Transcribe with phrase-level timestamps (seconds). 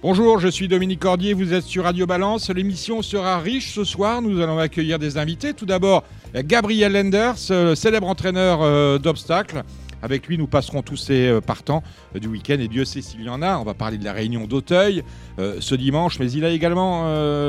[0.00, 2.50] Bonjour, je suis Dominique Cordier, vous êtes sur Radio Balance.
[2.50, 4.22] L'émission sera riche ce soir.
[4.22, 5.54] Nous allons accueillir des invités.
[5.54, 6.04] Tout d'abord,
[6.36, 9.64] Gabriel Lenders, euh, célèbre entraîneur euh, d'obstacles.
[10.00, 11.82] Avec lui, nous passerons tous ces euh, partants
[12.14, 13.58] du week-end et Dieu sait s'il y en a.
[13.58, 15.02] On va parler de la réunion d'Auteuil
[15.36, 17.02] ce dimanche, mais il a également,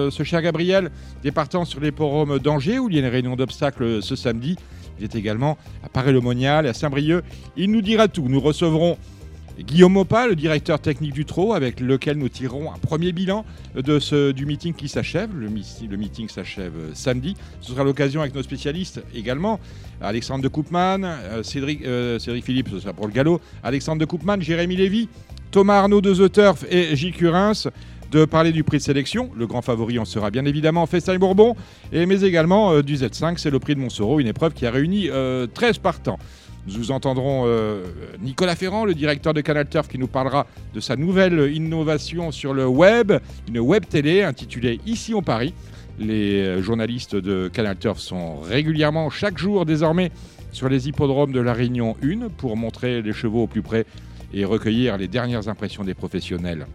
[0.09, 0.90] ce cher Gabriel,
[1.22, 4.56] des partants sur les forums d'Angers où il y a une réunion d'obstacles ce samedi.
[4.98, 7.23] Il est également à Paris-le-Monial et à Saint-Brieuc.
[7.58, 8.28] Il nous dira tout.
[8.28, 8.98] Nous recevrons
[9.63, 13.45] Guillaume Mopa, le directeur technique du TRO, avec lequel nous tirerons un premier bilan
[13.76, 15.30] de ce, du meeting qui s'achève.
[15.36, 17.36] Le, meeting s'achève euh, samedi.
[17.59, 19.59] Ce sera l'occasion avec nos spécialistes également.
[20.02, 23.42] Alexandre de Koopman, euh, Cédric, euh, Cédric, Philippe, ce sera pour le galop.
[23.61, 25.09] Alexandre de Koopman, Jérémy Lévy,
[25.52, 27.69] Thomas Arnaud de The Turf et Gilles Curins
[28.12, 29.30] de parler du prix de sélection.
[29.36, 31.56] Le grand favori en sera bien évidemment Festaille Bourbon,
[31.91, 35.09] mais également du Z5, c'est le prix de Montsoreau, une épreuve qui a réuni
[35.53, 36.17] 13 partants.
[36.78, 37.86] Nous entendrons euh,
[38.22, 42.53] Nicolas Ferrand, le directeur de Canal Turf, qui nous parlera de sa nouvelle innovation sur
[42.53, 43.14] le web,
[43.48, 45.53] une web télé intitulée Ici en Paris.
[46.00, 50.12] Les euh, journalistes de Canal Turf sont régulièrement, chaque jour désormais,
[50.52, 53.86] sur les hippodromes de la Réunion 1 pour montrer les chevaux au plus près
[54.34, 56.67] et recueillir les dernières impressions des professionnels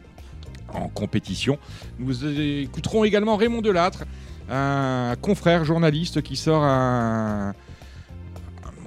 [0.72, 1.58] en compétition.
[1.98, 4.04] Nous écouterons également Raymond Delattre,
[4.50, 7.54] un confrère journaliste qui sort un,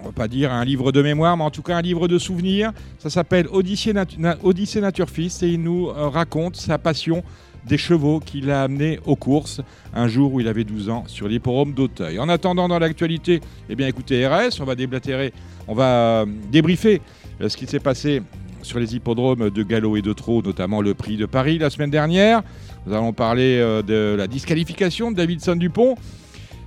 [0.07, 2.17] on va pas dire un livre de mémoire, mais en tout cas un livre de
[2.17, 2.71] souvenirs.
[2.97, 3.93] Ça s'appelle Odyssée,
[4.41, 7.23] Odyssée Naturefils et il nous euh, raconte sa passion
[7.67, 9.59] des chevaux qu'il a amenés aux courses
[9.93, 12.19] un jour où il avait 12 ans sur l'hipporome d'Auteuil.
[12.19, 15.33] En attendant, dans l'actualité, eh bien écoutez RS, on va déblatérer,
[15.67, 17.01] on va euh, débriefer
[17.41, 18.21] euh, ce qui s'est passé
[18.61, 21.91] sur les hippodromes de Gallo et de Trot, notamment le prix de Paris la semaine
[21.91, 22.43] dernière.
[22.85, 25.95] Nous allons parler de la disqualification de Davidson Dupont.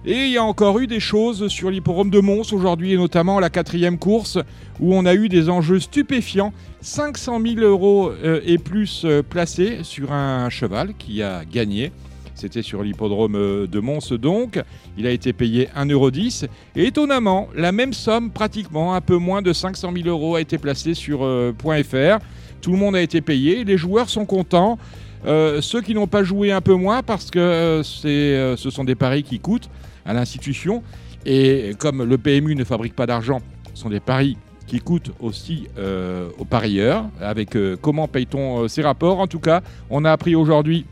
[0.06, 3.38] Et il y a encore eu des choses sur l'hipporome de Mons aujourd'hui, et notamment
[3.38, 4.38] la quatrième course,
[4.81, 6.55] où on a eu des enjeux stupéfiants.
[6.81, 11.93] 500 000 euros euh, et plus euh, placés sur un cheval qui a gagné.
[12.34, 14.59] C'était sur l'hippodrome euh, de Mons donc.
[14.97, 16.49] Il a été payé 1,10€.
[16.77, 20.56] Et étonnamment, la même somme, pratiquement un peu moins de 500 000 euros, a été
[20.56, 21.21] placée sur
[21.59, 22.25] .fr.
[22.62, 23.65] Tout le monde a été payé.
[23.65, 24.78] Les joueurs sont contents.
[25.27, 29.39] ceux qui n'ont pas joué un peu moins parce que ce sont des paris qui
[29.39, 29.69] coûtent
[30.05, 30.83] à l'institution.
[31.27, 33.41] Et comme le PMU ne fabrique pas d'argent,
[33.75, 38.69] ce sont des paris qui coûtent aussi euh, aux parieurs, avec euh, comment paye-t-on euh,
[38.69, 39.19] ces rapports?
[39.19, 40.87] En tout cas, on a appris aujourd'hui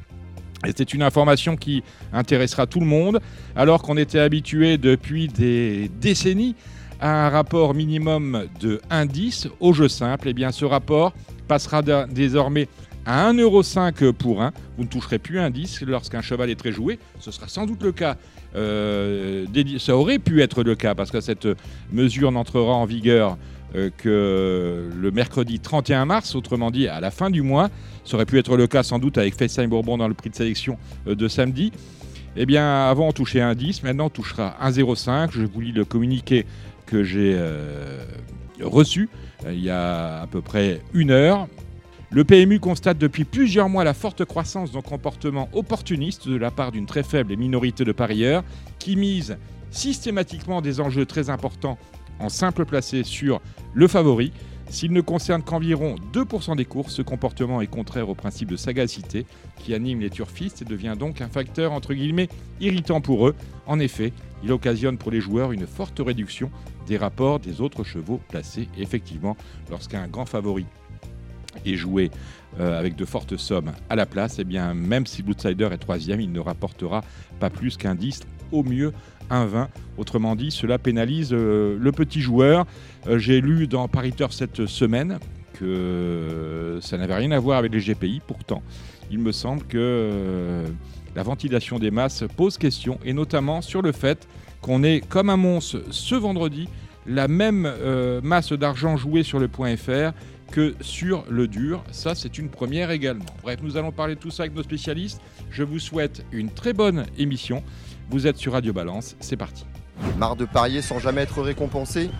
[0.66, 3.20] et c'est une information qui intéressera tout le monde,
[3.54, 6.56] alors qu'on était habitué depuis des décennies
[7.00, 10.26] à un rapport minimum de indice au jeu simple.
[10.26, 11.14] Et eh bien ce rapport
[11.46, 12.68] passera désormais
[13.06, 14.52] à 1,5€ pour 1.
[14.76, 16.98] Vous ne toucherez plus un 10 lorsqu'un cheval est très joué.
[17.20, 18.16] Ce sera sans doute le cas
[18.54, 21.48] ça aurait pu être le cas parce que cette
[21.92, 23.36] mesure n'entrera en vigueur
[23.74, 27.68] euh, que le mercredi 31 mars, autrement dit à la fin du mois.
[28.04, 30.34] Ça aurait pu être le cas sans doute avec Fessin Bourbon dans le prix de
[30.34, 31.72] sélection euh, de samedi.
[32.36, 35.30] Eh bien, avant on touchait un 10, maintenant on touchera un 0,5.
[35.32, 36.46] Je vous lis le communiqué
[36.86, 37.38] que j'ai
[38.62, 39.08] reçu
[39.46, 41.48] il y a à peu près une heure.
[42.10, 46.72] Le PMU constate depuis plusieurs mois la forte croissance d'un comportement opportuniste de la part
[46.72, 48.44] d'une très faible minorité de parieurs
[48.78, 49.36] qui misent
[49.70, 51.76] systématiquement des enjeux très importants
[52.18, 53.42] en simple placé sur
[53.74, 54.32] le favori.
[54.70, 59.26] S'il ne concerne qu'environ 2% des courses, ce comportement est contraire au principe de sagacité
[59.58, 61.78] qui anime les turfistes et devient donc un facteur
[62.58, 63.34] irritant pour eux.
[63.66, 66.50] En effet, il occasionne pour les joueurs une forte réduction
[66.86, 68.66] des rapports des autres chevaux placés.
[68.78, 69.36] effectivement,
[69.70, 70.64] lorsqu'un grand favori
[71.64, 72.10] et jouer
[72.58, 76.20] euh, avec de fortes sommes à la place, eh bien même si l'outsider est troisième,
[76.20, 77.02] il ne rapportera
[77.38, 78.92] pas plus qu'un 10, au mieux
[79.28, 79.68] un 20.
[79.98, 82.66] Autrement dit, cela pénalise euh, le petit joueur.
[83.06, 85.18] Euh, j'ai lu dans Pariteur cette semaine
[85.52, 88.22] que ça n'avait rien à voir avec les GPI.
[88.26, 88.62] Pourtant,
[89.10, 90.64] il me semble que
[91.14, 94.26] la ventilation des masses pose question, et notamment sur le fait
[94.62, 96.68] qu'on est comme un monstre ce vendredi
[97.06, 97.72] la même
[98.22, 100.12] masse d'argent jouée sur le point FR
[100.50, 101.82] que sur le dur.
[101.90, 103.26] Ça, c'est une première également.
[103.42, 105.20] Bref, nous allons parler de tout ça avec nos spécialistes.
[105.50, 107.62] Je vous souhaite une très bonne émission.
[108.10, 109.64] Vous êtes sur Radio Balance, c'est parti.
[110.16, 112.10] Marre de parier sans jamais être récompensé?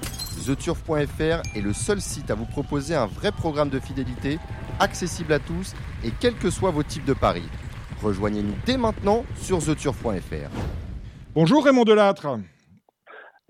[0.46, 4.38] TheTurf.fr est le seul site à vous proposer un vrai programme de fidélité,
[4.78, 7.48] accessible à tous et quels que soient vos types de paris.
[8.02, 10.50] Rejoignez-nous dès maintenant sur TheTurf.fr.
[11.34, 12.38] Bonjour Raymond Delattre.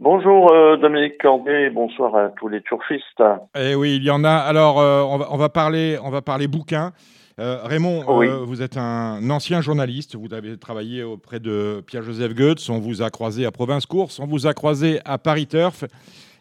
[0.01, 3.21] Bonjour euh, Dominique Cordier, bonsoir à tous les turfistes.
[3.57, 4.31] Eh oui, il y en a.
[4.31, 6.93] Alors, euh, on, va, on, va, parler, on va parler bouquins.
[7.41, 8.29] Euh, Raymond, oui.
[8.47, 10.15] vous êtes un ancien journaliste.
[10.15, 12.69] Vous avez travaillé auprès de Pierre-Joseph Goetz.
[12.71, 14.21] On vous a croisé à Province Course.
[14.21, 15.85] On vous a croisé à Paris Turf.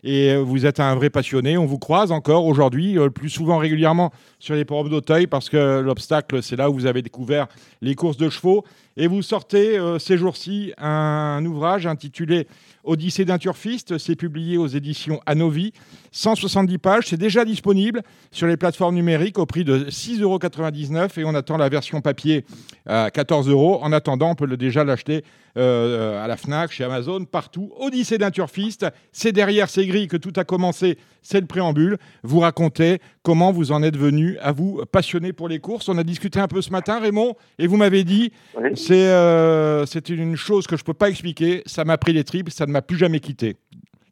[0.03, 1.57] Et vous êtes un vrai passionné.
[1.57, 6.43] On vous croise encore aujourd'hui, plus souvent régulièrement sur les forums d'Auteuil, parce que l'obstacle,
[6.43, 7.47] c'est là où vous avez découvert
[7.81, 8.63] les courses de chevaux.
[8.95, 12.47] Et vous sortez ces jours-ci un ouvrage intitulé
[12.87, 15.73] Odyssée d'un turfiste, c'est publié aux éditions Anovi.
[16.11, 18.01] 170 pages, c'est déjà disponible
[18.31, 22.45] sur les plateformes numériques au prix de 6,99 euros et on attend la version papier
[22.85, 23.79] à 14 euros.
[23.81, 25.23] En attendant, on peut déjà l'acheter
[25.57, 27.71] euh, à la FNAC, chez Amazon, partout.
[27.77, 31.97] Odyssée d'un turfiste, c'est derrière ces grilles que tout a commencé, c'est le préambule.
[32.23, 35.89] Vous racontez comment vous en êtes venu à vous passionner pour les courses.
[35.89, 38.69] On a discuté un peu ce matin, Raymond, et vous m'avez dit, Oui.
[38.75, 42.23] c'est euh, c'est une chose que je ne peux pas expliquer, ça m'a pris les
[42.23, 43.55] tripes, ça ne m'a plus jamais quitté.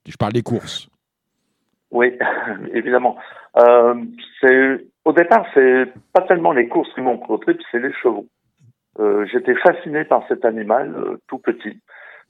[0.07, 0.87] Je parle des courses.
[1.95, 2.11] Oui,
[2.73, 3.15] évidemment.
[3.57, 3.95] Euh,
[5.05, 8.25] au départ, c'est pas tellement les courses qui m'ont trip, c'est les chevaux.
[8.99, 11.79] Euh, J'étais fasciné par cet animal euh, tout petit.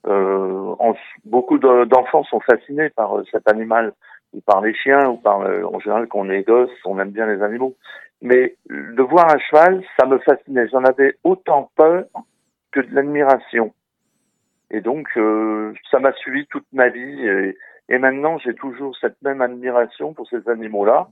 [0.08, 0.96] Euh, en-
[1.26, 3.94] beaucoup de- d'enfants sont fascinés par euh, cet animal,
[4.34, 7.12] ou par les chiens, ou par euh, en général quand on est gosse, on aime
[7.12, 7.76] bien les animaux.
[8.22, 10.68] Mais de voir un cheval, ça me fascinait.
[10.70, 12.06] J'en avais autant peur
[12.72, 13.74] que de l'admiration.
[14.72, 15.08] Et donc,
[15.92, 17.28] ça m'a suivi toute ma vie.
[17.28, 17.58] Et,
[17.90, 21.08] et maintenant, j'ai toujours cette même admiration pour ces animaux-là.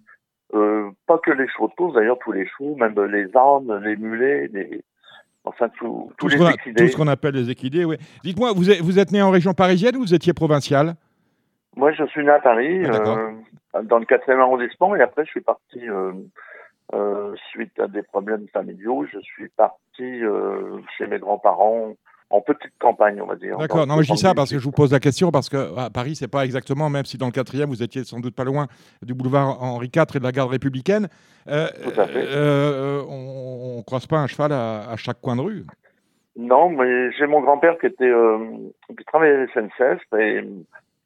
[0.54, 3.96] Euh, pas que les chevaux de course, d'ailleurs, tous les chevaux, même les ânes, les
[3.96, 4.84] mulets, les...
[5.46, 6.84] enfin, tout- Tout ce les qu'on a- équidés.
[6.86, 7.98] tout ce qu'on appelle les équidés, oui.
[8.24, 10.94] Dites-moi, vous êtes, vous êtes né en région parisienne ou vous étiez provincial
[11.76, 13.18] Moi, je suis né à Paris, Ah,
[13.76, 16.12] euh, dans le 4e arrondissement, et après, je suis parti, euh,
[16.94, 19.80] euh, suite à des problèmes familiaux, je suis parti
[20.24, 21.94] euh, chez mes grands-parents,
[22.34, 23.58] en petite campagne, on va dire.
[23.60, 24.36] D'accord, non mais je dis ça 78.
[24.36, 27.06] parce que je vous pose la question, parce que à Paris, c'est pas exactement, même
[27.06, 28.68] si dans le quatrième, vous étiez sans doute pas loin
[29.04, 31.08] du boulevard Henri IV et de la garde républicaine,
[31.48, 32.26] euh, Tout à fait.
[32.28, 35.64] euh, on ne croise pas un cheval à, à chaque coin de rue.
[36.36, 38.40] Non, mais j'ai mon grand-père qui était euh,
[38.98, 40.44] qui travaillait à la SNCF et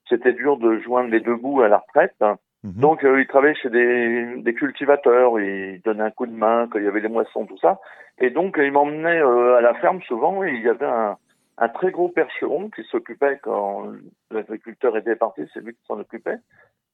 [0.07, 2.15] c'était dur de joindre les deux bouts à la retraite.
[2.63, 2.73] Mhm.
[2.81, 6.79] Donc euh, il travaillait chez des, des cultivateurs, il donnait un coup de main quand
[6.79, 7.79] il y avait les moissons, tout ça.
[8.19, 11.17] Et donc il m'emmenait euh, à la ferme souvent et il y avait un,
[11.59, 13.91] un très gros percheron qui s'occupait quand
[14.31, 16.37] l'agriculteur était parti, c'est lui qui s'en occupait,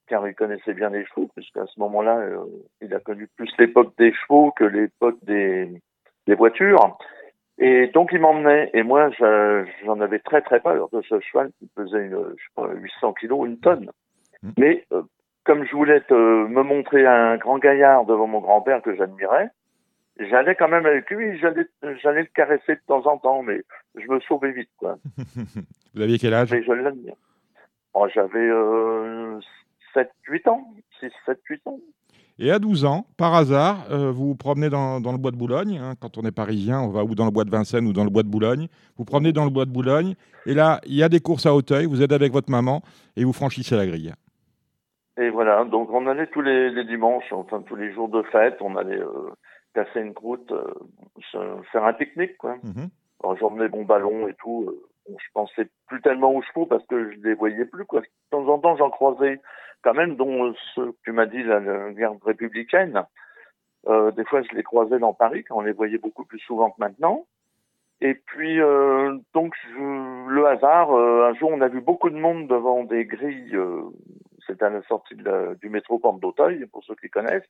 [0.07, 2.45] car il connaissait bien les chevaux, puisqu'à ce moment-là, euh,
[2.81, 5.69] il a connu plus l'époque des chevaux que l'époque des,
[6.27, 6.97] des voitures.
[7.57, 11.51] Et donc il m'emmenait, et moi je- j'en avais très très peur de ce cheval
[11.59, 13.91] qui pesait une, je sais pas, 800 kilos, une tonne.
[14.41, 14.53] Mhm.
[14.57, 15.03] Mais euh,
[15.43, 16.13] comme je voulais te-
[16.47, 19.49] me montrer un grand gaillard devant mon grand-père que j'admirais,
[20.19, 21.65] j'allais quand même avec lui, j'allais
[22.01, 23.61] j'allais le caresser de temps en temps, mais
[23.95, 24.97] je me sauvais vite, quoi.
[25.95, 26.51] Vous aviez quel âge?
[26.51, 27.15] Mais je l'admire.
[27.93, 29.39] Oh, J'avais euh,
[29.95, 30.63] 7-8 ans,
[31.01, 31.79] 6-7-8 ans.
[32.39, 35.35] Et à 12 ans, par hasard, euh, vous vous promenez dans, dans le bois de
[35.37, 35.77] Boulogne.
[35.77, 38.03] hein, quand on est parisien, on va ou dans le bois de Vincennes ou dans
[38.03, 38.67] le bois de Boulogne.
[38.97, 40.15] Vous promenez dans le bois de Boulogne.
[40.47, 41.85] Et là, il y a des courses à Hauteuil.
[41.85, 42.81] Vous êtes avec votre maman
[43.15, 44.11] et vous franchissez la grille.
[45.17, 48.57] Et voilà, donc on allait tous les, les dimanches, enfin tous les jours de fête,
[48.61, 49.29] on allait euh,
[49.75, 50.63] casser une croûte, euh,
[51.31, 52.55] se- faire un pique-nique, quoi.
[52.63, 52.89] Mhm.
[53.23, 54.65] Alors j'emmenais mon ballon et tout.
[54.67, 58.01] euh, bon, je pensais plus tellement aux chevaux parce que je les voyais plus, quoi.
[58.01, 59.39] De temps en temps, j'en croisais
[59.83, 63.03] quand même, dont euh, ceux que tu m'as dit, la, la garde républicaine.
[63.87, 66.69] Euh, des fois, je les croisais dans Paris, quand on les voyait beaucoup plus souvent
[66.71, 67.25] que maintenant.
[68.01, 72.17] Et puis, euh, donc, je- le hasard, euh, un jour, on a vu beaucoup de
[72.17, 73.55] monde devant des grilles.
[73.55, 73.81] euh,
[74.53, 77.49] C'était à la sortie du métro Porte d'Auteuil, pour ceux qui connaissent.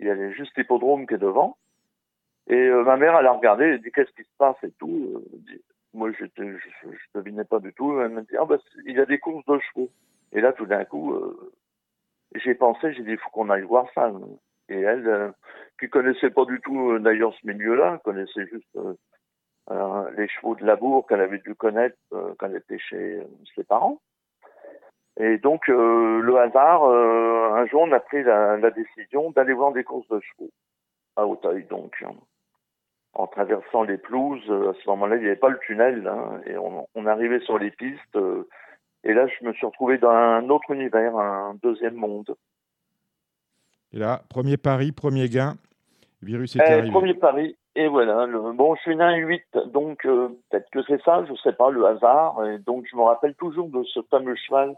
[0.00, 1.56] Il y avait juste l'hippodrome qui est devant.
[2.48, 4.72] Et euh, ma mère, elle a regardé, elle a dit qu'est-ce qui se passe et
[4.72, 5.12] tout.
[5.14, 5.58] Euh,
[5.94, 8.00] moi, j'étais, je, je devinais pas du tout.
[8.00, 9.88] Elle m'a dit ah bah c'est- il y a des courses de chevaux.
[10.32, 11.52] Et là, tout d'un coup, euh,
[12.34, 14.10] j'ai pensé, j'ai dit il faut qu'on aille voir ça.
[14.68, 15.30] Et elle, euh,
[15.78, 18.76] qui connaissait pas du tout d'ailleurs ce milieu-là, connaissait juste
[20.16, 23.22] les chevaux de labour qu'elle avait dû connaître quand elle était chez
[23.54, 24.00] ses parents.
[25.20, 29.52] Et donc, euh, le hasard, euh, un jour, on a pris la, la décision d'aller
[29.52, 30.50] voir des courses de chevaux
[31.16, 31.64] à Auteuil.
[31.68, 32.06] Donc, euh,
[33.14, 36.40] en traversant les pelouses, euh, à ce moment-là, il n'y avait pas le tunnel, hein,
[36.46, 38.16] et on, on arrivait sur les pistes.
[38.16, 38.48] euh,
[39.04, 42.34] et là, je me suis retrouvé dans un autre univers, un deuxième monde.
[43.92, 45.56] Et là, premier pari, premier gain.
[46.22, 46.90] Le virus est Eh, arrivé.
[46.90, 48.26] premier pari, et voilà.
[48.26, 51.52] Le, bon, je suis né un 8, donc euh, peut-être que c'est ça, je sais
[51.52, 52.46] pas, le hasard.
[52.46, 54.74] Et donc, je me rappelle toujours de ce fameux cheval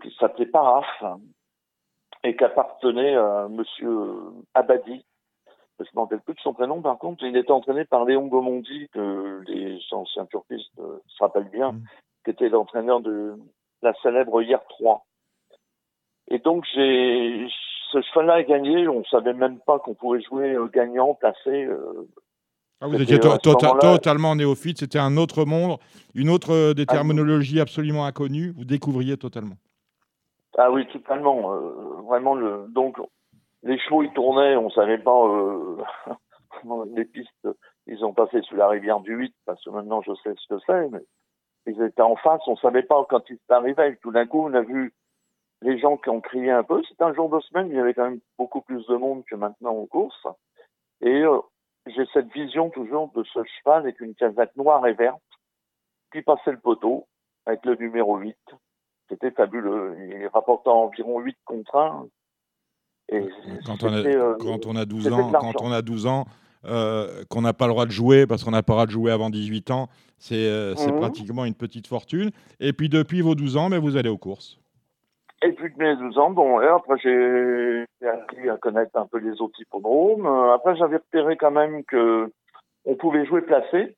[0.00, 0.86] qui s'appelait Paraf
[2.24, 4.16] et qui appartenait à Monsieur
[4.54, 5.04] Abadi.
[5.78, 7.24] Je ne me rappelle plus de son prénom, par contre.
[7.24, 11.84] Il était entraîné par Léon Gomondi, que les anciens turquistes euh, se rappellent bien, Mm.
[12.24, 13.36] qui était l'entraîneur de,
[13.82, 15.04] la célèbre hier 3.
[16.28, 17.48] Et donc j'ai
[17.90, 18.88] ce cheval-là a gagné.
[18.88, 21.64] On savait même pas qu'on pouvait jouer euh, gagnant, placé.
[21.64, 22.08] Euh,
[22.82, 24.78] ah, vous étiez to tota-, totalement néophyte.
[24.78, 25.78] C'était un autre monde,
[26.14, 28.52] une autre euh, des ah, terminologies absolument inconnues.
[28.56, 29.54] Vous découvriez totalement.
[30.58, 31.56] Ah oui, totalement.
[32.06, 32.66] vraiment le.
[32.68, 32.96] Donc
[33.62, 34.56] les chevaux ils tournaient.
[34.56, 35.28] On savait pas
[36.94, 37.48] les pistes.
[37.86, 40.60] Ils ont passé sous la rivière du 8 parce que maintenant je sais ce que
[40.66, 40.88] c'est.
[40.90, 41.04] Mais
[41.66, 42.42] ils étaient en face.
[42.46, 43.96] On savait pas quand ils arrivaient.
[44.02, 44.92] Tout d'un coup, on a vu
[45.62, 46.82] les gens qui ont crié un peu.
[46.88, 49.36] C'est un jour de semaine, il y avait quand même beaucoup plus de monde que
[49.36, 50.26] maintenant en course.
[51.00, 51.38] Et euh,
[51.86, 55.20] j'ai cette vision toujours de ce cheval avec une casette noire et verte
[56.12, 57.06] qui passait le poteau
[57.46, 58.36] avec le numéro 8.
[59.08, 59.96] C'était fabuleux.
[60.08, 62.06] Il rapportait environ 8 contre 1.
[63.08, 63.28] Et
[63.66, 66.24] quand, on a, euh, quand on a 12 ans, quand on a 12 ans,
[66.64, 68.92] euh, qu'on n'a pas le droit de jouer parce qu'on n'a pas le droit de
[68.92, 70.96] jouer avant 18 ans, c'est mhm.
[70.98, 72.30] pratiquement une petite fortune.
[72.60, 74.61] Et puis depuis vos 12 ans, mais ben, vous allez aux courses.
[75.44, 79.18] Et puis de mes 12 ans, bon, et après j'ai appris à connaître un peu
[79.18, 80.26] les autres hippodromes.
[80.26, 82.30] Euh, après j'avais repéré quand même que
[82.84, 83.96] on pouvait jouer placé.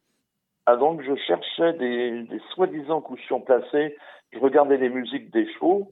[0.65, 3.95] Ah, donc je cherchais des, soi-disant cushions placés.
[4.33, 5.91] Je regardais les musiques des chevaux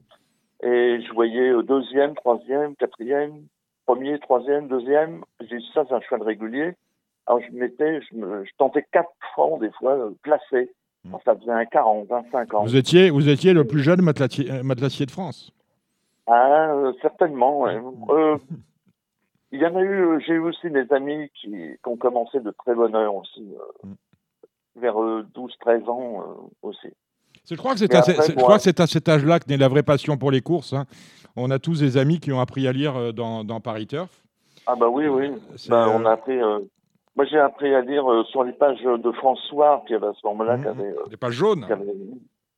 [0.63, 3.43] et je voyais euh, deuxième, troisième, quatrième,
[3.85, 5.23] premier, troisième, deuxième.
[5.39, 6.73] J'ai dit ça c'est un cheval régulier.
[7.27, 10.71] Alors je mettais, je, tentais quatre francs des fois euh, placés.
[11.25, 12.67] Ça faisait un 40, un 50.
[12.67, 15.51] Vous étiez, vous étiez le plus jeune matelassier, euh, de France
[16.27, 18.37] ah, euh, Certainement, euh,
[19.51, 22.51] il y en a eu, j'ai eu aussi des amis qui, qui, ont commencé de
[22.51, 23.45] très bonne heure aussi,
[23.83, 23.93] mm.
[24.77, 26.87] vers 12-13 ans aussi.
[27.49, 30.39] Je crois que c'est à, à, cet âge-là que naît la vraie passion pour les
[30.39, 30.71] courses.
[30.71, 30.85] Hein.
[31.35, 34.23] On a tous des amis qui ont appris à lire dans, dans Paris Turf.
[34.65, 35.31] Ah bah oui, oui.
[35.67, 36.39] Bah, on a appris
[37.15, 40.25] moi, j'ai appris à lire euh, sur les pages de François, qui avait à ce
[40.27, 40.67] moment-là, mmh.
[40.67, 41.67] avait, les pages jaunes.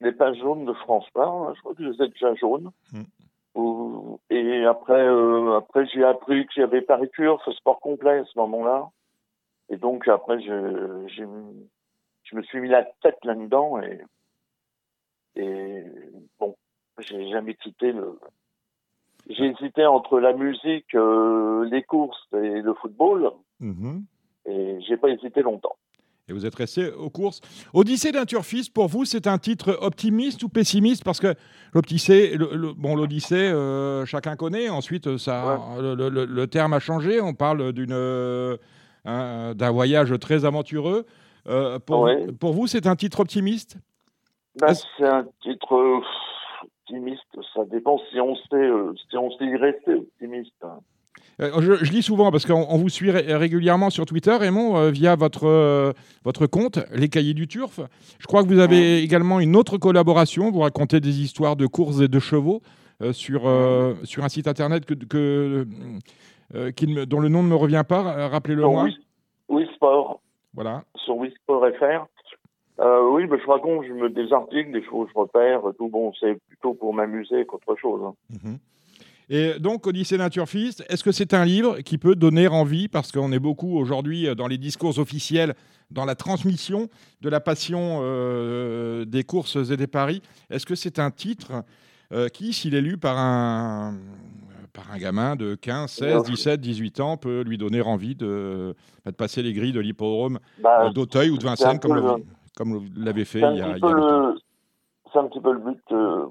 [0.01, 1.27] les pages jaunes de François.
[1.27, 2.71] Hein, je crois que j'étais déjà jaune.
[2.93, 4.15] Mmh.
[4.29, 8.37] et après, euh, après j'ai appris qu'il y avait Paris ce sport complet à ce
[8.39, 8.89] moment-là.
[9.69, 14.01] Et donc après, je, je me suis mis la tête là-dedans et,
[15.35, 15.83] et
[16.39, 16.55] bon,
[16.99, 18.19] j'ai jamais quitté le.
[19.27, 23.31] J'ai hésité entre la musique, euh, les courses et le football.
[23.59, 24.01] Mmh.
[24.45, 25.75] Et j'ai pas hésité longtemps.
[26.27, 27.39] Et vous êtes resté aux courses.
[27.73, 31.03] Odyssée d'un turfiste, pour vous, c'est un titre optimiste ou pessimiste?
[31.03, 31.35] Parce que
[31.73, 32.35] l'Odyssée,
[32.77, 34.69] bon, l'Odyssée, euh, chacun connaît.
[34.69, 37.21] Ensuite, ça, le, terme a changé.
[37.21, 38.57] On parle d'une, euh,
[39.05, 41.05] d'un voyage très aventureux.
[41.47, 42.09] Euh, pour,
[42.39, 43.77] pour, vous, c'est un titre optimiste?
[44.59, 46.03] Ben, C'est un titre
[46.81, 47.21] optimiste.
[47.53, 48.69] Ça dépend si on sait,
[49.11, 50.65] si on sait y rester optimiste.
[51.41, 55.47] Euh, je, lis souvent parce qu'on vous suit régulièrement sur Twitter, Raymond, euh, via votre,
[55.47, 55.91] euh,
[56.23, 57.79] votre compte, Les Cahiers du Turf.
[58.19, 60.51] Je crois que vous avez également une autre collaboration.
[60.51, 62.61] Vous racontez des histoires de courses et de chevaux
[63.11, 63.41] sur,
[64.03, 65.65] sur un site internet que, que
[67.05, 68.29] dont le nom ne me revient pas.
[68.29, 68.87] Rappelez-le-moi.
[69.49, 70.21] Oui, Sport.
[70.53, 70.83] Voilà.
[70.95, 72.07] Sur WeSport.fr.
[72.79, 75.89] oui, mais je raconte je me, des articles, des choses, je repère, tout.
[75.89, 78.01] Bon, c'est plutôt pour m'amuser qu'autre chose.
[78.05, 78.13] Hein.
[78.29, 78.57] Mhm.
[79.29, 83.31] Et donc, Odyssée Naturefist, est-ce que c'est un livre qui peut donner envie, parce qu'on
[83.31, 85.55] est beaucoup aujourd'hui euh, dans les discours officiels,
[85.89, 86.89] dans la transmission
[87.21, 91.63] de la passion euh, des courses et des paris, est-ce que c'est un titre
[92.11, 93.95] euh, qui, s'il est lu par un,
[94.73, 99.11] par un gamin de 15, 16, 17, 18 ans, peut lui donner envie de, bah,
[99.11, 102.23] de passer les grilles de l'hippodrome bah, d'Auteuil ou de Vincennes, comme,
[102.55, 103.75] comme vous l'avez fait il y a,
[105.11, 105.81] C'est un petit peu le but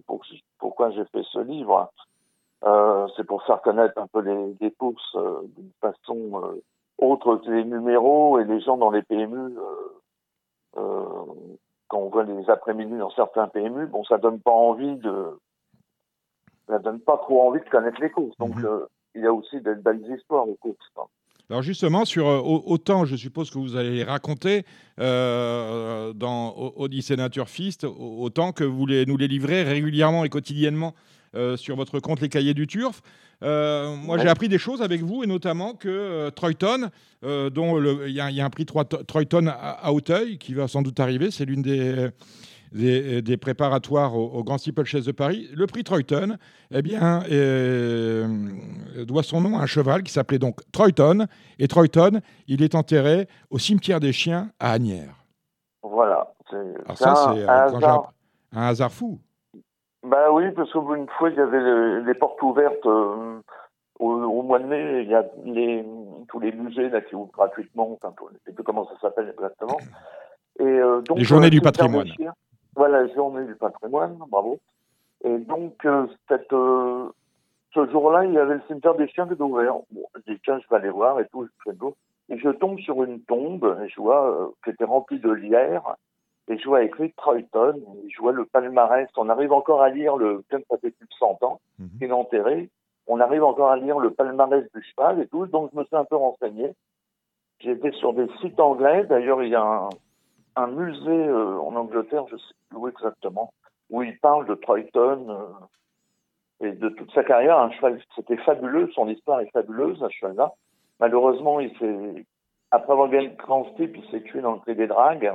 [0.07, 0.23] pour,
[0.59, 1.91] pourquoi j'ai fait ce livre.
[2.65, 6.63] Euh, c'est pour faire connaître un peu les, les courses euh, d'une façon euh,
[6.99, 9.55] autre que les numéros et les gens dans les PMU.
[10.75, 15.39] quand on voit les après-midi dans certains PMU, bon, ça donne pas envie de,
[16.67, 18.37] ça donne pas trop envie de connaître les courses.
[18.39, 18.87] Donc, mhm.
[19.15, 20.91] il y a aussi des belles histoires aux courses.
[20.97, 21.03] Hein.
[21.51, 24.65] Alors justement, sur autant, je suppose que vous allez les raconter
[24.97, 30.95] dans Odyssée Nature Fist, autant que vous les, nous les livrez régulièrement et quotidiennement
[31.57, 33.03] sur votre compte Les Cahiers du Turf.
[33.43, 36.91] Euh, moi, j'ai appris des choses avec vous, et notamment que euh, Troyton,
[37.23, 41.47] dont il y, a un prix Troyton à, Hauteuil qui va sans doute arriver, c'est
[41.47, 42.11] l'une des,
[42.73, 45.49] des, préparatoires au, Grand Steeplechase de Paris.
[45.55, 46.37] Le prix Troyton,
[46.71, 47.23] eh bien,
[49.07, 51.27] doit son nom à un cheval qui s'appelait donc Troyton.
[51.59, 55.25] Et Troyton, il est enterré au cimetière des chiens à Agnières.
[55.83, 56.35] Voilà.
[56.85, 57.47] Alors ça, c'est
[58.53, 59.19] un hasard fou.
[60.05, 63.41] Bah oui, parce qu'une fois, il y avait les, portes ouvertes euh,
[63.99, 65.03] au, mois de mai.
[65.03, 65.85] Il y a les,
[66.29, 67.91] tous les musées là, qui ouvrent gratuitement.
[67.93, 69.79] Enfin, je ne sais plus comment ça s'appelle exactement.
[70.61, 72.09] Et, euh, donc, les journées euh, du patrimoine.
[72.77, 74.59] voilà, les journées du patrimoine, bravo.
[75.25, 79.43] Et donc, euh, cette, ce jour-là, il y avait le cimetière des chiens qui était
[79.43, 79.75] ouvert.
[79.91, 81.77] Bon, je dis, tiens, je vais aller voir et tout, je fais.
[82.29, 85.97] Et je tombe sur une tombe, et je vois, qui était remplie de lierre,
[86.49, 89.09] et je vois écrit Troyton, je vois le palmarès.
[89.17, 91.61] On arrive encore à lire le, peut ça fait plus de 100 ans,
[92.01, 92.69] est enterré.
[93.07, 95.97] On arrive encore à lire le palmarès du cheval et tout, donc je me suis
[95.97, 96.73] un peu renseigné.
[97.61, 99.89] Été sur des sites anglais, d'ailleurs, il y a un,
[100.57, 103.55] un musée euh, en Angleterre, je sais plus où exactement,
[103.89, 107.59] où il parle de Troyton euh, et de toute sa carrière.
[107.59, 110.53] Un cheval, c'était fabuleux, son histoire est fabuleuse, ce cheval-là.
[111.01, 112.27] Malheureusement, il s'est,
[112.71, 115.33] après avoir gagné le grand steep, il s'est tué dans le prix des dragues.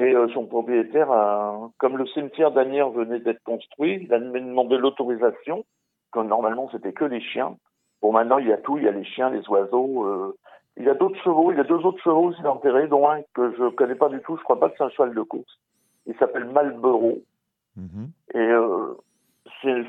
[0.00, 4.78] Et euh, son propriétaire, a, comme le cimetière d'Anières venait d'être construit, il a demandé
[4.78, 5.64] l'autorisation,
[6.10, 7.56] comme normalement c'était que les chiens.
[8.00, 10.06] Bon, maintenant il y a tout, il y a les chiens, les oiseaux.
[10.06, 10.36] euh,
[10.78, 13.20] il y a d'autres chevaux, il y a deux autres chevaux aussi enterrés, dont un
[13.34, 14.36] que je connais pas du tout.
[14.38, 15.58] Je crois pas que c'est un cheval de course.
[16.06, 17.18] Il s'appelle Malboro.
[17.76, 18.10] Mhm.
[18.34, 18.94] Et euh,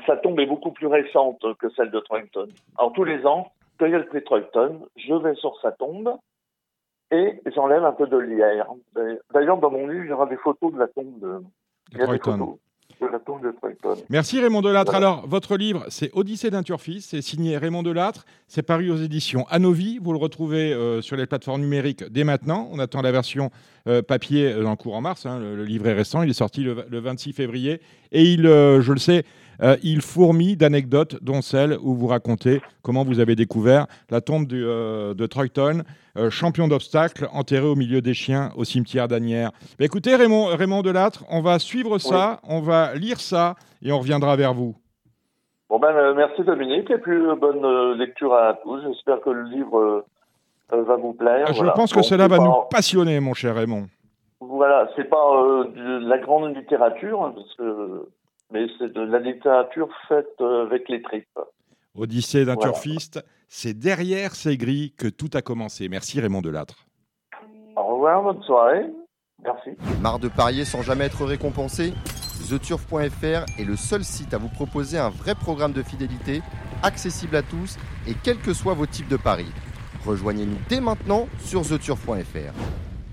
[0.06, 2.48] sa tombe est beaucoup plus récente que celle de Troyton.
[2.76, 5.72] Alors tous les ans, quand il y a le prix Troyton, je vais sur sa
[5.72, 6.14] tombe
[7.12, 8.66] et j'enlève un peu de lierre.
[9.32, 11.38] D'ailleurs, dans mon livre, il y aura des photos de la tombe de,
[11.92, 12.38] il y a des Troyton.
[12.38, 12.58] photos
[13.00, 13.94] de la tombe de Troyton.
[14.10, 14.92] Merci Raymond Delattre.
[14.92, 15.08] Voilà.
[15.08, 19.44] Alors, votre livre, c'est Odyssée d'un turfiste, c'est signé Raymond Delattre, c'est paru aux éditions
[19.50, 22.68] Anovi, vous le retrouvez euh, sur les plateformes numériques dès maintenant.
[22.72, 23.50] On attend la version
[23.88, 26.34] euh, papier euh, dans le courant mars, hein, le, le livre est récent, il est
[26.34, 27.80] sorti le, le 26 février,
[28.12, 29.24] et il, euh, je le sais,
[29.62, 34.46] euh, il fourmille d'anecdotes, dont celle où vous racontez comment vous avez découvert la tombe
[34.46, 35.82] du, euh, de Troyton,
[36.16, 39.50] euh, champion d'obstacles, enterré au milieu des chiens au cimetière d'Anières.
[39.78, 43.98] Bah, écoutez, Raymond, Raymond Delattre, on va suivre ça, on va lire ça, et on
[43.98, 44.74] reviendra vers vous.
[45.70, 48.82] Bon ben merci Dominique et puis bonne lecture à tous.
[48.82, 50.04] J'espère que le livre
[50.70, 51.46] va vous plaire.
[51.48, 51.72] Je Voilà.
[51.72, 53.86] pense que Bon, cela va pas- nous passionner, mon cher Raymond.
[54.40, 58.06] Voilà, c'est pas euh, de la grande littérature, hein, parce que,
[58.52, 61.38] mais c'est de la littérature faite euh, avec les tripes.
[61.94, 62.72] Odyssée d'un Voilà.
[62.72, 65.88] turfiste, c'est derrière ces grilles que tout a commencé.
[65.88, 66.86] Merci Raymond Delattre.
[67.76, 68.86] Au revoir, bonne soirée.
[69.42, 69.70] Merci.
[70.00, 71.92] Marre de parier sans jamais être récompensé?
[72.48, 76.42] TheTurf.fr est le seul site à vous proposer un vrai programme de fidélité,
[76.82, 79.50] accessible à tous et quels que soient vos types de paris.
[80.06, 82.52] Rejoignez-nous dès maintenant sur TheTurf.fr.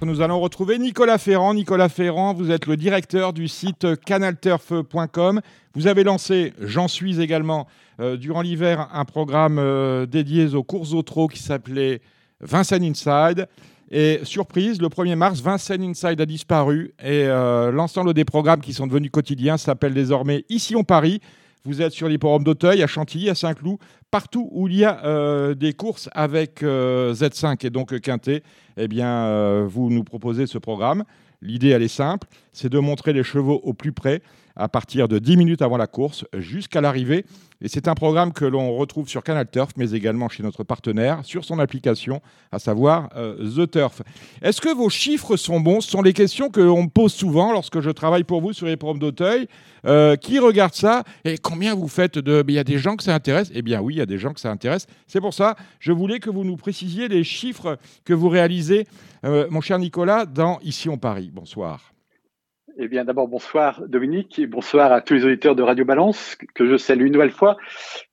[0.02, 1.54] Nous allons retrouver Nicolas Ferrand.
[1.54, 5.42] Nicolas Ferrand, vous êtes le directeur du site canalturf.com.
[5.76, 7.68] Vous avez lancé, j'en suis également,
[8.00, 12.00] euh, durant l'hiver, un programme euh, dédié aux courses au trot qui s'appelait
[12.40, 13.48] Vincennes Inside.
[13.92, 18.72] Et surprise, le 1er mars, Vincennes Inside a disparu et euh, l'ensemble des programmes qui
[18.72, 21.20] sont devenus quotidiens s'appellent désormais Ici on Paris.
[21.66, 25.74] Vous êtes sur l'hipporome d'Auteuil, à Chantilly, à Saint-Cloud, partout où il y a des
[25.74, 28.44] courses avec euh, Z5 et donc Quintet,
[28.80, 31.04] eh bien, euh, vous nous proposez ce programme.
[31.42, 34.22] L'idée, elle est simple, c'est de montrer les chevaux au plus près
[34.60, 37.26] à partir de 10 minutes avant la course jusqu'à l'arrivée.
[37.62, 41.26] Et c'est un programme que l'on retrouve sur Canal Turf, mais également chez notre partenaire,
[41.26, 44.02] sur son application, à savoir euh, The Turf.
[44.42, 45.82] Est-ce que vos chiffres sont bons?
[45.82, 48.78] Ce sont les questions qu'on me pose souvent lorsque je travaille pour vous sur les
[48.78, 49.48] programmes d'Auteuil.
[49.86, 51.04] Euh, qui regarde ça?
[51.26, 52.44] Et combien vous faites de...
[52.48, 53.52] Il y a des gens que ça intéresse?
[53.54, 54.88] Eh bien oui, il y a des gens que ça intéresse.
[55.08, 58.88] C'est pour ça, je voulais que vous nous précisiez les chiffres que vous réalisez,
[59.26, 61.30] euh, mon cher Nicolas, dans Ici on Paris.
[61.34, 61.94] Bonsoir.
[62.82, 66.66] Eh bien, d'abord, bonsoir Dominique et bonsoir à tous les auditeurs de Radio Balance que
[66.66, 67.58] je salue une nouvelle fois.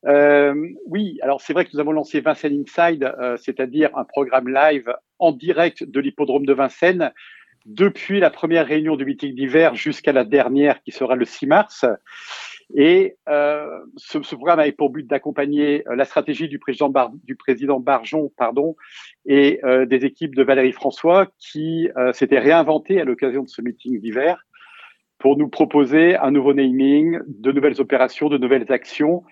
[0.07, 4.49] Euh, oui, alors c'est vrai que nous avons lancé Vincennes Inside, euh, c'est-à-dire un programme
[4.49, 7.13] live en direct de l'hippodrome de Vincennes
[7.65, 11.87] depuis la première réunion du meeting d'hiver jusqu'à la dernière qui sera le 6 mars.
[12.75, 17.37] Et euh, ce, ce, programme avait pour but d'accompagner la stratégie du président, Bar, du
[17.37, 18.75] président Barjon pardon,
[19.25, 23.63] et euh, des équipes de Valérie François qui euh, s'étaient réinventées à l'occasion de ce
[23.63, 24.46] meeting d'hiver
[25.19, 29.23] pour nous proposer un nouveau naming, de nouvelles opérations, de nouvelles actions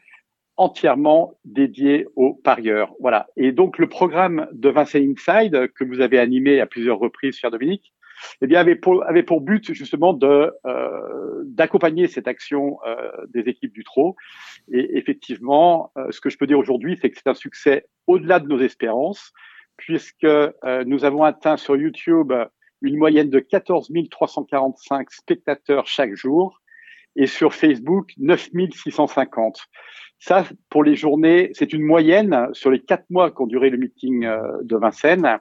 [0.57, 2.95] entièrement dédiées aux parieurs.
[3.01, 3.27] Voilà.
[3.37, 7.51] Et donc, le programme de Vincennes Inside, que vous avez animé à plusieurs reprises, cher
[7.51, 7.93] Dominique,
[8.41, 13.41] eh bien, avait pour, avait pour but justement de euh, d'accompagner cette action euh, des
[13.41, 14.17] équipes du trot.
[14.73, 18.39] Et effectivement, euh, ce que je peux dire aujourd'hui, c'est que c'est un succès au-delà
[18.39, 19.33] de nos espérances,
[19.77, 20.53] puisque euh,
[20.87, 22.33] nous avons atteint sur YouTube
[22.85, 26.61] une moyenne de 14 345 spectateurs chaque jour
[27.17, 29.61] et sur Facebook 9 650.
[30.19, 34.25] Ça, pour les journées, c'est une moyenne sur les quatre mois qu'ont duré le meeting
[34.25, 35.39] euh, de Vincennes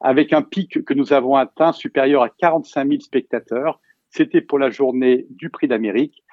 [0.00, 3.80] avec un pic que nous avons atteint supérieur à 45 000 spectateurs.
[4.08, 6.24] C'était pour la journée du Prix d'Amérique,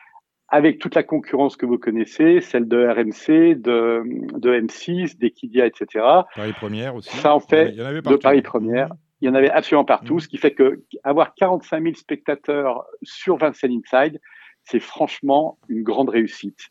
[0.48, 4.04] avec toute la concurrence que vous connaissez, celle de RMC, de,
[4.40, 6.06] de M6, d'Equidia, etc.
[6.36, 7.16] Paris Première aussi.
[7.18, 8.90] Ça en fait il y en avait de Paris Première.
[9.22, 10.20] Il y en avait absolument partout, Mmh.
[10.20, 14.20] ce qui fait que avoir 45 000 spectateurs sur Vincennes Inside,
[14.64, 16.68] c'est franchement une grande réussite.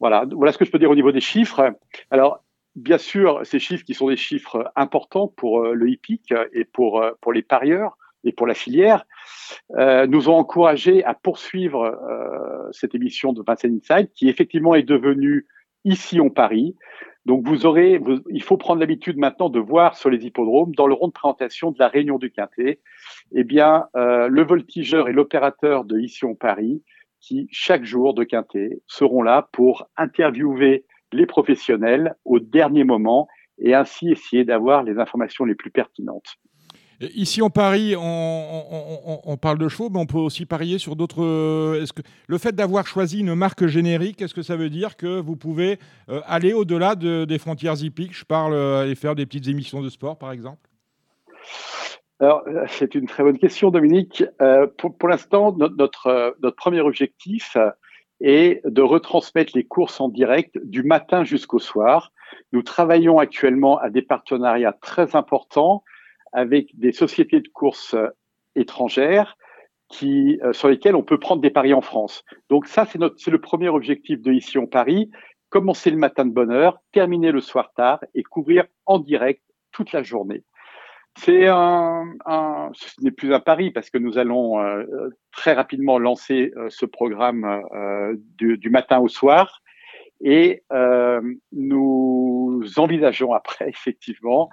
[0.00, 1.74] Voilà, voilà ce que je peux dire au niveau des chiffres.
[2.10, 2.44] Alors,
[2.76, 7.32] bien sûr, ces chiffres qui sont des chiffres importants pour le hippique et pour, pour
[7.32, 9.04] les parieurs et pour la filière,
[9.76, 14.82] euh, nous ont encouragés à poursuivre euh, cette émission de Vincent Inside, qui effectivement est
[14.82, 15.46] devenue
[15.84, 16.76] ici en Paris.
[17.24, 20.94] Donc vous aurez, il faut prendre l'habitude maintenant de voir sur les hippodromes, dans le
[20.94, 22.80] rond de présentation de la Réunion du Quintet,
[23.32, 26.82] eh bien euh, le voltigeur et l'opérateur de ici Paris,
[27.20, 33.74] qui chaque jour de Quintet seront là pour interviewer les professionnels au dernier moment et
[33.74, 36.38] ainsi essayer d'avoir les informations les plus pertinentes.
[37.00, 41.24] Ici en Paris, on, parle de chevaux, mais on peut aussi parier sur d'autres.
[41.24, 44.96] Euh, est-ce que le fait d'avoir choisi une marque générique, est-ce que ça veut dire
[44.96, 45.78] que vous pouvez
[46.08, 48.14] euh, aller au-delà des frontières hippiques?
[48.14, 50.68] Je parle euh, aller faire des petites émissions de sport, par exemple.
[52.20, 54.24] Alors, c'est une très bonne question, Dominique.
[54.78, 57.56] pour, l'instant, notre premier objectif
[58.20, 62.12] est de retransmettre les courses en direct du matin jusqu'au soir.
[62.52, 65.82] Nous travaillons actuellement à des partenariats très importants
[66.32, 68.08] avec des sociétés de courses euh,
[68.56, 69.36] étrangères
[70.02, 72.24] euh, sur lesquelles on peut prendre des paris en France.
[72.48, 75.10] Donc ça, c'est le premier objectif de ici en Paris.
[75.50, 79.92] Commencer le matin de bonne heure, terminer le soir tard et couvrir en direct toute
[79.92, 80.44] la journée.
[81.18, 82.06] C'est un,
[82.72, 87.62] ce n'est plus un pari parce que nous allons euh, très rapidement lancer ce programme
[88.38, 89.60] du, matin au soir
[90.22, 90.62] et
[91.52, 94.48] nous envisageons après effectivement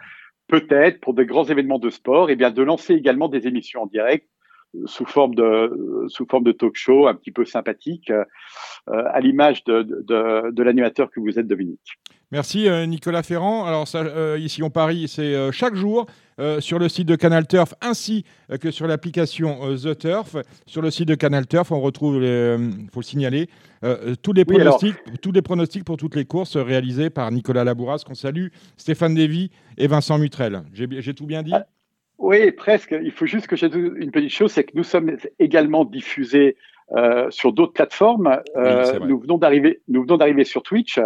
[0.49, 3.85] peut-être pour de grands événements de sport, eh bien de lancer également des émissions en
[3.85, 4.27] direct
[4.85, 8.23] sous forme de euh, sous forme de talk show un petit peu sympathique euh,
[8.87, 11.99] à l'image de, de, de l'animateur que vous êtes Dominique.
[12.31, 13.65] Merci Nicolas Ferrand.
[13.65, 16.05] Alors ça, ici en Paris, c'est chaque jour
[16.59, 18.23] sur le site de Canal Turf ainsi
[18.61, 20.35] que sur l'application The Turf.
[20.67, 23.49] Sur le site de Canal Turf, on retrouve, il faut le signaler,
[24.21, 28.13] tous les pronostics, tous les pronostics pour toutes les courses réalisées par Nicolas Labouras, qu'on
[28.13, 30.61] salue, Stéphane Lévy et Vincent Mutrel.
[30.71, 31.53] J'ai tout bien dit?
[31.55, 31.65] Ah,
[32.19, 32.95] oui, presque.
[33.01, 36.57] Il faut juste que j'ai une petite chose, c'est que nous sommes également diffusés
[36.95, 38.41] euh, sur d'autres plateformes.
[38.55, 40.99] Euh, nous venons d'arriver, nous venons d'arriver sur Twitch.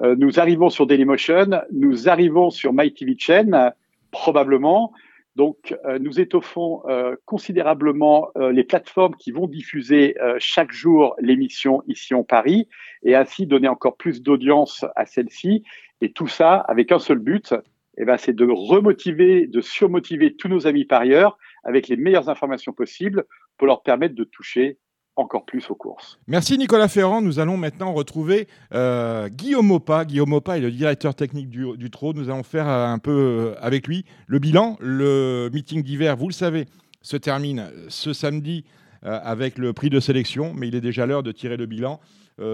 [0.00, 1.62] Euh, nous arrivons sur Dailymotion.
[1.72, 3.72] Nous arrivons sur MyTV Chain,
[4.10, 4.92] probablement.
[5.34, 11.82] Donc, euh, nous étoffons euh, considérablement euh, les plateformes qui vont diffuser chaque jour l'émission
[11.86, 12.68] ici en Paris
[13.02, 15.64] et ainsi donner encore plus d'audience à celle-ci.
[16.00, 17.54] Et tout ça avec un seul but,
[17.98, 22.72] eh ben, c'est de remotiver, de surmotiver tous nos amis parieurs avec les meilleures informations
[22.72, 23.24] possibles
[23.58, 24.78] pour leur permettre de toucher
[25.16, 26.18] encore plus aux courses.
[26.26, 27.20] Merci Nicolas Ferrand.
[27.20, 30.04] Nous allons maintenant retrouver euh, Guillaume Mopa.
[30.04, 32.14] Guillaume Mopa est le directeur technique du, TRO.
[32.14, 34.76] Nous allons faire un peu euh, avec lui le bilan.
[34.80, 36.66] Le meeting d'hiver, vous le savez,
[37.02, 38.64] se termine ce samedi
[39.04, 42.00] euh, avec le prix de sélection, mais il est déjà l'heure de tirer le bilan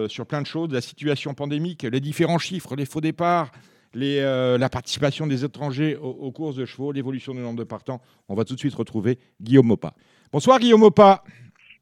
[0.09, 3.51] sur plein de choses, la situation pandémique, les différents chiffres, les faux départs,
[3.95, 8.01] les, la participation des étrangers aux, courses de chevaux, l'évolution du nombre de partants.
[8.29, 9.95] On va tout de suite retrouver Guillaume Mopa.
[10.33, 11.23] Bonsoir Guillaume Mopa.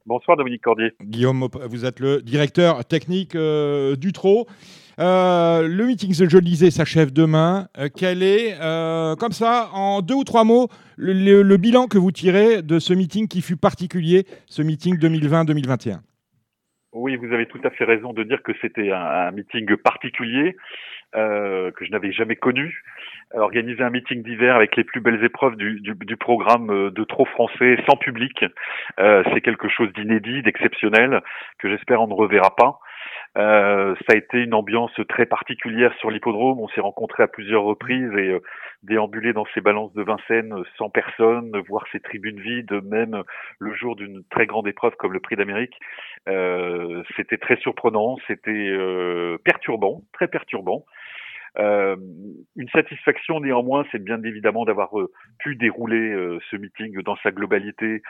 [0.06, 0.92] Bonsoir Dominique Cordier.
[1.02, 4.46] Guillaume, vous êtes le directeur technique euh, du TRO.
[5.00, 7.66] Euh, le meeting, je le disais, s'achève demain.
[7.76, 8.56] Euh, quel est,
[9.18, 13.26] comme ça, en deux ou trois mots, le, bilan que vous tirez de ce meeting
[13.26, 15.98] qui fut particulier, ce meeting 2020-2021
[16.92, 20.56] Oui, vous avez tout à fait raison de dire que c'était un, meeting particulier
[21.12, 22.82] que je n'avais jamais connu
[23.34, 27.78] organiser un meeting d'hiver avec les plus belles épreuves du, programme euh, de trop français
[27.88, 28.44] sans public.
[28.98, 31.22] Euh, c'est quelque chose d'inédit, d'exceptionnel,
[31.58, 32.78] que j'espère on ne reverra pas.
[33.36, 36.60] Euh, ça a été une ambiance très particulière sur l'hippodrome.
[36.60, 38.34] On s'est rencontrés à plusieurs reprises et
[38.86, 43.22] euh, déambulé dans ces balances de Vincennes sans personne, voir ces tribunes vides, même
[43.58, 45.78] le jour d'une très grande épreuve comme le Prix d'Amérique.
[46.28, 48.76] Euh, c'était très surprenant, c'était
[49.44, 50.84] perturbant, très perturbant.
[51.58, 51.96] Euh,
[52.56, 57.30] une satisfaction néanmoins, c'est bien évidemment d'avoir euh, pu dérouler euh, ce meeting dans sa
[57.30, 58.02] globalité,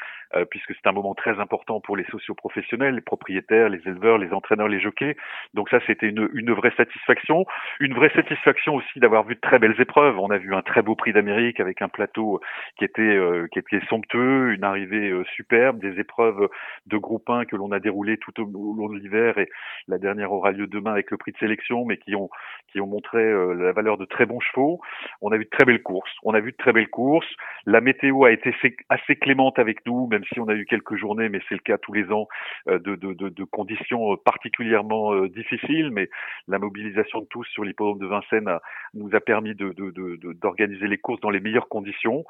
[0.50, 4.68] puisque c'est un moment très important pour les socioprofessionnels, les propriétaires, les éleveurs, les entraîneurs,
[4.68, 5.16] les jockeys.
[5.54, 7.46] Donc ça, c'était une, une vraie satisfaction.
[7.80, 10.18] Une vraie satisfaction aussi d'avoir vu de très belles épreuves.
[10.18, 12.40] On a vu un très beau prix d'Amérique avec un plateau
[12.76, 13.18] qui était
[13.52, 16.48] qui était somptueux, une arrivée superbe, des épreuves
[16.86, 19.48] de groupe 1 que l'on a déroulées tout au, au long de l'hiver et
[19.88, 22.28] la dernière aura lieu demain avec le prix de sélection, mais qui ont
[22.72, 24.80] qui ont montré euh, la valeur de très bons chevaux.
[25.20, 26.12] On a vu de très belles courses.
[26.22, 27.28] On a vu de très belles courses.
[27.64, 28.54] La météo a été
[28.88, 31.78] assez clémente avec nous, même si on a eu quelques journées, mais c'est le cas
[31.78, 32.28] tous les ans,
[32.68, 35.90] euh, de, conditions euh, particulièrement difficiles.
[35.90, 36.08] Mais
[36.48, 38.58] la mobilisation de tous sur l'hippodrome de Vincennes
[38.94, 42.24] nous a permis d'organiser les courses dans les meilleures conditions.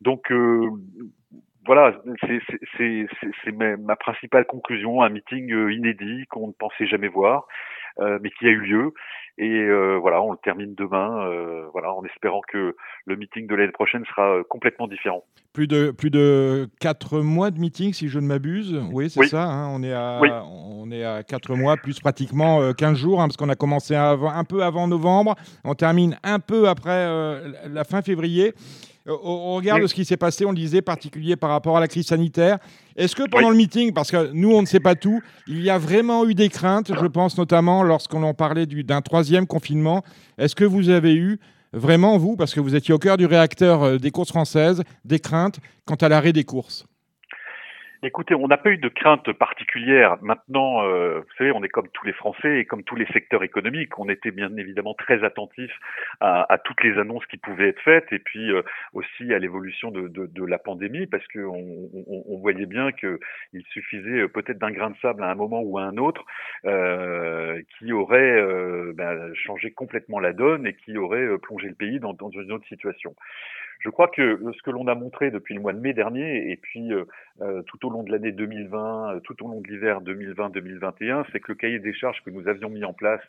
[0.00, 0.32] Donc
[1.66, 1.96] voilà,
[2.76, 7.46] c'est ma principale conclusion, un meeting inédit qu'on ne pensait jamais voir,
[7.98, 8.92] mais qui a eu lieu.
[9.36, 13.56] Et euh, voilà, on le termine demain, euh, voilà, en espérant que le meeting de
[13.56, 15.24] l'année prochaine sera euh, complètement différent.
[15.52, 18.80] Plus de plus de quatre mois de meeting, si je ne m'abuse.
[18.92, 19.42] Oui, c'est ça.
[19.44, 23.36] Hein, on est à on est à quatre mois, plus pratiquement 15 jours, hein, parce
[23.36, 27.08] qu'on a commencé un peu avant novembre, on termine un peu après
[27.68, 28.54] la fin février.
[29.06, 31.88] Au regard de ce qui s'est passé, on le disait, particulier par rapport à la
[31.88, 32.58] crise sanitaire,
[32.96, 35.68] est-ce que pendant le meeting, parce que nous, on ne sait pas tout, il y
[35.68, 40.02] a vraiment eu des craintes, je pense notamment lorsqu'on en parlait d'un troisième confinement,
[40.38, 41.38] est-ce que vous avez eu
[41.72, 45.18] vraiment, vous, parce que vous étiez au cœur du réacteur euh, des courses françaises, des
[45.18, 46.86] craintes quant à l'arrêt des courses?
[48.06, 50.18] Écoutez, on n'a pas eu de crainte particulière.
[50.20, 53.42] Maintenant, euh, vous savez, on est comme tous les Français et comme tous les secteurs
[53.42, 53.98] économiques.
[53.98, 55.72] On était bien évidemment très attentifs
[56.20, 58.60] à, toutes les annonces qui pouvaient être faites et puis euh,
[58.92, 61.56] aussi à l'évolution de, de, de, la pandémie parce qu'on
[61.94, 65.62] on, on, voyait bien qu'il suffisait euh, peut-être d'un grain de sable à un moment
[65.62, 66.26] ou à un autre
[66.66, 72.00] euh, qui aurait euh, ben, changé complètement la donne et qui aurait plongé le pays
[72.00, 73.14] dans, dans une autre situation.
[73.80, 76.56] Je crois que ce que l'on a montré depuis le mois de mai dernier et
[76.56, 76.90] puis
[77.40, 81.40] euh, tout au long de l'année 2020, euh, tout au long de l'hiver 2020-2021, c'est
[81.40, 83.24] que le cahier des charges que nous avions mis en place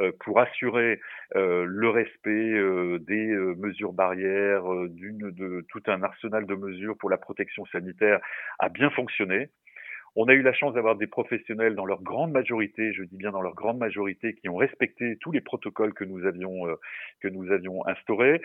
[0.00, 1.00] euh, pour assurer
[1.34, 2.54] le respect
[3.00, 8.20] des mesures barrières, d'une de tout un arsenal de mesures pour la protection sanitaire
[8.58, 9.48] a bien fonctionné.
[10.18, 13.32] On a eu la chance d'avoir des professionnels dans leur grande majorité, je dis bien
[13.32, 16.76] dans leur grande majorité, qui ont respecté tous les protocoles que nous avions euh,
[17.20, 18.40] que nous avions instaurés.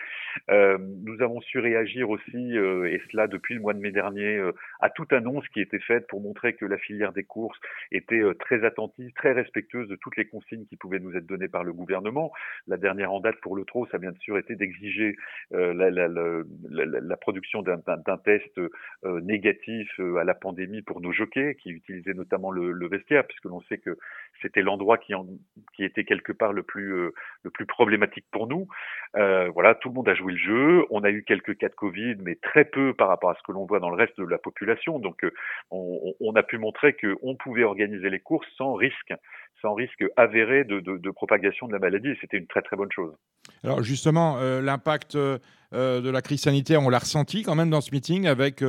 [0.50, 4.36] Euh, nous avons su réagir aussi, euh, et cela depuis le mois de mai dernier,
[4.36, 7.58] euh, à toute annonce qui était faite pour montrer que la filière des courses
[7.90, 11.64] était très attentive, très respectueuse de toutes les consignes qui pouvaient nous être données par
[11.64, 12.32] le gouvernement.
[12.66, 15.16] La dernière en date pour le trot, ça a bien sûr été d'exiger
[15.50, 17.78] la, la, la, la, production d'un
[18.24, 18.60] test
[19.04, 23.78] négatif à la pandémie pour nos jockeys qui utilisait notamment le, vestiaire, puisque l'on sait
[23.78, 23.96] que
[24.40, 25.14] c'était l'endroit qui,
[25.78, 28.66] était quelque part le plus, euh, le plus problématique pour nous.
[29.16, 30.84] Euh, voilà, tout le monde a joué le jeu.
[30.90, 33.52] On a eu quelques cas de Covid, mais très peu par rapport à ce que
[33.52, 34.98] l'on voit dans le reste de la population.
[34.98, 35.32] Donc, euh,
[35.70, 39.12] on, a pu montrer qu'on pouvait organiser les courses sans risque,
[39.60, 42.14] sans risque avéré de, propagation de la maladie.
[42.20, 43.14] C'était une très très bonne chose.
[43.62, 48.26] Alors justement, l'impact de la crise sanitaire, on l'a ressenti quand même dans ce meeting
[48.26, 48.62] avec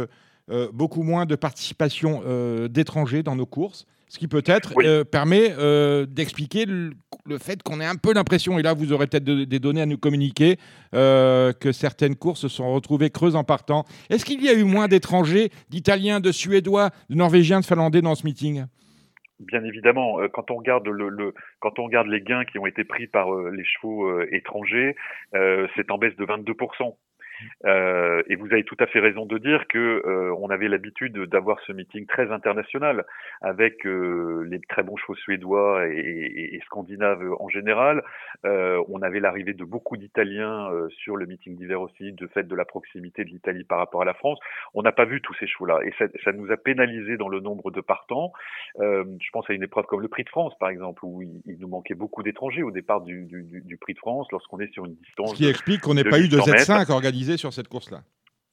[0.74, 5.50] beaucoup moins de participation euh, d'étrangers dans nos courses, ce qui peut-être euh, permet
[6.08, 6.92] d'expliquer le,
[7.40, 9.98] fait qu'on ait un peu l'impression, et là vous aurez peut-être des données à nous
[9.98, 10.58] communiquer,
[10.92, 13.86] que certaines courses se sont retrouvées creuses en partant.
[14.10, 18.16] Est-ce qu'il y a eu moins d'étrangers, d'Italiens, de Suédois, de Norvégiens, de Finlandais dans
[18.16, 18.66] ce meeting?
[19.40, 23.08] Bien évidemment, quand on regarde le, quand on regarde les gains qui ont été pris
[23.08, 24.96] par les chevaux étrangers,
[25.32, 26.54] c'est en baisse de 22
[27.66, 31.18] euh, et vous avez tout à fait raison de dire que euh, on avait l'habitude
[31.26, 33.06] d'avoir ce meeting très international
[33.42, 38.04] avec euh, les très bons chevaux suédois et, et, et scandinaves en général.
[38.46, 42.44] Euh, on avait l'arrivée de beaucoup d'Italiens euh, sur le meeting d'hiver aussi, de fait
[42.44, 44.40] de la proximité de l'Italie par rapport à la France.
[44.74, 47.40] On n'a pas vu tous ces chevaux-là et ça, ça, nous a pénalisé dans le
[47.40, 48.34] nombre de partants.
[48.80, 51.60] je pense à une épreuve comme le Prix de France par exemple où il, il
[51.60, 54.86] nous manquait beaucoup d'étrangers au départ du, du, du Prix de France lorsqu'on est sur
[54.86, 55.32] une distance.
[55.32, 58.02] Ce qui explique qu'on n'ait pas eu de Z5 organisé sur cette course-là.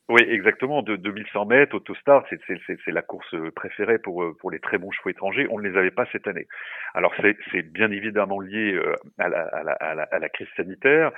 [0.09, 0.83] Oui, exactement.
[0.83, 5.47] De 2100 mètres, Autostar, c'est la course préférée pour, pour les très bons chevaux étrangers.
[5.51, 6.49] On ne les avait pas cette année.
[6.95, 7.15] Alors,
[7.53, 11.13] c'est bien évidemment lié euh, à la, crise sanitaire,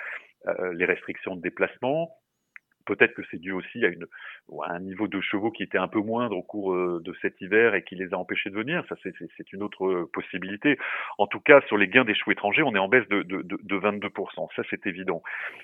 [0.46, 2.10] euh, les restrictions de déplacement,
[2.86, 4.06] Peut-être que c'est dû aussi à, une,
[4.64, 7.40] à un niveau de chevaux qui était un peu moindre au cours euh, de cet
[7.40, 8.84] hiver et qui les a empêchés de venir.
[8.88, 10.78] Ça, c'est une autre euh, possibilité.
[11.18, 13.42] En tout cas, sur les gains des chevaux étrangers, on est en baisse de, de,
[13.42, 14.48] de, de 22%.
[14.56, 15.22] Ça, c'est évident.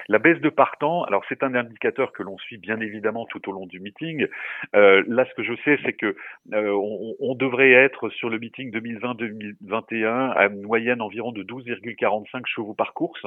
[0.09, 3.53] La baisse de partant, alors c'est un indicateur que l'on suit bien évidemment tout au
[3.53, 4.27] long du meeting.
[4.75, 6.17] Euh, là, ce que je sais, c'est que
[6.53, 12.47] euh, on, on, devrait être sur le meeting 2020-2021 à une moyenne environ de 12,45
[12.47, 13.25] chevaux par course.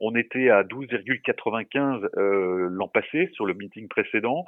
[0.00, 4.44] On était à 12,95 euh, l'an passé sur le meeting précédent.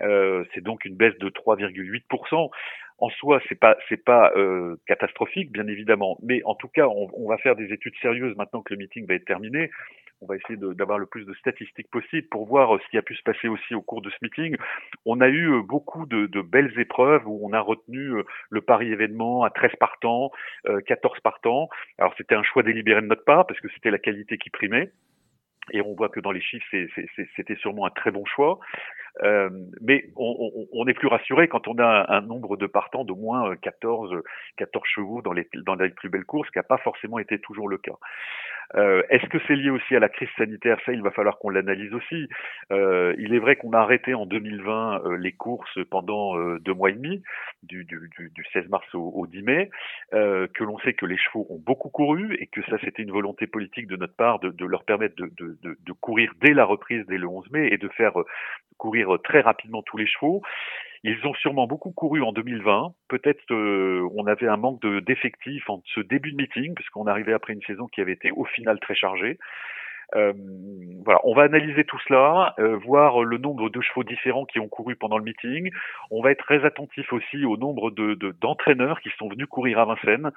[0.00, 2.50] Euh, c'est donc une baisse de 3,8%.
[2.98, 7.36] En soi, c'est pas pas euh, catastrophique, bien évidemment, mais en tout cas, on, va
[7.38, 9.70] faire des études sérieuses maintenant que le meeting va être terminé
[10.22, 13.02] on va essayer d'avoir le plus de statistiques possible pour voir euh, ce qui a
[13.02, 14.56] pu se passer aussi au cours de ce meeting.
[15.04, 18.60] On a eu euh, beaucoup de, de belles épreuves où on a retenu euh, le
[18.60, 20.30] pari événement à 13 partants,
[20.86, 21.68] 14 partants.
[21.98, 24.92] Alors c'était un choix délibéré de notre part parce que c'était la qualité qui primait.
[25.72, 26.66] Et on voit que dans les chiffres,
[27.36, 28.58] c'était sûrement un très bon choix.
[29.22, 33.14] Euh, mais on, on, est plus rassuré quand on a un, nombre de partants d'au
[33.14, 34.22] moins 14,
[34.56, 37.38] 14 chevaux dans les, dans les plus belles courses, ce qui n'a pas forcément été
[37.38, 37.98] toujours le cas.
[38.74, 40.78] Euh, Est-ce que c'est lié aussi à la crise sanitaire?
[40.86, 42.28] Ça, il va falloir qu'on l'analyse aussi.
[42.70, 46.72] Euh, il est vrai qu'on a arrêté en 2020 euh, les courses pendant euh, deux
[46.72, 47.22] mois et demi,
[47.62, 49.70] du, du, du 16 mars au, au 10 mai,
[50.14, 53.12] euh, que l'on sait que les chevaux ont beaucoup couru et que ça, c'était une
[53.12, 56.64] volonté politique de notre part de, de leur permettre de, de, de, courir dès la
[56.64, 58.14] reprise, dès le 11 mai, et de faire
[58.78, 60.42] courir très rapidement tous les chevaux.
[61.04, 62.94] Ils ont sûrement beaucoup couru en 2020.
[63.08, 67.52] Peut-être euh, on avait un manque d'effectifs en ce début de meeting, puisqu'on arrivait après
[67.52, 69.38] une saison qui avait été au final très chargée.
[70.14, 70.32] Euh,
[71.04, 74.68] voilà, on va analyser tout cela, euh, voir le nombre de chevaux différents qui ont
[74.68, 75.70] couru pendant le meeting.
[76.10, 79.84] On va être très attentif aussi au nombre de d'entraîneurs qui sont venus courir à
[79.84, 80.30] Vincennes.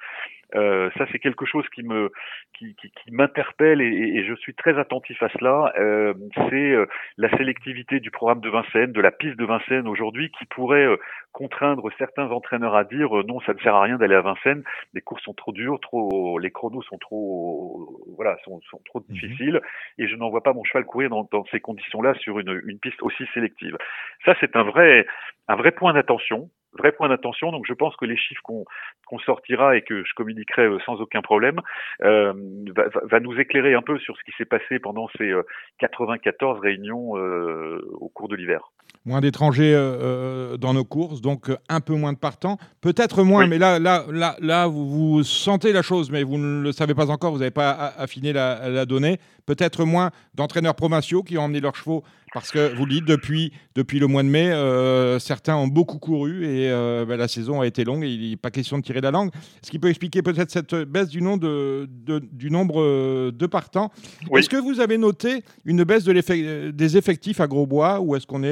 [0.54, 2.12] Euh, ça, c'est quelque chose qui me
[2.56, 5.72] qui, qui, qui m'interpelle et, et, je suis très attentif à cela.
[5.78, 6.14] Euh,
[6.48, 6.86] c'est euh,
[7.16, 10.86] la sélectivité du programme de Vincennes, de la piste de Vincennes aujourd'hui, qui pourrait
[11.32, 14.62] contraindre certains entraîneurs à dire non, ça ne sert à rien d'aller à Vincennes.
[14.94, 19.14] Les courses sont trop dures, trop, les chronos sont trop, voilà, sont, sont trop mhm.
[19.14, 19.60] difficiles
[19.98, 23.24] et je n'en vois pas mon cheval courir dans, ces conditions-là sur une, piste aussi
[23.34, 23.76] sélective.
[24.24, 25.06] Ça, c'est un vrai
[25.48, 27.50] un point d'attention vrai point d'attention.
[27.50, 31.22] Donc je pense que les chiffres qu'on sortira et que je communiquerai euh, sans aucun
[31.22, 31.60] problème
[32.02, 32.32] euh,
[32.74, 35.32] va, va, nous éclairer un peu sur ce qui s'est passé pendant ces
[35.78, 38.70] 94 euh, réunions euh, au cours de l'hiver.
[39.04, 43.58] Moins d'étrangers euh, dans nos courses, donc un peu moins de partants, peut-être moins, mais
[43.58, 47.08] là, là, là, là, vous, vous, sentez la chose, mais vous ne le savez pas
[47.10, 49.20] encore, vous n'avez pas affiné la, la donnée.
[49.44, 52.02] Peut-être moins d'entraîneurs provinciaux qui ont emmené leurs chevaux
[52.36, 55.98] parce que vous le dites, depuis, depuis le mois de mai, euh, certains ont beaucoup
[55.98, 58.82] couru et euh, ben, la saison a été longue et il n'est pas question de
[58.82, 59.30] tirer la langue.
[59.62, 61.88] Ce qui peut expliquer peut-être cette baisse du, nom de,
[62.32, 63.90] du nombre euh, de partants?
[64.36, 68.42] Est-ce que vous avez noté une baisse de des effectifs à Grosbois ou est-ce qu'on
[68.42, 68.48] est,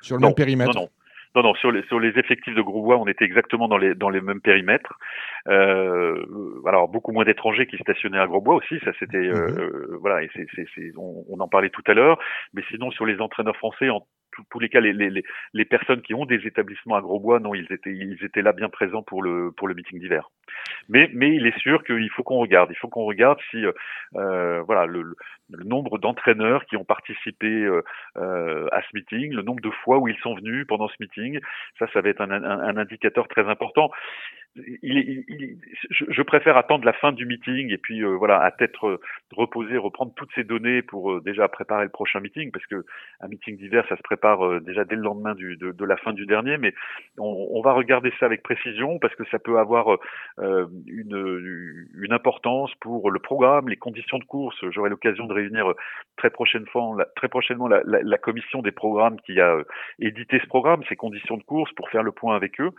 [0.00, 0.88] sur le même périmètre non, non.
[1.34, 4.10] Non, non, sur les, sur les effectifs de Grosbois, on était exactement dans les, dans
[4.10, 4.98] les mêmes périmètres.
[5.48, 6.14] Euh,
[6.66, 9.96] alors beaucoup moins d'étrangers qui stationnaient à Grosbois aussi, ça c'était euh, mhm.
[10.00, 12.18] voilà, et c'est, c'est, on, on, en parlait tout à l'heure.
[12.52, 14.06] Mais sinon sur les entraîneurs français, en
[14.50, 17.70] tous les cas, les, les, les, personnes qui ont des établissements à Grosbois, non, ils
[17.70, 20.30] étaient, ils étaient là bien présents pour le, pour le meeting d'hiver.
[20.88, 22.70] Mais, mais il est sûr qu'il faut qu'on regarde.
[22.70, 23.64] Il faut qu'on regarde si,
[24.16, 25.14] euh, voilà, le,
[25.52, 27.82] le nombre d'entraîneurs qui ont participé euh,
[28.16, 31.40] euh, à ce meeting, le nombre de fois où ils sont venus pendant ce meeting.
[31.78, 33.90] Ça, ça va être un, un, un indicateur très important
[34.56, 35.58] il, il,
[35.90, 38.74] je, préfère attendre la fin du meeting et puis euh, voilà à tête
[39.30, 42.84] reposée reprendre toutes ces données pour euh, déjà préparer le prochain meeting parce que
[43.20, 46.12] un meeting d'hiver ça se prépare déjà dès le lendemain du, de, de, la fin
[46.12, 46.74] du dernier mais
[47.16, 49.98] on, on, va regarder ça avec précision parce que ça peut avoir
[50.38, 55.72] une, une importance pour le programme les conditions de course j'aurai l'occasion de réunir
[56.16, 59.56] très prochainement la, très prochainement la, commission des programmes qui a
[59.98, 62.70] édité ce programme ces conditions de course pour faire le point avec eux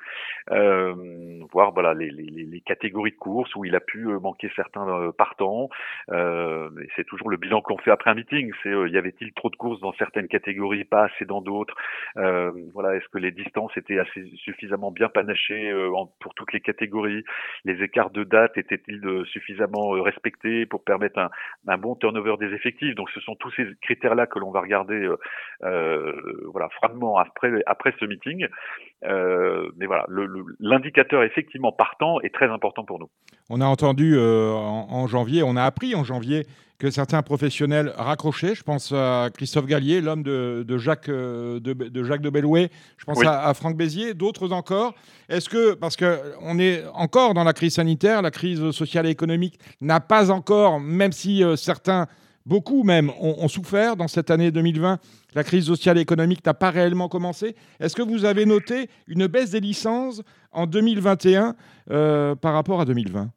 [1.51, 5.11] voir voilà les, les, catégories de courses où il a pu euh, manquer certains euh,
[5.11, 5.69] partants.
[6.11, 8.51] Euh, c'est toujours le bilan qu'on fait après un meeting.
[8.63, 11.75] C'est euh, y avait-il trop de courses dans certaines catégories, pas assez dans d'autres.
[12.17, 15.71] Euh, voilà, est-ce que les distances étaient assez suffisamment bien panachées
[16.19, 17.23] pour toutes les catégories
[17.65, 21.29] Les écarts de date étaient-ils suffisamment respectés pour permettre un,
[21.67, 25.09] un, bon turnover des effectifs Donc ce sont tous ces critères-là que l'on va regarder
[25.61, 28.47] voilà froidement après après ce meeting.
[29.01, 30.05] mais voilà,
[30.59, 33.09] l'indicateur effectivement partant est très important pour nous.
[33.49, 36.45] On a entendu euh, en, janvier, on a appris en janvier
[36.79, 38.55] que certains professionnels raccrochaient.
[38.55, 42.69] Je pense à Christophe Gallier, l'homme de, Jacques, euh, de, Jacques de Bellouet.
[42.97, 44.93] Je pense à, Franck Bézier, d'autres encore.
[45.29, 49.59] Est-ce que, parce qu'on est encore dans la crise sanitaire, la crise sociale et économique
[49.81, 52.07] n'a pas encore, même si euh, certains
[52.45, 54.99] Beaucoup même ont, souffert dans cette année 2020.
[55.33, 57.55] La crise sociale et économique n'a pas réellement commencé.
[57.79, 61.55] Est-ce que vous avez noté une baisse des licences en 2021
[61.91, 63.29] euh, par rapport à 2020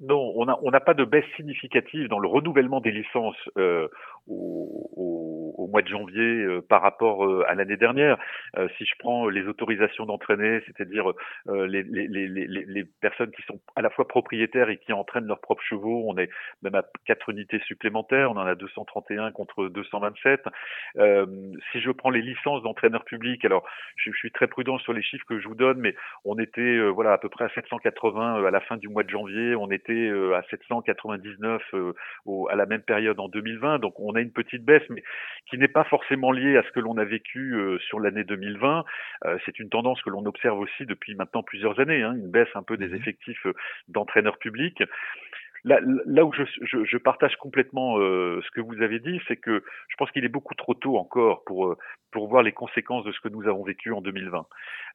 [0.00, 3.88] non, on n'a on pas de baisse significative dans le renouvellement des licences euh,
[4.28, 8.18] au, au, mois de janvier euh, par rapport euh, à l'année dernière.
[8.56, 11.12] Euh, si je prends les autorisations d'entraîner, c'est-à-dire
[11.46, 15.40] les, les, les, les, personnes qui sont à la fois propriétaires et qui entraînent leurs
[15.40, 16.28] propres chevaux, on est
[16.62, 20.42] même à quatre unités supplémentaires, on en a 231 contre 227.
[21.72, 23.64] si je prends les licences d'entraîneurs publics, alors
[23.96, 27.12] je, suis très prudent sur les chiffres que je vous donne, mais on était voilà
[27.12, 30.42] à peu près à 780 à la fin du mois de janvier, on était à
[30.50, 31.62] 799
[32.26, 35.02] au, à la même période en 2020, donc on a une petite baisse, mais
[35.48, 38.84] qui n'est pas forcément liée à ce que l'on a vécu euh, sur l'année 2020.
[39.24, 42.48] Euh, c'est une tendance que l'on observe aussi depuis maintenant plusieurs années, hein, une baisse
[42.54, 43.54] un peu des mmh effectifs euh,
[43.88, 44.82] d'entraîneurs publics
[45.64, 49.36] là, là où je, je, je partage complètement euh, ce que vous avez dit, c'est
[49.36, 51.76] que je pense qu'il est beaucoup trop tôt encore pour euh,
[52.10, 54.46] pour voir les conséquences de ce que nous avons vécu en 2020.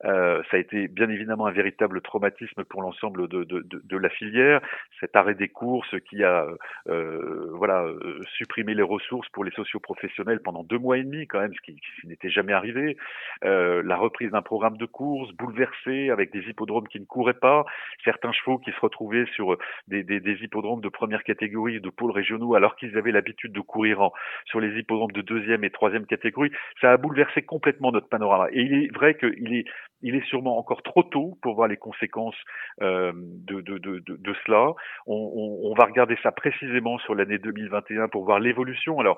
[0.03, 3.97] Euh, ça a été bien évidemment un véritable traumatisme pour l'ensemble de, de, de, de,
[3.97, 4.61] la filière.
[4.99, 6.45] Cet arrêt des courses qui a
[6.89, 11.39] euh, voilà euh, supprimé les ressources pour les socioprofessionnels pendant deux mois et demi quand
[11.39, 12.97] même, ce qui, qui n'était jamais arrivé.
[13.41, 17.65] la reprise d'un programme de course bouleversé avec des hippodromes qui ne couraient pas,
[18.03, 19.57] certains chevaux qui se retrouvaient sur
[19.87, 23.59] des, des, des hippodromes de première catégorie, de pôles régionaux, alors qu'ils avaient l'habitude de
[23.59, 24.13] courir en,
[24.45, 26.51] sur les hippodromes de deuxième et troisième catégorie,
[26.81, 28.47] ça a bouleversé complètement notre panorama.
[28.51, 29.65] Et il est vrai qu'il est,
[30.01, 32.37] il est sûrement encore trop tôt pour voir les conséquences
[32.81, 34.73] euh, de, de, de, de, cela.
[35.07, 38.99] On, on, on, va regarder ça précisément sur l'année 2021 pour voir l'évolution.
[38.99, 39.17] Alors,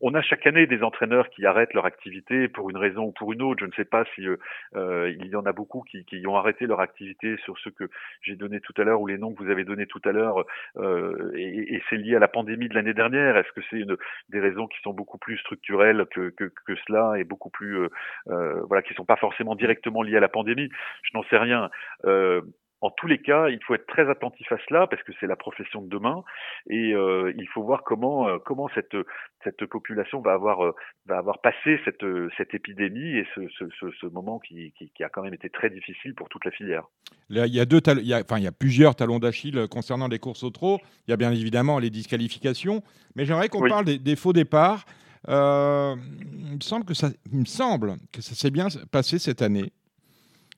[0.00, 3.32] on a chaque année des entraîneurs qui arrêtent leur activité pour une raison ou pour
[3.32, 3.60] une autre.
[3.60, 4.36] Je ne sais pas si euh,
[4.76, 7.88] euh il y en a beaucoup qui, qui, ont arrêté leur activité sur ce que
[8.22, 10.44] j'ai donné tout à l'heure ou les noms que vous avez donnés tout à l'heure,
[10.76, 13.36] euh, et, c'est lié à la pandémie de l'année dernière.
[13.36, 13.84] Est-ce que c'est
[14.28, 17.88] des raisons qui sont beaucoup plus structurelles que, que, que cela et beaucoup plus euh,
[18.28, 20.68] euh, voilà qui sont pas forcément directement liées à la pandémie?
[21.02, 21.70] Je n'en sais rien.
[22.80, 25.34] En tous les cas, il faut être très attentif à cela parce que c'est la
[25.34, 26.22] profession de demain
[26.70, 28.96] et euh, il faut voir comment euh, comment cette
[29.42, 30.74] cette population va avoir euh,
[31.06, 32.04] va avoir passé cette
[32.36, 35.50] cette épidémie et ce, ce, ce, ce moment qui, qui, qui, a quand même été
[35.50, 36.84] très difficile pour toute la filière.
[37.30, 39.66] Là, il y a deux il y a, enfin il y a plusieurs talons d'Achille
[39.68, 40.78] concernant les courses au trot.
[41.08, 42.82] Il y a bien évidemment les disqualifications,
[43.16, 43.70] mais j'aimerais qu'on oui.
[43.70, 44.84] parle des, des, faux départs.
[45.26, 49.72] Il me semble que ça il me semble que ça s'est bien passé cette année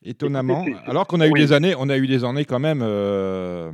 [0.04, 0.64] étonnamment.
[0.86, 1.40] Alors qu'on a eu oui.
[1.40, 2.80] des années, on a eu des années quand même.
[2.82, 3.70] Euh,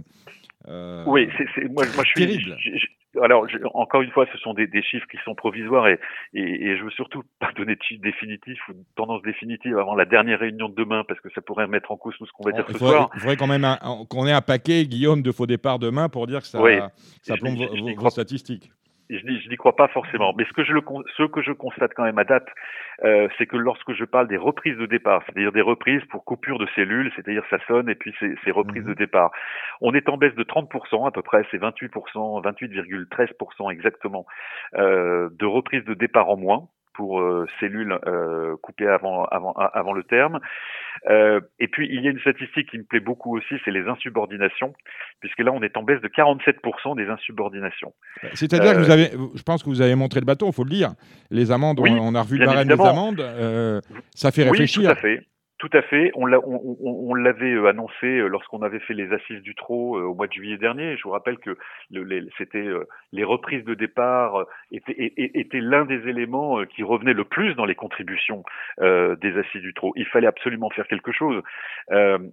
[0.68, 2.26] euh, oui, c'est moi, moi je suis.
[2.26, 2.56] Terrible.
[2.58, 2.86] Je, je,
[3.22, 5.98] alors, je, encore une fois, ce sont des, des, chiffres qui sont provisoires et,
[6.34, 9.94] et, et je veux surtout pas donner de chiffres définitifs ou de tendance définitive avant
[9.94, 12.44] la dernière réunion de demain parce que ça pourrait remettre en cause tout ce qu'on
[12.44, 13.10] va dire il ce faudrait, soir.
[13.14, 13.66] Il faudrait quand même
[14.10, 16.78] qu'on ait un paquet, Guillaume, de faux départs demain pour dire que ça, oui.
[17.22, 18.70] ça plombe vos, vos, vos statistiques
[19.10, 20.32] je n'y crois pas forcément.
[20.36, 20.82] Mais ce que je, le,
[21.16, 22.48] ce que je constate quand même à date,
[23.04, 26.58] euh, c'est que lorsque je parle des reprises de départ, c'est-à-dire des reprises pour coupure
[26.58, 28.88] de cellules, c'est-à-dire ça sonne et puis c'est reprises mmh.
[28.88, 29.30] de départ,
[29.80, 34.26] on est en baisse de 30% à peu près, c'est 28%, 28,13% exactement
[34.74, 39.92] euh, de reprises de départ en moins pour euh, cellules euh, coupées avant, avant, avant
[39.92, 40.40] le terme.
[41.08, 43.86] Euh, et puis, il y a une statistique qui me plaît beaucoup aussi, c'est les
[43.86, 44.72] insubordinations,
[45.20, 47.92] puisque là, on est en baisse de 47% des insubordinations.
[48.32, 50.70] C'est-à-dire que vous avez, je pense que vous avez montré le bâton, il faut le
[50.70, 50.94] dire.
[51.30, 53.20] Les amendes, oui, on, on, a revu le barème des amendes,
[54.14, 54.80] ça fait réfléchir.
[54.80, 55.20] Oui, tout à fait.
[55.58, 56.10] Tout à fait.
[56.14, 56.26] On
[57.14, 60.32] l'avait euh, annoncé euh, lorsqu'on avait fait les assises du trot euh, au mois de
[60.34, 60.98] juillet dernier.
[60.98, 61.56] Je vous rappelle que
[61.90, 62.66] le, les, c'était
[63.12, 67.74] les reprises de départ étaient, étaient l'un des éléments qui revenait le plus dans les
[67.74, 68.44] contributions
[68.80, 69.92] des assises du trot.
[69.96, 71.42] Il fallait absolument faire quelque chose.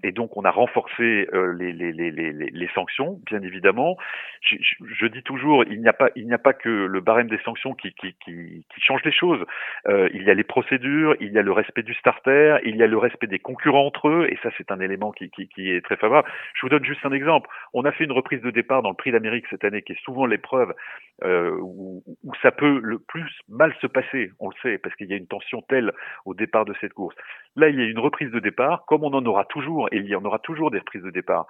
[0.03, 3.97] Et donc on a renforcé les, les, les, les, sanctions, bien évidemment.
[4.41, 6.99] Je, je, je dis toujours, il n'y a pas il n'y a pas que le
[6.99, 9.45] barème des sanctions qui, qui, qui, qui change les choses.
[9.87, 12.87] il y a les procédures, il y a le respect du starter, il y a
[12.87, 16.29] le respect des concurrents entre eux, et ça c'est un élément qui, est très favorable.
[16.55, 17.49] Je vous donne juste un exemple.
[17.73, 20.03] On a fait une reprise de départ dans le Prix d'Amérique cette année, qui est
[20.03, 20.73] souvent l'épreuve
[21.23, 25.09] euh, où, où, ça peut le plus mal se passer, on le sait, parce qu'il
[25.09, 25.93] y a une tension telle
[26.25, 27.15] au départ de cette course.
[27.55, 30.07] Là, il y a une reprise de départ, comme on en aura toujours, et il
[30.07, 31.47] y en aura toujours des reprises de départ.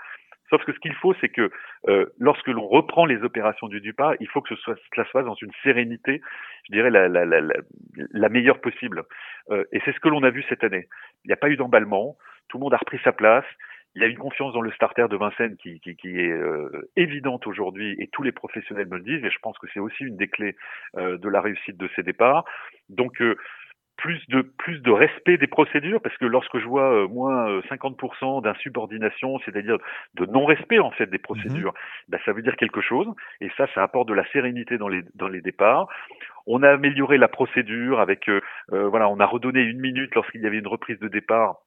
[0.54, 1.49] Sauf que ce qu'il faut, c'est que
[1.88, 5.10] euh, lorsque l'on reprend les opérations du DUPA, il faut que ce soit, cela se
[5.10, 6.22] fasse dans une sérénité,
[6.68, 7.41] je dirais, la, la, la,
[7.95, 9.01] la meilleure possible.
[9.49, 10.88] Euh, et c'est ce que l'on a vu cette année.
[11.26, 12.18] Il n'y a pas eu d'emballement,
[12.49, 13.45] tout le monde a repris sa place.
[13.95, 16.88] Il y a une confiance dans le starter de Vincennes qui, qui, qui est euh,
[16.97, 20.04] évidente aujourd'hui et tous les professionnels me le disent et je pense que c'est aussi
[20.04, 20.56] une des clés
[20.97, 22.45] euh, de la réussite de ces départs.
[22.89, 23.38] Donc euh,
[24.04, 28.43] plus de plus de respect des procédures parce que lorsque je vois euh, moins 50%
[28.43, 29.78] d'insubordination, c'est-à-dire
[30.16, 32.12] de non-respect en fait des procédures, mmh.
[32.12, 33.08] bah, ça veut dire quelque chose
[33.39, 35.88] et ça ça apporte de la sérénité dans les dans les départs.
[36.45, 40.47] On a amélioré la procédure avec euh, voilà, on a redonné une minute lorsqu'il y
[40.47, 41.62] avait une reprise de départ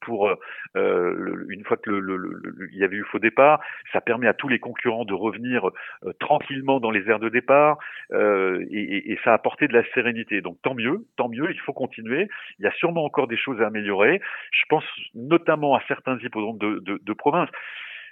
[0.00, 3.60] pour euh, le, une fois que le, le, le, y avait eu faux départ,
[3.92, 5.68] ça permet à tous les concurrents de revenir
[6.04, 7.78] euh, tranquillement dans les aires de départ
[8.12, 10.40] euh, et, et, ça a apporté de la sérénité.
[10.40, 12.28] Donc tant mieux, tant mieux, il faut continuer.
[12.58, 14.20] Il y a sûrement encore des choses à améliorer.
[14.52, 14.84] Je pense
[15.14, 17.50] notamment à certains hippodromes de, de, de province.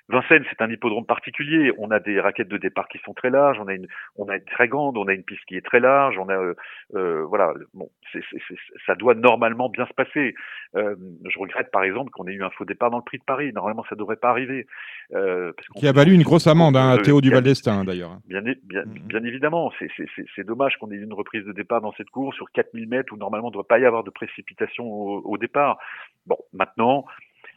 [0.09, 1.71] Vincennes, c'est un hippodrome particulier.
[1.77, 3.87] On a des raquettes de départ qui sont très larges, on a une,
[4.17, 6.35] on a une très grande, on a une piste qui est très large, on a,
[6.35, 6.55] euh,
[6.95, 8.57] euh, voilà, bon, c est, c est,
[8.87, 10.35] ça doit normalement bien se passer.
[10.77, 10.97] Euh,
[11.29, 13.53] je regrette par exemple qu'on ait eu un faux départ dans le Prix de Paris.
[13.53, 14.67] Normalement, ça devrait pas arriver.
[15.15, 18.17] Euh, parce qui a valu une grosse amende à hein, Théo Duval d'Estaing d'ailleurs.
[18.27, 18.55] Bien, bien,
[18.85, 19.07] mm, mm.
[19.09, 22.51] bien, évidemment, c'est dommage qu'on ait eu une reprise de départ dans cette course sur
[22.53, 25.79] 4000 mètres où normalement il ne doit pas y avoir de précipitation au, au départ.
[26.27, 27.05] Bon, maintenant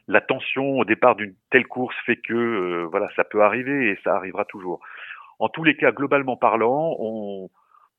[0.07, 4.15] la tension au départ d'une telle course fait que voilà, ça peut arriver et ça
[4.15, 4.79] arrivera toujours.
[5.39, 7.49] En tous les cas, globalement parlant, on,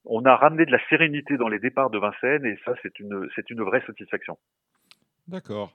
[0.05, 3.29] on a ramené de la sérénité dans les départs de Vincennes et ça, c'est une,
[3.35, 4.37] c'est une vraie satisfaction.
[5.29, 5.73] D'accord.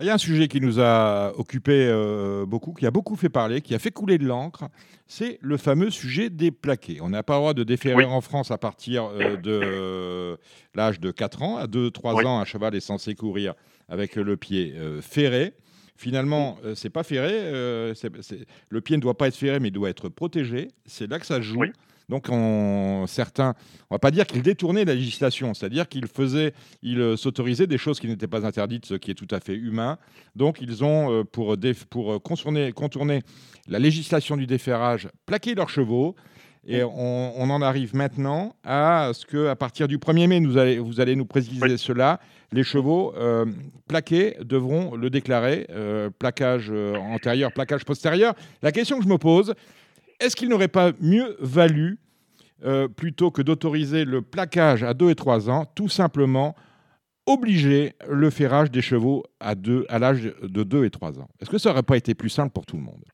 [0.00, 3.28] Il y a un sujet qui nous a occupé euh, beaucoup, qui a beaucoup fait
[3.28, 4.64] parler, qui a fait couler de l'encre,
[5.06, 6.98] c'est le fameux sujet des plaqués.
[7.00, 10.38] On n'a pas le droit de déférer en France à partir euh, de
[10.74, 11.56] l'âge de 4 ans.
[11.58, 13.54] À 2-3 ans, un cheval est censé courir
[13.88, 15.54] avec le pied euh, ferré.
[15.98, 17.50] Finalement, c'est pas ferré.
[17.50, 20.68] le pied ne doit pas être ferré, mais il doit être protégé.
[20.86, 21.64] C'est là que ça joue.
[22.08, 23.54] Donc, on, certains,
[23.90, 27.76] on va pas dire qu'ils détournaient la législation, c'est-à-dire qu'ils faisaient, ils euh, s'autorisaient des
[27.76, 29.98] choses qui n'étaient pas interdites, ce qui est tout à fait humain.
[30.34, 31.54] Donc, ils ont, euh, pour,
[31.90, 33.22] pour euh, contourner, contourner
[33.66, 36.16] la législation du déferrage, plaqué leurs chevaux.
[36.70, 40.78] Et on, en arrive maintenant à ce que, à partir du 1er mai, nous allez,
[40.78, 42.20] vous allez nous préciser cela.
[42.52, 43.14] Les chevaux
[43.88, 45.66] plaqués devront le déclarer,
[46.18, 48.34] plaquage antérieur, plaquage postérieur.
[48.60, 49.54] La question que je me pose,
[50.20, 51.98] est-ce qu'il n'aurait pas mieux valu,
[52.64, 56.56] euh, plutôt que d'autoriser le plaquage à 2 et 3 ans, tout simplement
[57.26, 59.54] obliger le ferrage des chevaux à,
[59.88, 61.28] à l'âge de 2 et 3 ans?
[61.40, 63.04] Est-ce que ça n'aurait pas été plus simple pour tout le monde?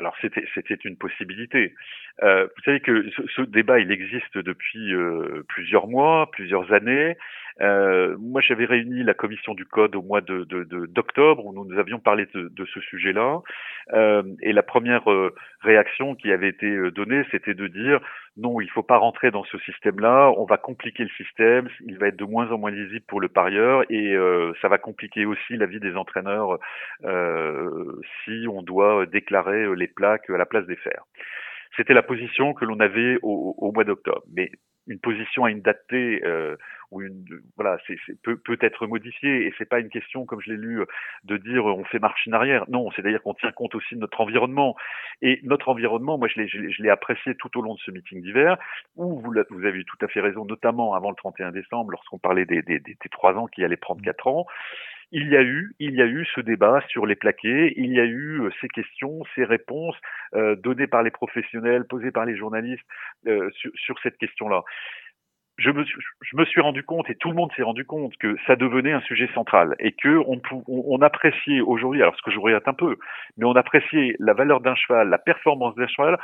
[0.00, 1.74] Alors c'était c'était une possibilité.
[2.22, 7.16] Euh, vous savez que ce, débat il existe depuis euh, plusieurs mois, plusieurs années.
[7.60, 10.44] Euh, moi, j'avais réuni la commission du code au mois de,
[10.86, 13.42] d'octobre où nous, avions parlé de, de ce sujet-là.
[13.92, 18.00] Euh, et la première euh, réaction qui avait été euh, donnée, c'était de dire
[18.36, 20.32] non, il ne faut pas rentrer dans ce système-là.
[20.36, 21.68] On va compliquer le système.
[21.86, 24.16] Il va être de moins en moins lisible pour le parieur et
[24.60, 26.58] ça va compliquer aussi la vie des entraîneurs
[28.24, 31.04] si on doit déclarer les plaques à la place des fers.
[31.76, 34.22] C'était la position que l'on avait au, au mois d'octobre.
[34.32, 34.50] Mais
[34.86, 36.56] une position à une date T euh,
[36.90, 37.24] ou une
[37.56, 39.46] voilà c'est peut peut être modifiée.
[39.46, 40.82] Et c'est pas une question comme je l'ai lu
[41.24, 42.64] de dire on fait marche en arrière.
[42.68, 44.76] Non c'est à dire qu'on tient compte aussi de notre environnement.
[45.22, 48.22] Et notre environnement moi je l'ai je l'ai apprécié tout au long de ce meeting
[48.22, 48.58] d'hiver
[48.96, 52.44] où vous avez eu tout à fait raison notamment avant le 31 décembre lorsqu'on parlait
[52.44, 54.46] des des, des, des trois ans qui allaient prendre quatre ans
[55.12, 58.00] il y a eu, il y a eu ce débat sur les plaqués, il y
[58.00, 59.96] a eu euh, ces questions, ces réponses
[60.34, 62.84] euh, données par les professionnels, posées par les journalistes
[63.26, 64.62] euh, sur, sur, cette question-là.
[65.56, 68.36] Je me, je me, suis rendu compte et tout le monde s'est rendu compte que
[68.46, 72.40] ça devenait un sujet central et que on, on, appréciait aujourd'hui, alors ce que je
[72.40, 72.96] regrette un peu,
[73.36, 76.18] mais on appréciait la valeur d'un cheval, la performance d'un cheval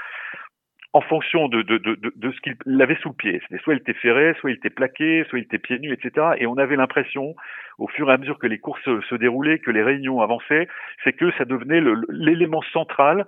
[0.93, 3.41] en fonction de, de, de, de, ce qu'il avait sous le pied.
[3.63, 6.31] Soit il était ferré, soit il était plaqué, soit il était pieds nus, etc.
[6.39, 7.37] Et on avait l'impression,
[7.79, 10.67] au fur et à mesure que les courses se, déroulaient, que les réunions avançaient,
[11.05, 13.25] c'est que ça devenait l'élément central.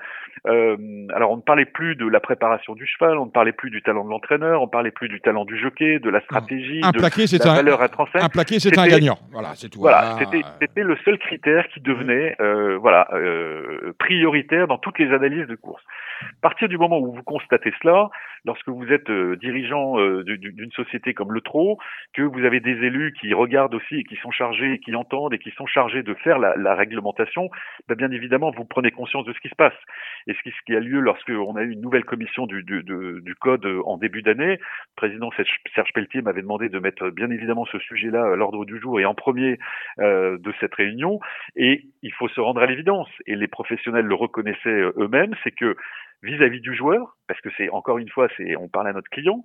[0.48, 0.76] Euh,
[1.14, 3.80] alors on ne parlait plus de la préparation du cheval, on ne parlait plus du
[3.80, 6.90] talent de l'entraîneur, on ne parlait plus du talent du jockey, de la stratégie, un
[6.90, 8.22] plaqué, de la valeur intrinsèque.
[8.22, 9.18] Un plaqué, c'est un gagnant.
[9.30, 9.78] Voilà, c'est tout.
[9.78, 15.46] Voilà, c'était le seul critère qui devenait euh, voilà euh, prioritaire dans toutes les analyses
[15.46, 15.82] de course.
[16.22, 17.51] À partir du moment où vous constatez
[17.82, 18.10] cela,
[18.44, 21.78] lorsque vous êtes euh, dirigeant euh, d'une société comme le TRO,
[22.12, 25.38] que vous avez des élus qui regardent aussi et qui sont chargés, qui entendent et
[25.38, 27.50] qui sont chargés de faire la, réglementation,
[27.88, 29.74] ben bien évidemment, vous prenez conscience de ce qui se passe.
[30.26, 32.64] Et ce qui, a lieu lorsqu'on a eu une nouvelle commission du,
[33.40, 35.30] code euh, en début d'année, le président
[35.74, 39.04] Serge Pelletier m'avait demandé de mettre bien évidemment ce sujet-là à l'ordre du jour et
[39.04, 39.58] en premier
[39.98, 41.20] de cette réunion.
[41.56, 45.76] Et il faut se rendre à l'évidence, et les professionnels le reconnaissaient eux-mêmes, c'est que
[46.22, 49.44] vis-à-vis du joueur, parce que c'est encore une fois, c'est on parle à notre client,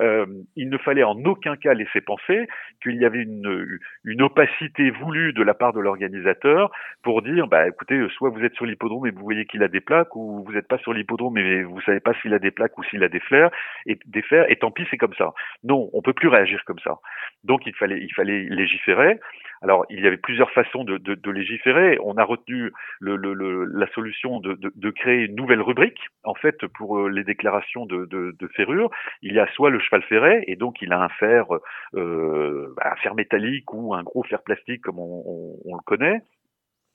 [0.00, 0.26] euh,
[0.56, 2.46] il ne fallait en aucun cas laisser penser
[2.82, 6.70] qu'il y avait une, une opacité voulue de la part de l'organisateur
[7.02, 9.80] pour dire, bah écoutez, soit vous êtes sur l'hippodrome et vous voyez qu'il a des
[9.80, 12.76] plaques, ou vous n'êtes pas sur l'hippodrome et vous savez pas s'il a des plaques
[12.76, 13.50] ou s'il a des fers,
[13.86, 15.32] et des fers, et tant pis, c'est comme ça.
[15.64, 16.98] Non, on peut plus réagir comme ça.
[17.44, 19.18] Donc il fallait, il fallait légiférer.
[19.62, 21.98] Alors, il y avait plusieurs façons de, de, de légiférer.
[22.02, 26.66] On a retenu le, le, la solution de, de, créer une nouvelle rubrique, en fait,
[26.66, 28.90] pour euh, les déclarations de, ferrure.
[29.22, 31.46] Il y a soit le cheval ferré, et donc il a un fer,
[31.94, 36.22] euh, un fer métallique ou un gros fer plastique, comme on, on, le connaît.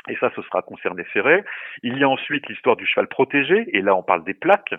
[0.09, 1.43] Et ça, ce sera concerné ferré.
[1.81, 4.73] Il y a ensuite l'histoire du cheval protégé, et là, on parle des plaques.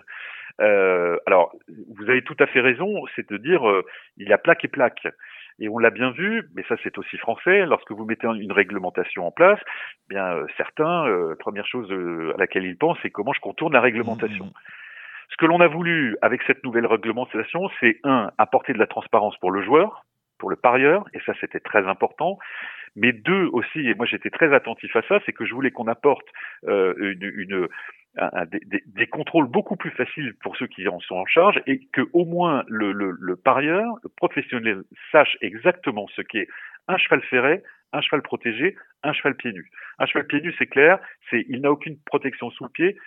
[0.61, 1.53] Euh, alors,
[1.95, 3.83] vous avez tout à fait raison, c'est de dire euh,
[4.17, 5.07] il y a plaque et plaque.
[5.59, 9.25] Et on l'a bien vu, mais ça c'est aussi français, lorsque vous mettez une réglementation
[9.25, 13.09] en place, eh bien euh, certains, euh, première chose euh, à laquelle ils pensent, c'est
[13.09, 14.45] comment je contourne la réglementation.
[14.45, 15.31] Mmh, mmh.
[15.31, 19.37] Ce que l'on a voulu avec cette nouvelle réglementation, c'est un, apporter de la transparence
[19.37, 20.05] pour le joueur,
[20.37, 22.37] pour le parieur, et ça c'était très important.
[22.95, 25.87] Mais deux aussi, et moi j'étais très attentif à ça, c'est que je voulais qu'on
[25.87, 26.27] apporte
[26.67, 27.67] euh, une, une,
[28.85, 32.25] des, contrôles beaucoup plus faciles pour ceux qui en sont en charge et que au
[32.25, 36.47] moins le, le, le parieur, le professionnel sache exactement ce qu'est
[36.87, 37.63] un cheval ferré,
[37.93, 39.69] un cheval protégé, un cheval pieds nus.
[39.99, 40.99] Un cheval pieds nus, c'est clair,
[41.29, 42.97] c'est il n'a aucune protection sous le pied,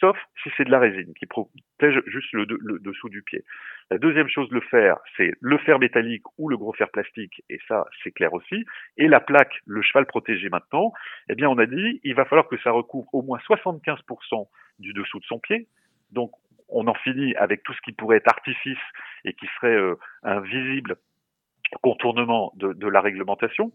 [0.00, 2.46] sauf si c'est de la résine qui protège juste le,
[2.80, 3.44] dessous du pied.
[3.90, 7.58] La deuxième chose, le fer, c'est le fer métallique ou le gros fer plastique, et
[7.68, 8.64] ça, c'est clair aussi.
[8.96, 10.92] Et la plaque, le cheval protégé maintenant,
[11.28, 14.92] eh bien, on a dit, il va falloir que ça recouvre au moins 75% du
[14.92, 15.66] dessous de son pied.
[16.12, 16.32] Donc,
[16.68, 18.78] on en finit avec tout ce qui pourrait être artifice
[19.24, 20.96] et qui serait euh, un visible
[21.82, 23.72] contournement de, de la réglementation.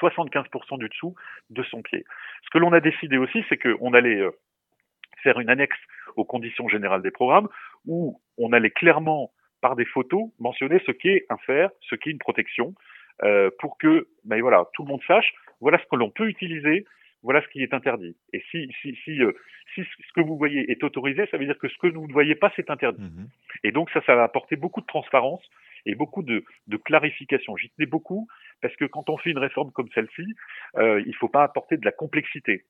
[0.00, 1.14] 75% du dessous
[1.50, 2.04] de son pied.
[2.44, 4.30] Ce que l'on a décidé aussi, c'est qu'on allait euh,
[5.22, 5.78] faire une annexe
[6.16, 7.48] aux conditions générales des programmes
[7.86, 12.18] où on allait clairement, par des photos, mentionner ce qu'est un fer, ce qu'est une
[12.18, 12.74] protection,
[13.22, 16.84] euh, pour que ben voilà, tout le monde sache, voilà ce que l'on peut utiliser,
[17.22, 18.16] voilà ce qui est interdit.
[18.32, 19.32] Et si, si, si, euh,
[19.74, 22.12] si ce que vous voyez est autorisé, ça veut dire que ce que vous ne
[22.12, 23.02] voyez pas, c'est interdit.
[23.02, 23.28] Mhm.
[23.64, 25.42] Et donc ça, ça va apporter beaucoup de transparence
[25.86, 27.56] et beaucoup de, de clarification.
[27.56, 28.28] J'y tenais beaucoup
[28.60, 30.34] parce que quand on fait une réforme comme celle-ci,
[30.76, 32.64] euh, il ne faut pas apporter de la complexité.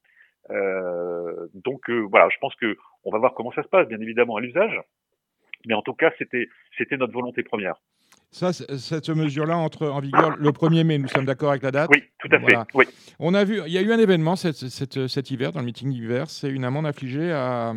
[0.51, 4.01] Euh, donc euh, voilà, je pense que on va voir comment ça se passe, bien
[4.01, 4.81] évidemment à l'usage,
[5.67, 7.77] mais en tout cas c'était c'était notre volonté première.
[8.31, 11.89] Ça, cette mesure-là entre en vigueur le 1er mai, nous sommes d'accord avec la date
[11.91, 12.57] Oui, tout à fait.
[12.75, 12.85] Oui.
[13.19, 14.57] On a vu, il y a eu un événement cet,
[15.09, 17.75] cet hiver, dans le meeting d'hiver, c'est une amende infligée à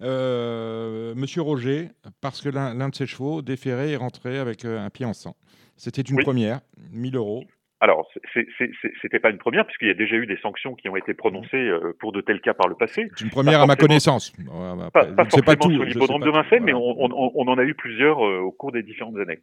[0.00, 5.04] euh, Monsieur Roger, parce que l'un de ses chevaux déféré est rentré avec un pied
[5.04, 5.36] en sang.
[5.76, 6.60] C'était une première,
[6.92, 7.44] 1000 euros.
[7.80, 8.08] Alors,
[9.02, 11.56] c'était pas une première, puisqu'il y a déjà eu des sanctions qui ont été prononcées
[11.56, 13.08] euh, pour de tels cas par le passé.
[13.14, 14.32] C'est une première à ma connaissance.
[14.92, 18.26] Pas, pas forcément pas tout, sur l'hippodrome de Vincennes, mais on, en a eu plusieurs
[18.26, 19.38] euh, au cours des différentes années.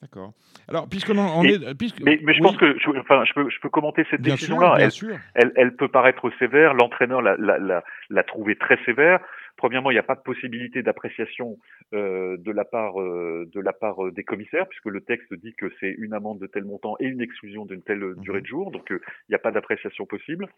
[0.00, 0.32] D'accord.
[0.68, 1.58] Alors, puisqu'on en, est.
[2.00, 4.76] mais, je pense que je, enfin, je, peux, je peux commenter cette décision-là.
[4.78, 6.74] Elle, elle, elle, peut paraître sévère.
[6.74, 9.20] L'entraîneur l'a trouvée très sévère.
[9.56, 11.58] Premièrement, il n'y a pas de possibilité d'appréciation
[11.92, 15.54] euh, de la part euh, de la part euh, des commissaires, puisque le texte dit
[15.54, 18.20] que c'est une amende de tel montant et une exclusion d'une telle mhm.
[18.20, 20.48] durée de jour, donc il n'y a pas d'appréciation possible.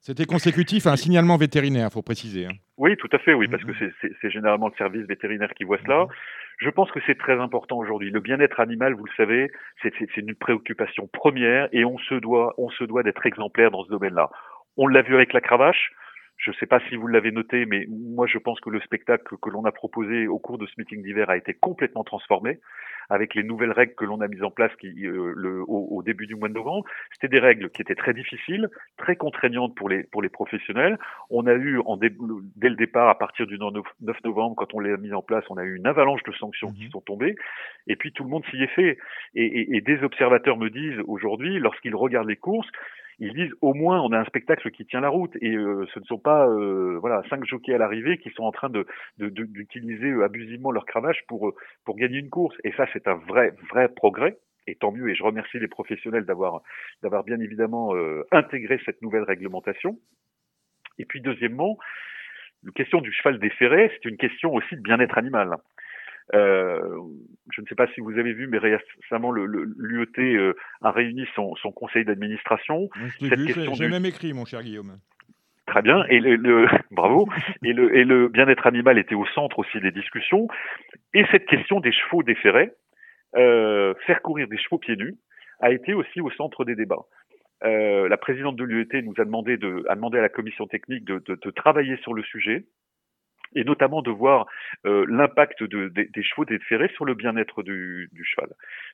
[0.00, 2.46] C'était consécutif à un signalement vétérinaire, faut préciser.
[2.46, 2.54] Hein.
[2.76, 3.92] Oui, tout à fait, oui, parce que mhm.
[4.20, 6.04] c'est généralement le service vétérinaire qui voit cela.
[6.04, 6.08] Mhm.
[6.58, 8.10] Je pense que c'est très important aujourd'hui.
[8.10, 9.50] Le bien-être animal, vous le savez,
[9.82, 13.90] c'est une préoccupation première et on se doit, on se doit d'être exemplaire dans ce
[13.90, 14.30] domaine-là.
[14.76, 15.92] On l'a vu avec la cravache.
[16.42, 19.36] Je ne sais pas si vous l'avez noté, mais moi je pense que le spectacle
[19.40, 22.58] que l'on a proposé au cours de ce meeting d'hiver a été complètement transformé
[23.10, 26.26] avec les nouvelles règles que l'on a mises en place qui, euh, le, au, début
[26.26, 26.84] du mois de novembre.
[27.12, 30.98] C'était des règles qui étaient très difficiles, très contraignantes pour les, pour les professionnels.
[31.30, 33.84] On a eu, en dès le départ, à partir du 9
[34.24, 36.72] novembre, quand on les a mis en place, on a eu une avalanche de sanctions
[36.72, 36.90] qui mhm.
[36.90, 37.36] sont tombées.
[37.86, 38.98] Et puis tout le monde s'y est fait.
[39.34, 42.68] Et, et, et des observateurs me disent aujourd'hui, lorsqu'ils regardent les courses,
[43.22, 45.36] ils disent au moins on a un spectacle qui tient la route.
[45.40, 48.50] Et euh, ce ne sont pas euh, voilà cinq jockeys à l'arrivée qui sont en
[48.50, 48.84] train de
[49.18, 51.54] d'utiliser euh, abusivement leur cravache pour
[51.84, 52.56] pour gagner une course.
[52.64, 54.38] Et ça c'est un vrai vrai progrès.
[54.66, 55.08] Et tant mieux.
[55.08, 56.62] Et je remercie les professionnels d'avoir
[57.02, 57.94] d'avoir bien évidemment
[58.32, 59.98] intégré cette nouvelle réglementation.
[60.98, 61.78] Et puis deuxièmement
[62.64, 65.56] la question du cheval déféré c'est une question aussi de bien-être animal
[66.34, 66.78] euh,
[67.52, 71.54] je ne sais pas si vous avez vu, mais récemment, l'UET euh, a réuni son,
[71.56, 72.88] son conseil d'administration.
[73.20, 74.98] J'ai même écrit, mon cher Guillaume.
[75.66, 76.04] Très bien.
[76.08, 77.28] Et le, bravo.
[77.64, 80.48] et le, et le bien-être animal était au centre aussi des discussions.
[81.14, 82.72] Et cette question des chevaux déférés,
[83.36, 85.16] euh, faire courir des chevaux pieds nus,
[85.60, 87.04] a été aussi au centre des débats.
[87.64, 91.04] Euh, la présidente de l'UET nous a demandé, de, a demandé à la commission technique
[91.04, 92.64] de, de, de travailler sur le sujet
[93.54, 94.46] et notamment de voir
[94.86, 98.50] euh, l'impact de, des chevaux déférés sur le bien-être du, du, cheval.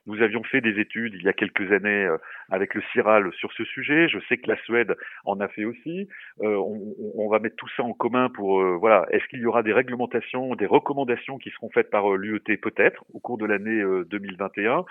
[0.06, 2.16] Nous avions fait des études il y a quelques années euh,
[2.50, 4.08] avec le CIRAL sur ce sujet.
[4.08, 6.08] Je sais que la Suède en a fait aussi.
[6.40, 9.06] Euh, on, on, va mettre tout ça en commun pour voilà.
[9.10, 13.20] Est-ce qu'il y aura des réglementations, des recommandations qui seront faites par l'UET peut-être au
[13.20, 14.84] cours de l'année 2021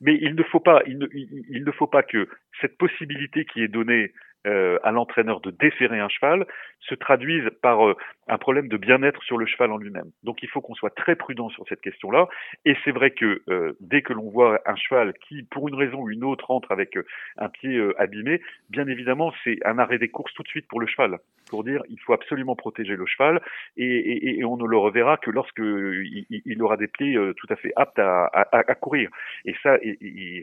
[0.00, 2.28] mais il ne faut pas, il ne, il ne faut pas que
[2.60, 4.12] cette possibilité qui est donnée
[4.46, 6.46] euh, à l'entraîneur de déférer un cheval
[6.80, 7.96] se traduisent par euh,
[8.28, 10.10] un problème de bien-être sur le cheval en lui-même.
[10.22, 12.28] Donc il faut qu'on soit très prudent sur cette question-là.
[12.64, 16.00] Et c'est vrai que euh, dès que l'on voit un cheval qui, pour une raison
[16.00, 16.98] ou une autre, rentre avec
[17.38, 18.40] un pied abîmé,
[18.70, 21.18] bien évidemment, c'est un arrêt des courses tout de suite pour le cheval,
[21.48, 23.40] pour dire il faut absolument protéger le cheval
[23.76, 27.46] et, et, et on ne le reverra que lorsque il, il aura des pieds tout
[27.50, 29.10] à fait aptes à, à, à courir.
[29.44, 30.42] Et ça, et,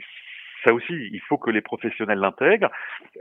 [0.63, 2.71] ça aussi, il faut que les professionnels l'intègrent.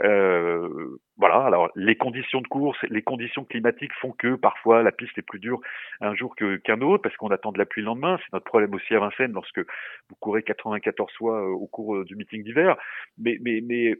[0.03, 5.17] Euh, voilà, alors les conditions de course, les conditions climatiques font que parfois la piste
[5.19, 5.61] est plus dure
[6.01, 8.19] un jour que, qu'un autre parce qu'on attend de la pluie le lendemain.
[8.19, 12.43] C'est notre problème aussi à Vincennes lorsque vous courez 94 fois au cours du meeting
[12.43, 12.77] d'hiver.
[13.19, 13.97] Mais, mais, mais,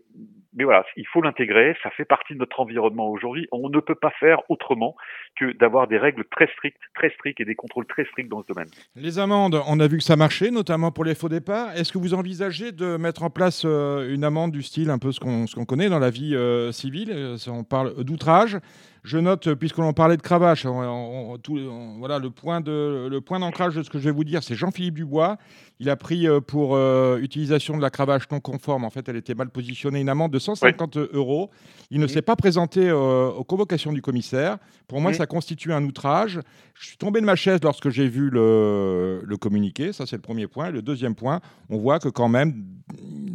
[0.65, 1.77] voilà, il faut l'intégrer.
[1.83, 3.47] Ça fait partie de notre environnement aujourd'hui.
[3.53, 4.97] On ne peut pas faire autrement
[5.37, 8.47] que d'avoir des règles très strictes, très strictes et des contrôles très stricts dans ce
[8.49, 8.69] domaine.
[8.97, 11.77] Les amendes, on a vu que ça marchait, notamment pour les faux départs.
[11.77, 15.13] Est-ce que vous envisagez de mettre en place euh, une amende du style un peu
[15.13, 17.10] ce qu'on, ce connaît dans la vie euh, civile?
[17.11, 18.59] Euh, On parle d'outrage.
[19.03, 23.83] Je note, puisque l'on parlait de cravache, voilà, le point, de, le point d'ancrage de
[23.83, 25.39] ce que je vais vous dire, c'est Jean-Philippe Dubois.
[25.79, 26.79] Il a pris pour
[27.17, 30.39] utilisation de la cravache non conforme, en fait, elle était mal positionnée, une amende de
[30.39, 31.51] 150 euros.
[31.91, 34.59] Il ne s'est pas présenté aux convocations du commissaire.
[34.87, 36.41] Pour moi, ça constitue un outrage.
[36.75, 39.93] Je suis tombé de ma chaise lorsque j'ai vu le, le communiqué.
[39.93, 40.71] Ça, c'est le premier point.
[40.71, 42.65] Le deuxième point, on voit que quand même,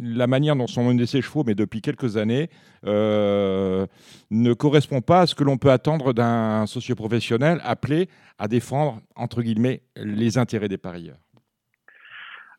[0.02, 2.48] la manière dont sont menés ces chevaux, mais depuis quelques années,
[2.86, 3.86] euh,
[4.30, 9.42] ne correspond pas à ce que l'on peut attendre d'un socioprofessionnel appelé à défendre, entre
[9.42, 11.18] guillemets, les intérêts des parieurs.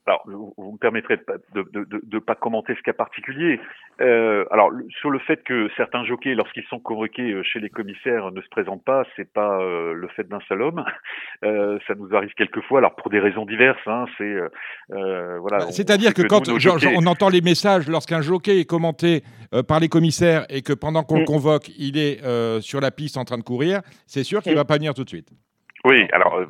[0.07, 3.59] Alors, vous, me permettrez de ne de, de, pas commenter ce cas particulier.
[3.99, 8.31] Euh, alors, sur le fait que certains jockeys, lorsqu'ils sont convoqués euh, chez les commissaires,
[8.31, 10.83] ne se présentent pas, c'est pas euh, le fait d'un seul homme.
[11.43, 13.77] Euh, ça nous arrive quelquefois, alors pour des raisons diverses.
[13.85, 14.37] Hein, c'est
[14.89, 15.59] voilà.
[15.59, 19.21] Bah, c'est-à-dire que, quand on entend les messages, lorsqu'un jockey est commenté
[19.67, 21.25] par les commissaires et que pendant qu'on le mm.
[21.25, 22.17] convoque, il est
[22.61, 24.61] sur la piste en train de courir, c'est sûr qu'il ne mm.
[24.61, 25.29] va pas venir tout de suite.
[25.85, 26.47] Oui, alors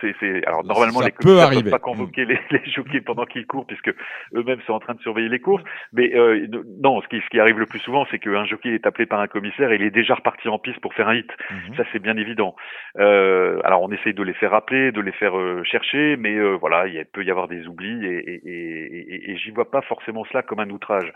[0.00, 3.46] c'est, c'est, alors normalement les commissaires ne peuvent pas convoquer les, les jockeys pendant qu'ils
[3.46, 3.92] courent puisque
[4.34, 5.62] eux-mêmes sont en train de surveiller les courses.
[5.92, 6.46] Mais euh,
[6.82, 9.20] non, ce qui, ce qui arrive le plus souvent, c'est qu'un jockey est appelé par
[9.20, 11.30] un commissaire et il est déjà reparti en piste pour faire un hit.
[11.50, 11.76] Mhm.
[11.76, 12.54] Ça, c'est bien évident.
[12.98, 16.56] Euh, alors on essaye de les faire rappeler, de les faire euh, chercher, mais euh,
[16.60, 20.24] voilà, il peut y avoir des oublis et, et, et, et, j'y vois pas forcément
[20.24, 21.12] cela comme un outrage.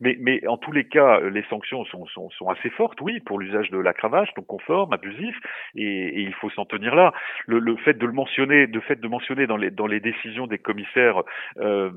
[0.00, 3.38] Mais, mais en tous les cas, les sanctions sont, sont, sont assez fortes, oui, pour
[3.38, 5.36] l'usage de la cravache, donc conforme, abusif,
[5.74, 7.12] et, il faut s'en tenir là.
[7.46, 10.46] Le, le fait de le mentionner, de fait de mentionner dans les dans les décisions
[10.46, 11.22] des commissaires
[11.58, 11.90] euh,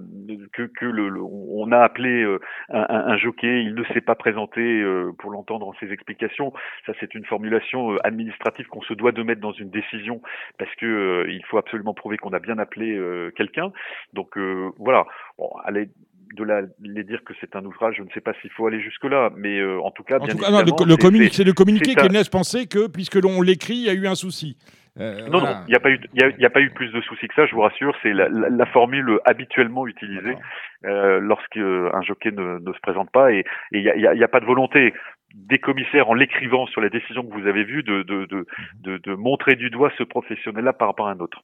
[0.54, 4.62] que que le, on a appelé euh, un, un, jockey, il ne s'est pas présenté
[4.62, 6.54] euh, pour l'entendre en ses explications.
[6.86, 10.22] Ça, c'est une formulation euh, administrative qu'on se doit de mettre dans une décision
[10.58, 13.00] parce que il faut absolument prouver qu'on a bien appelé
[13.36, 13.72] quelqu'un.
[14.14, 14.38] Donc
[14.78, 15.06] voilà.
[15.38, 15.90] Bon, allez,
[16.36, 18.82] de la, les dire que c'est un ouvrage, je ne sais pas s'il faut aller
[18.82, 22.88] jusque-là, mais en tout cas, bien évidemment, le, c'est le communiqué qui laisse penser que,
[22.88, 24.58] puisque l'on l'écrit, il y a eu un souci.
[25.00, 27.28] Euh, non, non, il n'y a, pas eu, y a, pas eu plus de soucis
[27.28, 27.96] que ça, je vous rassure.
[28.04, 30.36] C'est la, la, formule habituellement utilisée
[30.86, 34.42] euh, lorsqu'un jockey ne, ne, se présente pas et il n'y a, y a, pas
[34.42, 34.94] de volonté
[35.36, 38.46] des commissaires en l'écrivant sur la décision que vous avez vue de, de, de,
[38.82, 41.44] de, de montrer du doigt ce professionnel-là par rapport à un autre.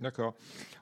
[0.00, 0.34] D'accord.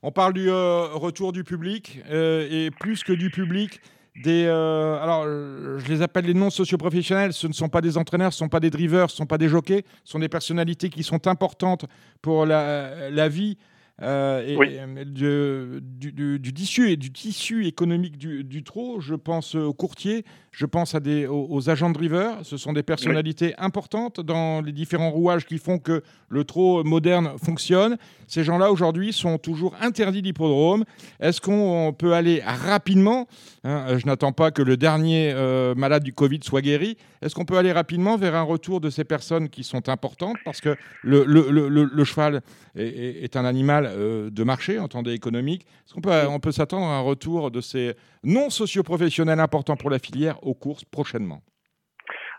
[0.03, 3.81] On parle du euh, retour du public euh, et plus que du public,
[4.25, 4.45] des.
[4.47, 7.33] Euh, alors, je les appelle les non socioprofessionnels.
[7.33, 9.27] Ce ne sont pas des entraîneurs, ce ne sont pas des drivers, ce ne sont
[9.27, 9.85] pas des jockeys.
[10.03, 11.87] Ce sont des personnalités qui sont importantes
[12.23, 13.57] pour la, la vie
[14.03, 14.81] euh, et,
[15.23, 19.01] euh, du, du, tissu et du tissu économique du, du trot.
[19.01, 20.25] Je pense aux courtiers,
[20.57, 22.39] je pense à des, aux, agents de driver.
[22.43, 27.33] Ce sont des personnalités importantes dans les différents rouages qui font que le trot moderne
[27.43, 27.97] fonctionne.
[28.29, 30.85] Ces gens-là aujourd'hui sont toujours interdits d'hippodrome.
[31.19, 33.27] Est-ce qu'on peut aller rapidement
[33.65, 36.97] hein, Je n'attends pas que le dernier euh, malade du Covid soit guéri.
[37.21, 40.37] Est-ce qu'on peut aller rapidement vers un retour de ces personnes qui sont importantes?
[40.45, 42.43] Parce que le, le, le, le cheval
[42.77, 45.63] est, est, un animal euh, de marché, entendez économique.
[45.63, 49.91] Est-ce qu'on peut, on peut s'attendre à un retour de ces non socioprofessionnels importants pour
[49.91, 51.43] la filière aux courses prochainement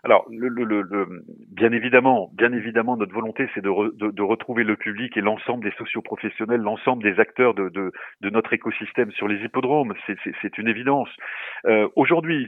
[0.06, 5.20] alors, le, le, bien évidemment, bien évidemment, notre volonté, c'est de, retrouver le public et
[5.20, 7.92] l'ensemble des socioprofessionnels, l'ensemble des acteurs de,
[8.22, 9.94] notre écosystème sur les hippodromes.
[10.06, 11.08] C'est une évidence.
[11.66, 12.46] Euh, Aujourd'hui,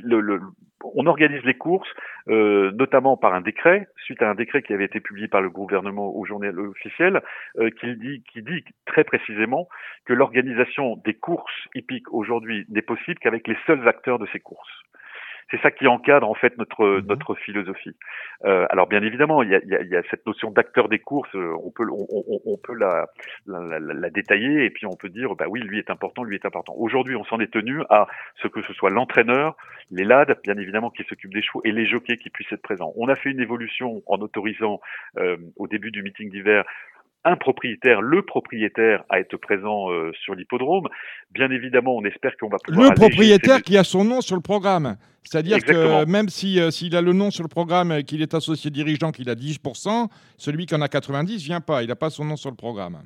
[0.84, 1.88] on organise les courses,
[2.28, 5.50] euh, notamment par un décret, suite à un décret qui avait été publié par le
[5.50, 7.22] gouvernement au journal officiel,
[7.58, 9.68] euh, qui dit très précisément
[10.04, 14.84] que l'organisation des courses hippiques aujourd'hui n'est possible qu'avec les seuls acteurs de ces courses
[15.50, 17.06] c'est ça qui encadre en fait notre mhm.
[17.06, 17.96] notre philosophie.
[18.44, 21.34] Euh, alors bien évidemment, il y a, il y a, cette notion d'acteur des courses,
[21.34, 23.06] euh, on peut on, on, on peut la
[23.46, 26.46] la, la, détailler et puis on peut dire bah oui, lui est important, lui est
[26.46, 26.74] important.
[26.76, 28.06] Aujourd'hui, on s'en est tenu à
[28.42, 29.56] ce que ce soit l'entraîneur,
[29.90, 32.92] les lads, bien évidemment, qui s'occupent des chevaux et les jockeys qui puissent être présents.
[32.96, 34.80] On a fait une évolution en autorisant
[35.18, 36.64] euh, au début du meeting d'hiver
[37.24, 40.88] un propriétaire, le propriétaire, à être présent euh, sur l'hippodrome.
[41.30, 42.88] Bien évidemment, on espère qu'on va pouvoir.
[42.88, 44.96] Le propriétaire qui a son nom sur le programme.
[45.24, 48.32] C'est-à-dire que même s'il si, s'il a le nom sur le programme et qu'il est
[48.34, 50.08] associé dirigeant, qu'il a 10%,
[50.38, 51.82] celui qui en a 90 vient pas.
[51.82, 52.98] Il n'a pas son nom sur le programme.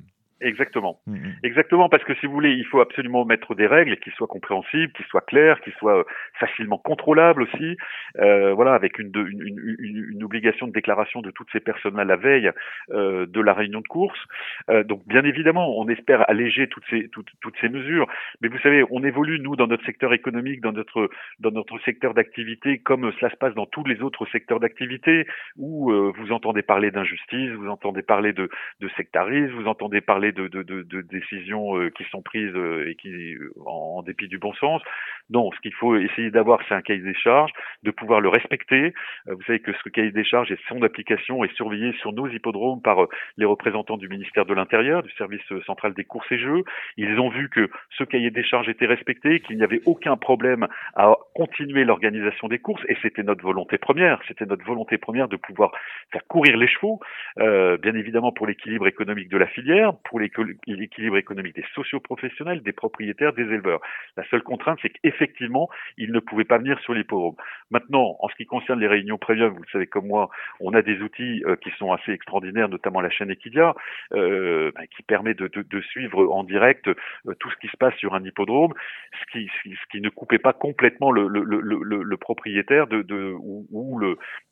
[0.43, 0.99] Exactement.
[1.07, 1.35] Mm, mm.
[1.43, 4.91] Exactement, parce que si vous voulez, il faut absolument mettre des règles qui soient compréhensibles,
[4.93, 6.03] qui soient claires, qui soient euh,
[6.39, 7.77] facilement contrôlables aussi.
[8.19, 9.41] Euh, voilà, avec une, une,
[9.79, 12.51] une, une, obligation de déclaration de toutes ces personnes-là la veille
[12.91, 14.19] euh, de la réunion de course.
[14.69, 18.07] Euh, donc, bien évidemment, on espère alléger toutes ces toutes, toutes ces mesures.
[18.41, 22.13] Mais vous savez, on évolue nous dans notre secteur économique, dans notre dans notre secteur
[22.13, 25.25] d'activité, comme cela se passe dans tous les autres secteurs d'activité,
[25.57, 28.49] où euh, vous entendez parler d'injustice, vous entendez parler de,
[28.81, 33.51] de sectarisme, vous entendez parler de, décisions euh, qui sont prises euh, et qui, euh,
[33.65, 34.81] en, dépit du bon sens.
[35.29, 37.51] Non, ce qu'il faut essayer d'avoir, c'est un cahier des charges,
[37.83, 38.93] de pouvoir le respecter.
[39.25, 42.81] vous savez que ce cahier des charges et son application est surveillé sur nos hippodromes
[42.81, 43.07] par
[43.37, 46.63] les représentants du ministère de l'Intérieur, du service central des courses et jeux.
[46.97, 50.67] Ils ont vu que ce cahier des charges était respecté, qu'il n'y avait aucun problème
[50.95, 54.19] à continuer l'organisation des courses, et c'était notre volonté première.
[54.27, 55.71] C'était notre volonté première de pouvoir
[56.11, 56.99] faire courir les chevaux,
[57.37, 63.43] bien évidemment pour l'équilibre économique de la filière, l'équilibre économique des socioprofessionnels, des propriétaires, des
[63.43, 63.81] éleveurs.
[64.17, 67.35] La seule contrainte, c'est qu'effectivement, ils ne pouvaient pas venir sur l'hippodrome.
[67.71, 70.81] Maintenant, en ce qui concerne les réunions premium, vous le savez comme moi, on a
[70.81, 73.75] des outils euh, qui sont assez extraordinaires, notamment la chaîne Equidia,
[74.13, 75.49] euh, bah, qui permet de,
[75.81, 76.95] suivre en direct euh,
[77.39, 78.73] tout ce qui se passe sur un hippodrome,
[79.33, 79.39] ce
[79.89, 83.99] qui, ne coupait pas complètement le, propriétaire ou,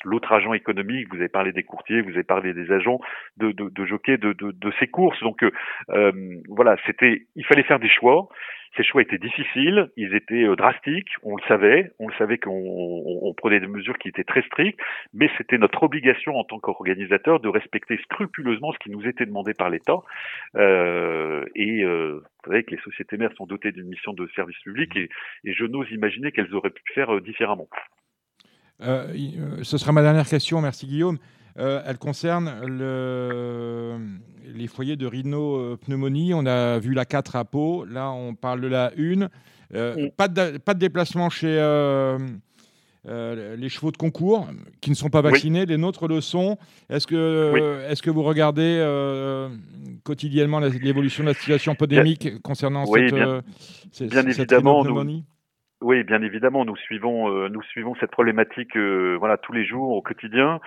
[0.04, 1.08] l'autre agent économique.
[1.10, 3.00] Vous avez parlé des courtiers, vous avez parlé des agents
[3.38, 3.54] de,
[3.86, 5.20] jockey de, de, de ces courses.
[5.22, 5.44] Donc
[5.90, 6.12] euh,
[6.50, 8.30] voilà, c'était, il fallait faire des choix.
[8.78, 12.52] Ces choix étaient difficiles, ils étaient euh, drastiques, on le savait, on le savait qu'on
[12.54, 14.80] on, prenait des mesures qui étaient très strictes,
[15.14, 19.54] mais c'était notre obligation en tant qu'organisateur de respecter scrupuleusement ce qui nous était demandé
[19.54, 19.98] par l'État.
[20.56, 24.96] Euh, et vous savez que les sociétés mères sont dotées d'une mission de service public
[24.96, 25.10] et,
[25.44, 27.68] et je n'ose imaginer qu'elles auraient pu faire différemment.
[28.80, 31.18] ce sera ma dernière question, merci Guillaume.
[31.60, 33.98] Euh, elle concerne le,
[34.54, 36.34] les foyers de rhinopneumonie.
[36.34, 37.86] On a vu la 4 à Pau.
[37.86, 39.28] Là, on parle de la 1.
[39.74, 42.18] Euh, pas, de, pas de déplacement chez euh,
[43.06, 44.48] les chevaux de concours
[44.82, 45.66] qui ne sont pas vaccinés.
[45.66, 46.58] Les nôtres le sont.
[46.90, 48.80] Est-ce que, est que vous regardez
[50.04, 53.42] quotidiennement l'évolution de la situation pandémique concernant cette, bien,
[53.92, 55.24] cette, bien évidemment, nous,
[55.82, 59.90] oui, bien évidemment, nous suivons, euh, nous suivons cette problématique, euh, voilà, tous les jours
[59.90, 60.60] au quotidien,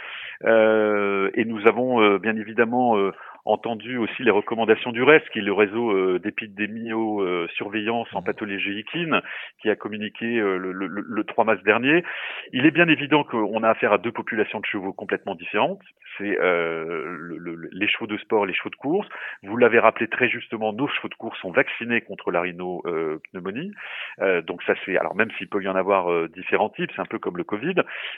[0.45, 2.97] euh, et nous avons bien évidemment
[3.45, 8.25] entendu aussi les recommandations du REST, qui est le réseau euh, d'épidémio-surveillance en mmh.
[8.25, 9.21] pathologie équine,
[9.61, 12.05] qui a communiqué euh, le, le, le, 3 mars dernier.
[12.53, 15.83] Il est bien évident qu'on a affaire à deux populations de chevaux complètement différentes.
[16.17, 19.09] C'est euh, les chevaux de sport, les chevaux de course.
[19.43, 23.73] Vous l'avez rappelé très justement, nos chevaux de course sont vaccinés contre la rhinopneumonie.
[24.21, 27.07] Euh, donc ça c'est, alors même s'il peut y en avoir différents types, c'est un
[27.07, 27.75] peu comme le Covid,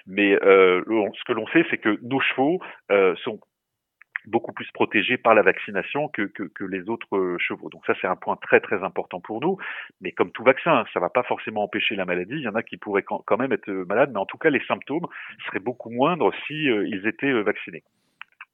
[0.07, 2.61] mais ce que l'on sait, c'est que nos chevaux
[3.25, 3.41] sont
[4.27, 7.69] beaucoup plus protégés par la vaccination que, les autres euh, chevaux.
[7.71, 9.57] Donc ça, c'est un point très très important pour nous.
[10.01, 12.35] Mais comme tout vaccin, ça va pas forcément empêcher la maladie.
[12.35, 14.51] Il y en a qui pourraient quand même être euh, malades, mais en tout cas,
[14.51, 15.07] les symptômes
[15.47, 17.83] seraient beaucoup moindres si euh, ils étaient vaccinés.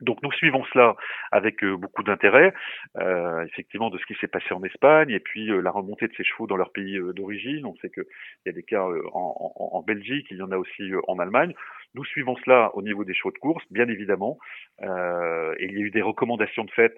[0.02, 0.94] Donc nous suivons cela
[1.30, 2.52] avec beaucoup d'intérêt,
[2.98, 6.24] euh, effectivement de ce qui s'est passé en Espagne et puis la remontée de ces
[6.24, 7.66] chevaux dans leur pays d'origine.
[7.66, 8.04] On sait qu'il
[8.46, 11.54] y a des cas en, en, Belgique, il y en a aussi en Allemagne.
[11.94, 14.38] Nous suivons cela au niveau des chevaux de course, bien évidemment.
[14.82, 16.94] Euh, et il y a eu des recommandations de fait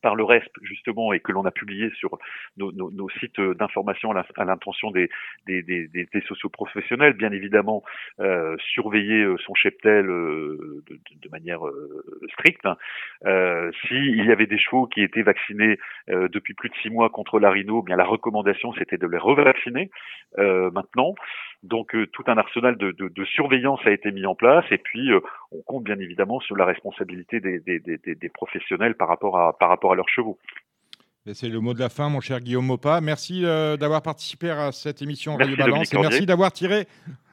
[0.00, 2.18] par le RESP justement et que l'on a publié sur
[2.56, 5.10] nos, nos, nos sites d'information à l'intention des,
[5.46, 7.82] des, des, des socioprofessionnels, bien évidemment
[8.20, 12.64] euh, surveiller euh, son cheptel euh, de, de, manière euh, stricte.
[12.66, 12.76] Hein.
[13.26, 15.78] Euh, S'il y avait des chevaux qui étaient vaccinés
[16.08, 19.18] euh, depuis plus de six mois contre la rhino, bien la recommandation c'était de les
[19.18, 19.90] revacciner
[20.36, 21.14] maintenant.
[21.62, 25.10] Donc tout un arsenal de, de, de, surveillance a été mis en place et puis
[25.52, 29.58] on compte bien évidemment sur la responsabilité des, des, des, des professionnels par rapport à,
[29.58, 30.38] par rapport à leurs chevaux.
[31.32, 33.00] C'est le mot de la fin, mon cher Guillaume Mopa.
[33.00, 36.86] Merci euh, d'avoir participé à cette émission Radio Balance et merci d'avoir tiré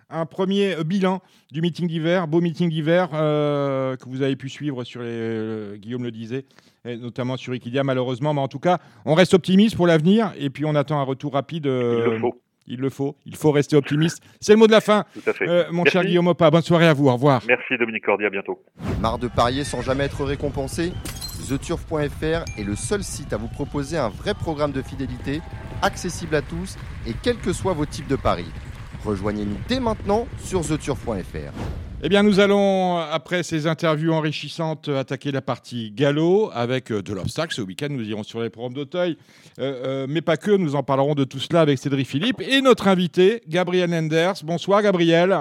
[0.09, 4.83] un premier bilan du meeting d'hiver, beau meeting d'hiver euh, que vous avez pu suivre
[4.83, 6.45] sur les, euh, Guillaume le disait,
[6.85, 10.49] et notamment sur Equidia malheureusement, mais en tout cas, on reste optimiste pour l'avenir et
[10.49, 11.65] puis on attend un retour rapide.
[11.65, 12.41] Il le faut.
[12.67, 13.15] Il le faut.
[13.25, 14.21] Il faut rester optimiste.
[14.41, 15.05] C'est le mot de la fin.
[15.13, 15.71] Tout à fait.
[15.71, 17.07] mon cher Guillaume Mopa, bonne soirée à vous.
[17.07, 17.41] Au revoir.
[17.47, 18.61] Merci Dominique Cordy, à bientôt.
[18.99, 20.91] Marre de parier sans jamais être récompensé?
[21.47, 25.41] TheTurf.fr est le seul site à vous proposer un vrai programme de fidélité,
[25.81, 28.51] accessible à tous et quels que soient vos types de paris.
[29.05, 31.86] Rejoignez-nous dès maintenant sur TheTurf.fr.
[32.03, 37.11] Eh bien, nous allons, après ces interviews enrichissantes, attaquer la partie galop avec euh, de
[37.11, 37.51] l'obstacle.
[37.51, 39.17] Ce week-end, nous irons sur les programmes d'Auteuil.
[39.57, 42.61] Euh, euh, mais pas que, nous en parlerons de tout cela avec Cédric Philippe et
[42.61, 44.35] notre invité, Gabriel Enders.
[44.45, 45.35] Bonsoir, Gabriel.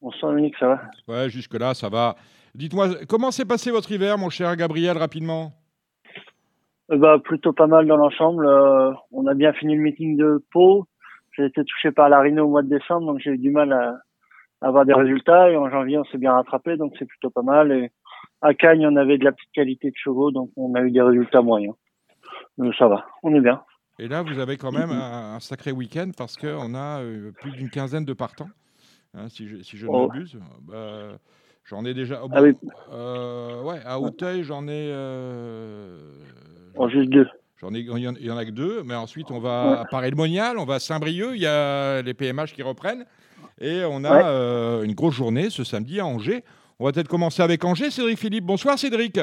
[0.00, 0.80] Bonsoir, Dominique, ça va?
[1.06, 2.16] Ouais, jusque-là, ça va.
[2.56, 5.52] Dites-moi, comment s'est passé votre hiver, mon cher Gabriel, rapidement?
[6.90, 8.48] Euh, bah, plutôt pas mal dans l'ensemble.
[9.12, 10.86] On a bien fini le meeting de Pau.
[11.36, 13.72] J'ai été touché par la rhino au mois de décembre, donc j'ai eu du mal
[13.72, 13.94] à
[14.62, 15.50] avoir des résultats.
[15.50, 17.72] Et en janvier, on s'est bien rattrapé, donc c'est plutôt pas mal.
[17.72, 17.90] Et
[18.40, 21.02] à Cagnes, on avait de la petite qualité de chevaux, donc on a eu des
[21.02, 21.74] résultats moyens.
[22.58, 23.62] Mais ça va, on est bien.
[23.98, 27.52] Et là, vous avez quand même un, un sacré week-end parce qu'on a euh, plus
[27.52, 28.48] d'une quinzaine de partants,
[29.14, 30.08] hein, si je, si je ne Oh.
[30.08, 30.38] m'abuse.
[30.62, 31.18] Bah,
[31.64, 32.20] j'en ai déjà.
[32.24, 32.56] oh, Ah bon, oui.
[32.92, 34.90] euh, ouais, à Auteuil, j'en ai.
[34.92, 35.98] euh,
[36.76, 37.28] En juste deux.
[37.58, 40.64] J'en ai, il y en- a que deux, mais ensuite on va à Paris-le-Monial, on
[40.64, 43.04] va à Saint-Brieuc, il y a les PMH qui reprennent,
[43.62, 44.22] et on a Ouais.
[44.24, 46.42] euh, une grosse journée ce samedi à Angers.
[46.78, 48.44] On va peut-être commencer avec Angers, Cédric Philippe.
[48.44, 49.18] Bonsoir Cédric.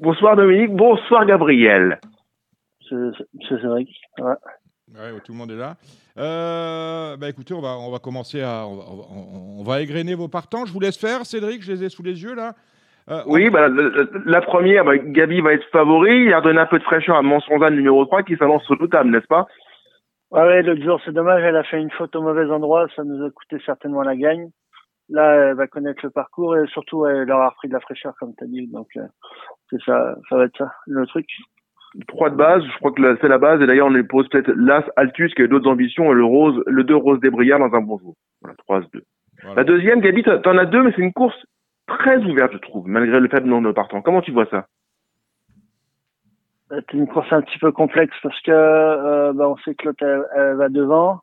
[0.00, 2.00] Bonsoir Dominique, bonsoir Gabriel.
[2.88, 2.96] C'est
[3.48, 3.88] Cédric.
[4.18, 4.34] Ouais.
[4.94, 5.74] Ouais, tout le monde est là.
[6.18, 9.06] Euh, bah écoutez, on va, on va commencer à, on va, on va-
[9.58, 10.66] on va égrener vos partants.
[10.66, 12.52] Je vous laisse faire, Cédric, je les ai sous les yeux là.
[13.10, 13.68] Euh, Oui, bah,
[14.24, 16.24] la, première, bah, Gabi va être favori.
[16.26, 19.26] Il a redonné un peu de fraîcheur à Monsonzane numéro 3 qui s'annonce redoutable, n'est-ce
[19.26, 19.46] pas?
[20.34, 23.04] Ouais, ouais, l'autre jour, c'est dommage, elle a fait une faute au mauvais endroit, ça
[23.04, 24.48] nous a coûté certainement la gagne.
[25.08, 28.34] Là, elle va connaître le parcours et surtout, elle aura repris de la fraîcheur, comme
[28.36, 28.66] tu as dit.
[28.68, 29.02] Donc, euh,
[29.70, 31.26] c'est ça, ça va être ça, le truc.
[32.08, 33.60] 3 de base, je crois que la- c'est la base.
[33.62, 36.60] Et d'ailleurs, on lui pose peut-être l'As Altus qui a d'autres ambitions et le rose,
[36.66, 38.14] le 2 Rose des Briards dans un bon jour.
[38.40, 39.02] Voilà, 3 2.
[39.42, 39.56] voilà.
[39.56, 41.36] La deuxième, Gabi, t'en t'en as deux, mais c'est une course
[41.86, 44.02] très ouverte, je trouve, malgré le faible nombre de partants.
[44.02, 44.66] Comment tu vois ça?
[46.74, 50.04] C'est une course un petit peu complexe parce que euh, bah, on sait que l'autre
[50.04, 51.20] elle, va devant,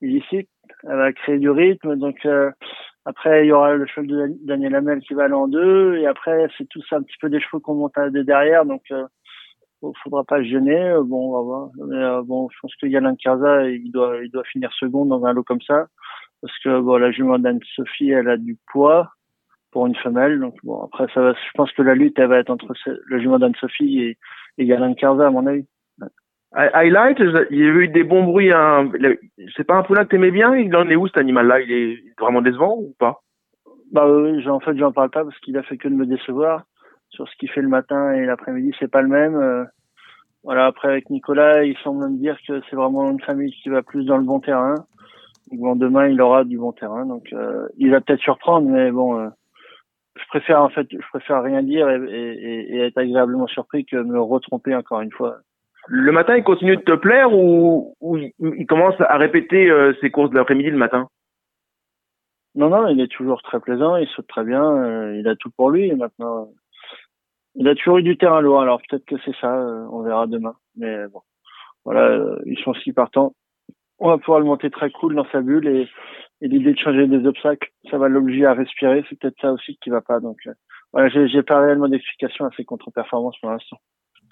[0.00, 0.48] illicite,
[0.84, 1.96] elle va créer du rythme.
[1.96, 2.50] Donc euh,
[3.04, 5.96] après il y aura le cheval de Dan- Daniel Hamel qui va aller en deux
[5.96, 8.64] et après c'est tous un petit peu des chevaux qu'on monte à deux derrière.
[8.64, 9.04] Donc euh,
[10.02, 10.80] faudra pas se gêner.
[10.90, 11.68] Euh, Bon on va voir.
[11.88, 15.24] Mais, euh, bon je pense que Yalan Karza il doit il doit finir second dans
[15.24, 15.86] un lot comme ça
[16.42, 19.10] parce que bon la jument d'Anne-Sophie elle a du poids
[19.72, 20.40] pour une femelle.
[20.40, 21.32] Donc bon après ça va.
[21.32, 24.18] Je pense que la lutte elle va être entre le jument d'Anne-Sophie et
[24.58, 25.66] et Yalan Karza, à mon avis.
[26.54, 27.18] Hi- Highlight,
[27.50, 28.52] il y a eu des bons bruits.
[28.52, 28.90] Hein.
[29.56, 30.54] C'est pas un poulain que t'aimais bien?
[30.56, 31.60] Il en est où cet animal-là?
[31.60, 33.20] Il est, vraiment décevant ou pas?
[33.92, 36.64] Bah oui, en fait, j'en parle pas parce qu'il a fait que de me décevoir.
[37.08, 39.34] Sur ce qu'il fait le matin et l'après-midi, c'est pas le même.
[39.34, 39.64] Euh,
[40.44, 43.82] voilà, après, avec Nicolas, il semble me dire que c'est vraiment une famille qui va
[43.82, 44.74] plus dans le bon terrain.
[45.50, 47.06] Donc, bon, demain, il aura du bon terrain.
[47.06, 49.28] Donc, euh, il va peut-être surprendre, mais bon, euh,
[50.22, 53.96] je préfère, en fait, je préfère rien dire et, et- et- être agréablement surpris que
[53.96, 55.38] me retromper encore une fois.
[55.88, 60.10] Le matin, il continue de te plaire ou, ou il, commence à répéter euh, ses
[60.10, 61.08] courses de l'après-midi le matin?
[62.54, 65.50] Non, non, il est toujours très plaisant, il saute très bien, euh, il a tout
[65.50, 66.42] pour lui et maintenant.
[66.42, 66.44] euh,
[67.56, 70.26] il a toujours eu du terrain lourd, alors peut-être que c'est ça, euh, on verra
[70.26, 70.54] demain.
[70.76, 71.22] Mais bon,
[71.84, 73.32] voilà, euh, ils sont si partants.
[73.98, 75.88] On va pouvoir le monter très cool dans sa bulle et,
[76.40, 79.76] et l'idée de changer des obstacles, ça va l'obliger à respirer, c'est peut-être ça aussi
[79.82, 80.20] qui va pas.
[80.20, 80.52] Donc euh,
[80.92, 83.78] voilà, j'ai pas réellement d'explication à ces contre-performances pour l'instant.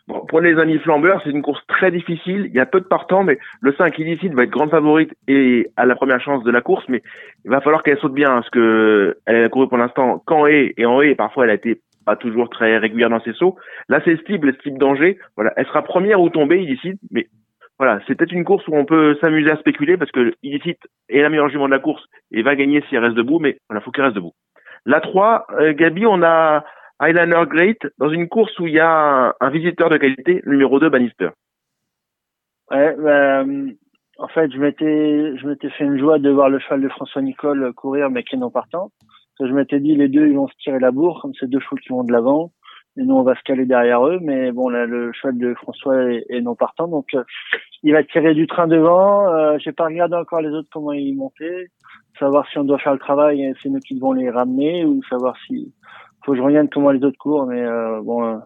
[0.09, 2.47] Bon, pour les amis flambeurs, c'est une course très difficile.
[2.47, 5.71] Il y a peu de partants, mais le 5 illicite va être grande favorite et
[5.77, 7.03] à la première chance de la course, mais
[7.45, 10.73] il va falloir qu'elle saute bien, parce que elle a couru pour l'instant qu'en haie,
[10.79, 13.57] et en haie, parfois, elle a été pas toujours très régulière dans ses sauts.
[13.91, 15.19] Là, c'est Stible, Stible danger.
[15.37, 17.27] Voilà, elle sera première ou tombée illicite, mais
[17.79, 21.23] voilà, c'est peut-être une course où on peut s'amuser à spéculer, parce que illicite est
[21.23, 23.93] la meilleure jument de la course et va gagner si reste debout, mais voilà, faut
[23.93, 24.33] qu'elle reste debout.
[24.85, 26.65] La 3, euh, Gabi, on a
[26.99, 30.89] Highlander Great dans une course où il y a un, visiteur de qualité, numéro 2,
[30.89, 31.31] Bannister.
[32.71, 33.71] Ouais, bah, euh,
[34.19, 37.23] en fait, je m'étais, je m'étais fait une joie de voir le cheval de François
[37.23, 38.91] Nicole courir, mais qui est non partant.
[39.41, 41.77] Je m'étais dit, les deux, ils vont se tirer la bourre, comme c'est deux chevaux
[41.77, 42.51] qui vont de l'avant.
[42.97, 44.19] Et nous, on va se caler derrière eux.
[44.21, 46.89] Mais bon, là, le cheval de François est, non partant.
[46.89, 47.25] Donc, euh,
[47.83, 49.33] il va tirer du train devant.
[49.33, 51.69] Euh, j'ai pas regardé encore les autres, comment ils montaient.
[52.19, 55.03] Savoir si on doit faire le travail et c'est nous qui devons les ramener ou
[55.05, 55.73] savoir si,
[56.25, 57.47] faut que je regarde comment les autres courent.
[57.47, 58.39] Mais, euh, bon, euh,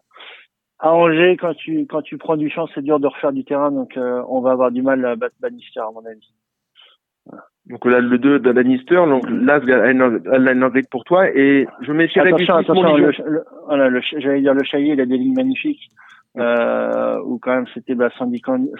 [0.79, 3.71] à Angers, quand tu quand tu prends du champ, c'est dur de refaire du terrain,
[3.71, 6.35] donc on va avoir du mal à battre Bannister à mon avis.
[7.73, 12.45] Donc là, le 2 de Bannister, donc Highlander Great pour toi, et je méfierais du
[12.45, 13.25] Attention, 6 attention, Montligeon.
[13.27, 15.89] le, le- voilà, le j'allais dire le Chaillet, il a des lignes magnifiques.
[16.39, 18.71] Euh, où quand même c'était bah, Sandy Candy,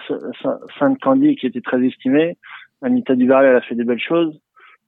[0.79, 2.37] Sainte Candy qui était très estimée.
[2.83, 4.39] Anita Duval, elle a fait des belles choses.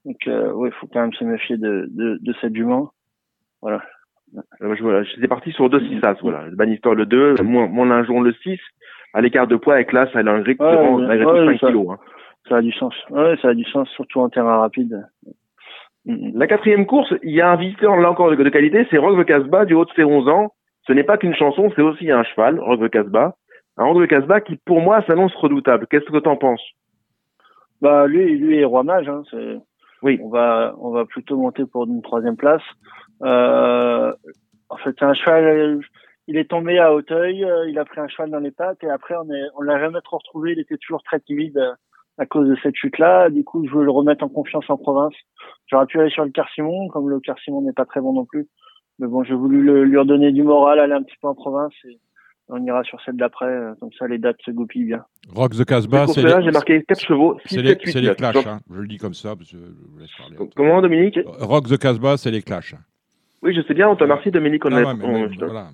[0.06, 2.92] Donc euh, oui, il faut quand même se méfier de, de, de cette jument.
[3.62, 3.82] Voilà.
[4.62, 6.46] Euh, je- voilà, J'étais parti sur 2 6 As, voilà.
[6.54, 8.60] Bannister le 2, mon, mon lingeon le 6,
[9.14, 11.26] à l'écart de poids avec là, ça a un Great qui Ouais, rend ouais, malgré
[11.26, 11.88] tout ouais, 5 ça- kilos.
[11.92, 11.98] hein.
[12.48, 12.94] Ça a du sens.
[13.10, 15.08] Ouais, ça a du sens, surtout en terrain rapide.
[16.06, 16.32] Mm, mm.
[16.38, 19.18] La quatrième course, il y a un visiteur là encore de, de qualité, c'est Rogue
[19.18, 20.54] de Casbah du haut de ses 11 ans.
[20.88, 23.36] Ce n'est pas qu'une chanson, c'est aussi un cheval, Rogue Casbah.
[23.78, 25.88] Un Rogue de Casbah qui, pour moi, s'annonce redoutable.
[25.88, 26.62] Qu'est-ce que t'en penses?
[27.82, 29.10] Bah lui, lui est roi mage.
[29.10, 29.58] Hein, c'est-
[30.02, 30.20] Oui.
[30.24, 32.62] On va, on va plutôt monter pour une troisième place.
[33.24, 34.14] Euh,
[34.70, 35.80] en fait, c'est un cheval.
[36.28, 38.90] il est tombé à Hauteuil, euh, il a pris un cheval dans les pattes et
[38.90, 40.54] après on est, on l'a jamais trop retrouvé.
[40.54, 41.60] Il était toujours très timide
[42.18, 43.30] à cause de cette chute-là.
[43.30, 45.14] Du coup, je veux le remettre en confiance en province.
[45.68, 48.48] J'aurais pu aller sur le Carcimon, comme le Carcimon n'est pas très bon non plus.
[49.00, 51.74] Mais bon, j'ai voulu le- lui redonner du moral, aller un petit peu en province
[51.86, 51.98] et
[52.48, 53.48] on ira sur celle d'après.
[53.48, 55.04] euh, Comme ça, les dates se goupillent bien.
[55.36, 58.02] Rock the Casbah, c'est les, j'ai marqué 4 chevaux, 6, c'est les, 7, 8, c'est
[58.02, 58.18] les 9.
[58.18, 58.48] clashs.
[58.48, 58.60] hein.
[58.74, 60.38] Je le dis comme ça, parce que je vous laisse parler.
[60.56, 61.20] Comment, Dominique?
[61.26, 62.76] Rock the Casbah, c'est les clashs.
[63.42, 64.64] Oui, je sais bien, on te remercie, Dominique.
[64.66, 65.68] On, Non, a- ouais, mais- on- mais voilà.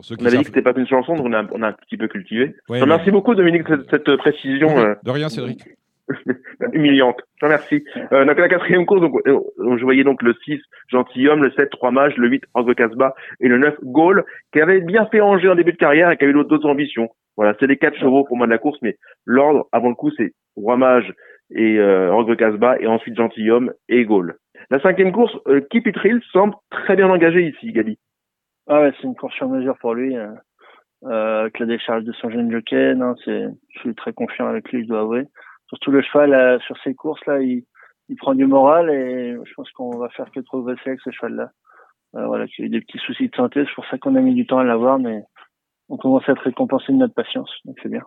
[0.00, 1.60] Pour ceux qui on avait dit que c'était pas qu'une chanson, donc on a, on
[1.62, 2.54] a un petit peu cultivé.
[2.70, 5.62] Ouais, mais- beaucoup, Dominique, de cette, cette précision euh, De rien, Cédric.
[6.72, 7.20] humiliante.
[7.34, 7.84] Je te remercie.
[8.10, 11.68] Euh, donc, la quatrième course, donc, euh, je voyais donc le 6, Gentilhomme, le 7,
[11.68, 14.24] Trois Mages, le 8, Rock de Casbah, et le 9, Gaulle,
[14.54, 17.10] qui avait bien fait Angers en début de carrière et qui a eu d'autres ambitions.
[17.36, 18.96] Voilà, c'est les quatre chevaux pour moi de la course, mais
[19.26, 21.12] l'ordre, avant le coup, c'est Roi Mage
[21.54, 24.36] et euh, de Casbah, et ensuite Gentilhomme et Gaulle.
[24.70, 27.98] La cinquième course, euh, Keep It Real semble très bien engagé ici, Gali.
[28.72, 30.16] Ah ouais, c'est une course sur mesure pour lui.
[30.16, 30.28] euh,
[31.04, 34.70] euh, avec la décharge de son jeune jockey, non, c'est, je suis très confiant avec
[34.70, 35.26] lui, je dois avouer.
[35.66, 37.64] Surtout le cheval euh, sur ces courses là, il,
[38.08, 41.10] il prend du moral et je pense qu'on va faire que de progresser avec ce
[41.10, 41.50] cheval là.
[42.14, 44.20] Euh, voilà, qui a eu des petits soucis de santé, c'est pour ça qu'on a
[44.20, 45.22] mis du temps à l'avoir, mais
[45.88, 48.02] on commence à être récompensé de notre patience, donc c'est bien.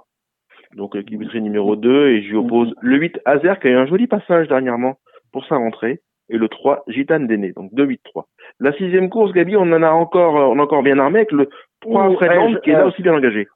[0.76, 3.72] Donc, euh, It Real numéro 2, et je lui oppose le 8, Azer, qui a
[3.72, 4.98] eu un joli passage dernièrement
[5.32, 6.02] pour sa rentrée,
[6.34, 8.28] et le 3, Gitane d'Aîné, donc 2, 8, 3.
[8.60, 11.32] La sixième course, Gabi, on en a encore, euh, on a encore bien armé avec
[11.32, 11.48] le
[11.82, 13.48] 3, Ouh, Fredland, ouais, qui est là euh, aussi bien engagé.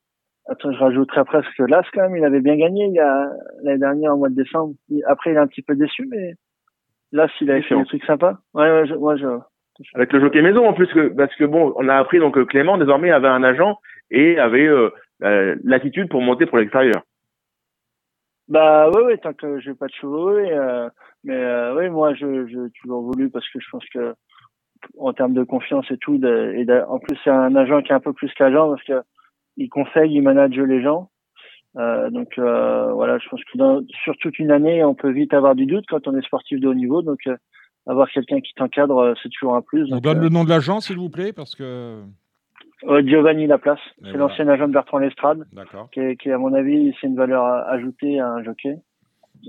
[0.48, 3.30] Attends, je rajouterai presque que Las quand même, il avait bien gagné il y a
[3.64, 4.76] l'année dernière au mois de décembre.
[5.08, 6.34] Après, il est un petit peu déçu, mais
[7.12, 7.76] Las, il avait fait.
[7.76, 7.84] Ouais,
[8.54, 9.28] ouais, je, moi, je,
[9.96, 12.42] Avec le jockey maison en plus que parce que bon, on a appris donc que
[12.42, 13.78] Clément désormais avait un agent
[14.12, 17.02] et avait euh, l'attitude pour monter pour l'extérieur.
[18.50, 20.90] Bah oui, oui, tant que j'ai pas de chevaux, euh,
[21.24, 24.16] mais euh, oui, moi, je j'ai toujours voulu parce que je pense que
[24.98, 27.92] en termes de confiance et tout, de, et de- en plus c'est un agent qui
[27.92, 29.02] est un peu plus qu'agent parce que
[29.58, 31.10] il conseille, il manage les gens.
[31.78, 35.34] Euh, donc euh, voilà, je pense que dans, sur toute une année, on peut vite
[35.34, 37.02] avoir du doute quand on est sportif de haut niveau.
[37.02, 37.36] Donc euh,
[37.88, 39.86] avoir quelqu'un qui t'encadre, euh, c'est toujours un plus.
[39.92, 42.02] On Donc, donne le nom de l'agent, s'il vous plaît, parce que.
[42.86, 44.18] Euh, Giovanni Laplace, c'est voilà.
[44.20, 45.46] l'ancien agent de Bertrand Lestrade.
[45.54, 45.90] D'accord.
[45.92, 48.76] qui, qui, à mon avis, c'est une valeur ajoutée à un jockey.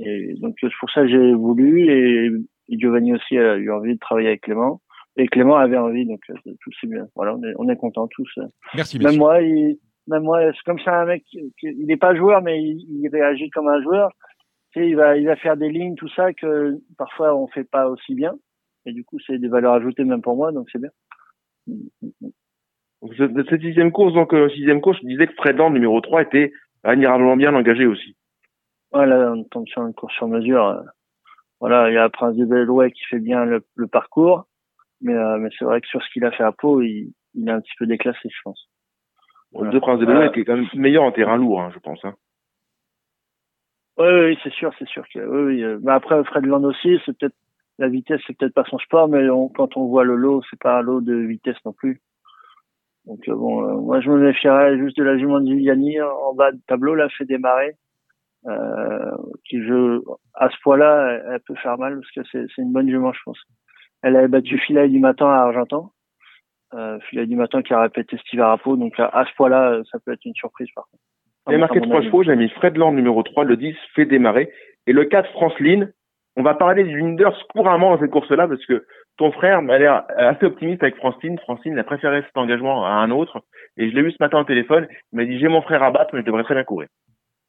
[0.03, 2.27] Et donc, c'est pour ça que j'ai voulu et,
[2.69, 4.81] et Giovanni aussi a eu envie de travailler avec Clément.
[5.17, 7.07] Et Clément avait envie, donc euh, tout c'est bien.
[7.17, 8.39] Voilà, on est, on est contents tous.
[8.77, 12.15] Merci, Même moi, il, même moi, c'est comme c'est un mec, qui- il n'est pas
[12.15, 14.11] joueur, mais il, il réagit comme un joueur.
[14.73, 17.65] Tu sais, il va, il va faire des lignes, tout ça, que parfois on fait
[17.65, 18.35] pas aussi bien.
[18.87, 20.91] Et du coup, c'est des valeurs ajoutées même pour moi, donc c'est bien.
[23.03, 26.23] Donc, ce- cette sixième course, donc euh, sixième course, je disais que Fredland numéro 3
[26.23, 26.53] était
[26.85, 28.17] admirablement bien engagé aussi.
[28.93, 30.65] Voilà, on tombe sur une course sur mesure.
[30.67, 30.83] euh,
[31.61, 34.47] Voilà, il y a Prince de Belouet qui fait bien le, le parcours,
[35.01, 37.49] mais, euh, mais c'est vrai que sur ce qu'il a fait à Pau, il, il
[37.49, 38.69] est un petit peu déclassé, je pense.
[39.53, 41.79] Le Prince de Belouet Euh, qui est quand même meilleur en terrain lourd, hein, je
[41.81, 42.05] pense.
[42.05, 42.15] Hein.
[43.99, 45.63] Oui, oui, c'est sûr, c'est sûr que oui, oui.
[45.65, 47.35] euh, Mais après, Fred Land aussi, c'est peut-être
[47.79, 50.59] la vitesse, c'est peut-être pas son sport, mais on- quand on voit le lot, c'est
[50.61, 52.01] pas un lot de vitesse non plus.
[53.09, 56.35] Donc euh, bon, euh, moi je me méfierais juste de la jument de Giuliani en
[56.35, 57.75] bas de tableau, là, fait démarrer,
[58.47, 59.17] euh,
[59.49, 60.01] qui je
[60.35, 63.21] à ce point-là, elle, peut faire mal parce que c'est c'est une bonne jument, je
[63.25, 63.41] pense.
[64.03, 65.91] Elle avait battu Philae du matin à Argentan,
[66.75, 69.83] euh, Philae du matin qui a répété Steve Arapo, donc à, à ce point-là, euh,
[69.91, 71.03] ça peut être une surprise par contre.
[71.47, 74.53] A marqué trois chevaux, j'ai mis Fredland numéro 3, le 10 fait démarrer,
[74.87, 75.95] et le 4 Franceline.
[76.37, 78.85] On va parler du Linders couramment dans cette course-là, parce que
[79.19, 81.39] ton frère m'a l'air assez optimiste avec Francine.
[81.41, 83.43] Francine a préféré cet engagement à un autre,
[83.77, 85.91] et je l'ai vu ce matin au téléphone, il m'a dit j'ai mon frère à
[85.91, 86.89] battre, mais je devrais très bien courir.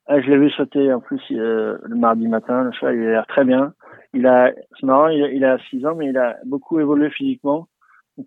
[0.08, 2.64] Ah, je l'ai vu sauter en plus euh, le mardi matin.
[2.64, 3.74] Le cheval, il a l'air très bien.
[4.14, 7.12] Il a, c'est marrant, il a, il a 6 ans, mais il a beaucoup évolué
[7.12, 7.68] physiquement.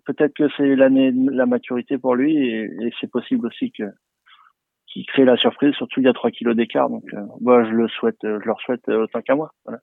[0.05, 3.83] Peut-être que c'est l'année de la maturité pour lui, et, et c'est possible aussi que
[4.87, 5.73] qu'il crée la surprise.
[5.75, 8.59] Surtout, il y a 3 kilos d'écart, donc euh, je le souhaite, euh, je leur
[8.61, 9.51] souhaite euh, autant qu'à moi.
[9.65, 9.79] Voilà.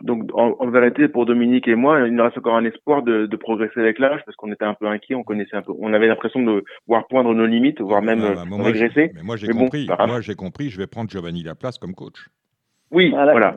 [0.00, 3.26] Donc, en, en vérité, pour Dominique et moi, il nous reste encore un espoir de,
[3.26, 5.92] de progresser avec l'âge, parce qu'on était un peu inquiets, on connaissait un peu, on
[5.92, 9.12] avait l'impression de voir poindre nos limites, voire même Ah, euh, bah, moi, régresser.
[9.14, 9.86] Mais moi, j'ai bon, compris.
[10.06, 10.70] moi, j'ai compris.
[10.70, 12.28] Je vais prendre Giovanni Laplace comme coach.
[12.90, 13.32] Oui, Voilà.
[13.32, 13.54] voilà.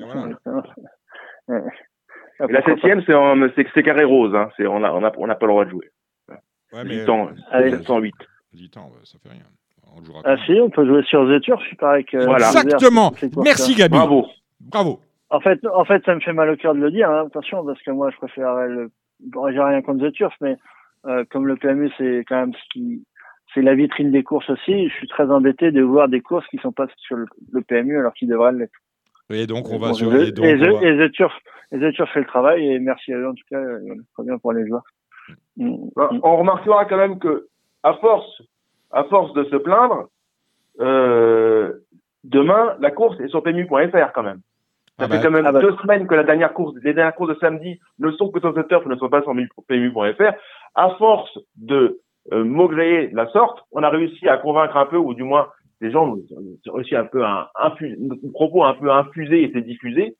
[1.47, 1.57] Ouais.
[2.49, 4.49] Et la septième, c'est carré rose, hein.
[4.57, 5.89] C'est on a on a on n'a pas le droit de jouer.
[6.73, 6.99] Ouais, mais.
[7.01, 7.71] 8 ans, Allez.
[7.71, 8.13] 708.
[8.53, 9.43] 10 ans, ouais, ça fait rien.
[9.95, 12.17] On le jouera Ah si, on peut jouer sur The Turf, il paraît que...
[12.25, 12.47] Voilà.
[12.49, 13.13] Exactement.
[13.43, 13.95] Merci, Gabi.
[13.95, 14.25] Bravo.
[14.59, 14.99] Bravo.
[15.29, 17.65] En fait, en fait, ça me fait mal au cœur de le dire, hein, attention,
[17.65, 18.91] parce que moi, je préférerais le.
[19.21, 20.55] Bon, j'ai rien contre The Turf, mais
[21.07, 23.03] euh, comme le PMU, c'est quand même ce qui,
[23.53, 24.87] c'est la vitrine des courses aussi.
[24.89, 27.97] Je suis très embêté de voir des courses qui sont pas sur le, le PMU
[27.97, 28.73] alors qu'ils devraient l'être.
[29.31, 30.13] Et donc, on va Bon, sur.
[30.15, 31.33] et Et donc, et on The, va- et The Turf,
[31.71, 33.79] et The Turf fait le travail et merci à eux en tout cas, euh,
[34.13, 34.83] très bien pour les joueurs.
[35.57, 36.19] Mm, Bah, mm.
[36.21, 37.47] on remarquera quand même que,
[37.81, 38.41] à force
[38.91, 40.09] à force de se plaindre,
[40.79, 41.73] euh,
[42.23, 44.41] demain, la course est sur PMU.fr quand même.
[44.97, 45.61] Ça Ah fait bah, quand même ah bah.
[45.61, 48.53] deux semaines que la dernière course, les dernières courses de samedi ne sont que sur
[48.67, 49.33] Turf, ne sont pas sur
[49.67, 50.33] PMU.fr.
[50.75, 51.99] À force de
[52.31, 55.47] euh, maugréer la sorte, on a réussi à convaincre un peu, ou du moins,
[55.81, 56.23] les gens ont
[56.73, 60.15] réussi un peu à infuser, nos propos un peu infusés et diffusés.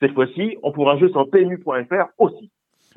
[0.00, 2.50] Cette fois-ci, on pourra jouer sur PMU.fr aussi.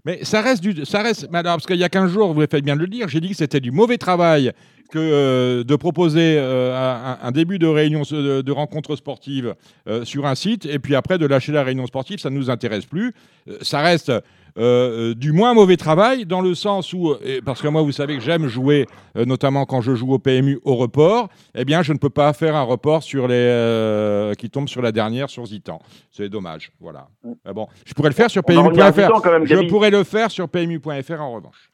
[0.05, 2.75] Mais ça reste du, ça alors, parce qu'il y a 15 jours, vous faites bien
[2.75, 4.51] de le dire, j'ai dit que c'était du mauvais travail
[4.91, 9.55] que euh, de proposer euh, un, début de réunion de, de rencontre sportive
[9.87, 12.49] euh, sur un site et puis après de lâcher la réunion sportive, ça ne nous
[12.49, 13.13] intéresse plus.
[13.47, 14.11] Euh, ça reste
[14.57, 17.91] euh, euh, du moins mauvais travail dans le sens où, et parce que moi, vous
[17.91, 18.85] savez que j'aime jouer,
[19.17, 22.33] euh, notamment quand je joue au PMU au report, eh bien, je ne peux pas
[22.33, 25.79] faire un report sur les euh, qui tombe sur la dernière sur Zitan.
[26.11, 27.07] C'est dommage, voilà.
[27.45, 29.45] Mais bon, je pourrais le faire sur PMU.fr.
[29.45, 31.71] Je pourrais le faire sur PMU.fr en revanche.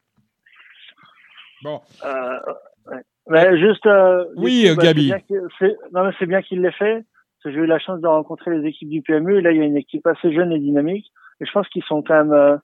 [1.62, 2.10] Bon, Euh,
[2.90, 3.00] ouais.
[3.28, 3.86] Mais juste.
[3.86, 5.08] euh, Oui, bah, Gabi.
[5.08, 7.04] c'est bien qu'il- l'ait fait.
[7.42, 9.38] Parce que j'ai eu la chance de rencontrer les équipes du PMU.
[9.38, 11.06] Et là, il y a une équipe assez jeune et dynamique.
[11.40, 12.32] Et je pense qu'ils sont quand même.
[12.32, 12.56] euh,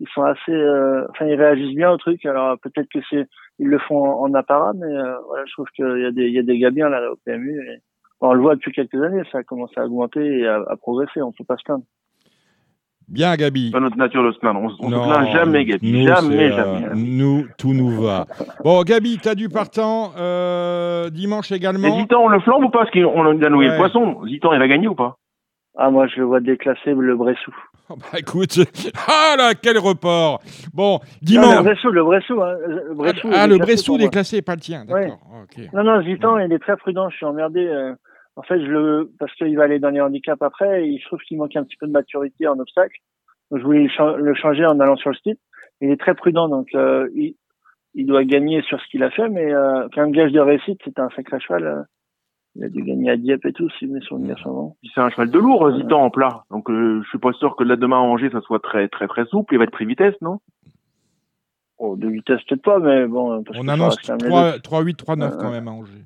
[0.00, 0.52] ils sont assez.
[0.52, 2.24] euh, Enfin, ils réagissent bien au truc.
[2.26, 3.26] Alors peut-être que c'est.
[3.58, 6.26] Ils le font en, en apparat, mais euh, voilà, je trouve qu'il y a des,
[6.28, 7.58] il y a des gars bien là au PMU.
[7.60, 7.78] Et...
[8.22, 9.22] On le voit depuis quelques années.
[9.32, 11.22] Ça a commencé à augmenter et à, à progresser.
[11.22, 11.84] On peut pas se plaindre.
[13.08, 13.70] bien, Gabi.
[13.70, 14.60] Pas notre nature de se plaindre.
[14.60, 15.92] On, on se plaint jamais, Gabi.
[15.92, 16.86] nous, jamais, jamais.
[16.86, 18.26] euh, nous, tout nous va.
[18.62, 21.98] Bon, Gabi, tu as du partant euh, dimanche Et également.
[21.98, 23.72] Zitan, on le flambe ou pas Parce qu'on a noué Ouais.
[23.72, 24.24] le poisson.
[24.26, 25.16] Zitan, il va gagner ou pas?
[25.76, 27.54] Ah, moi, je le vois déclasser le Bressou.
[27.88, 28.58] Oh, bah, écoute,
[29.08, 30.40] ah là, quel report.
[30.74, 31.64] Bon, Non, le dimanche.
[31.64, 32.42] Bressou, le Bressou.
[32.42, 32.56] Hein.
[32.66, 34.84] Le Bressou, ah, le Bressou déclassé, pas le tien.
[34.84, 35.18] D'accord.
[35.72, 37.08] Non, non, Zitan, il est très prudent.
[37.10, 37.66] Je suis emmerdé.
[37.66, 37.94] euh,
[38.36, 40.86] en fait, je le, parce qu'il va aller dans les handicaps après.
[40.86, 42.96] Et je trouve qu'il manque un petit peu de maturité en obstacle.
[43.50, 45.40] Donc, je voulais le cha- le changer en allant sur le site.
[45.80, 47.34] Il est très prudent, donc euh, il,
[47.94, 50.78] il doit gagner sur ce qu'il a fait, mais euh, quand même gage de réussite,
[50.84, 51.86] c'est un sacré cheval.
[52.56, 54.76] Il a dû gagner à Dieppe et tout, si mes souvenirs sont bons.
[54.80, 56.44] Puis C'est un cheval de lourd, Zitan, en plat.
[56.50, 59.06] Donc, euh, je suis pas sûr que là, demain, à Angers, ça soit très, très,
[59.08, 59.54] très souple.
[59.54, 60.40] Il va être pris vitesse, non?
[61.78, 63.42] Oh, de vitesse peut-être pas, mais bon.
[63.42, 65.68] Parce On que annonce reste quand même les 3, 8, 3, 9 Euh, quand même
[65.68, 66.04] à Angers.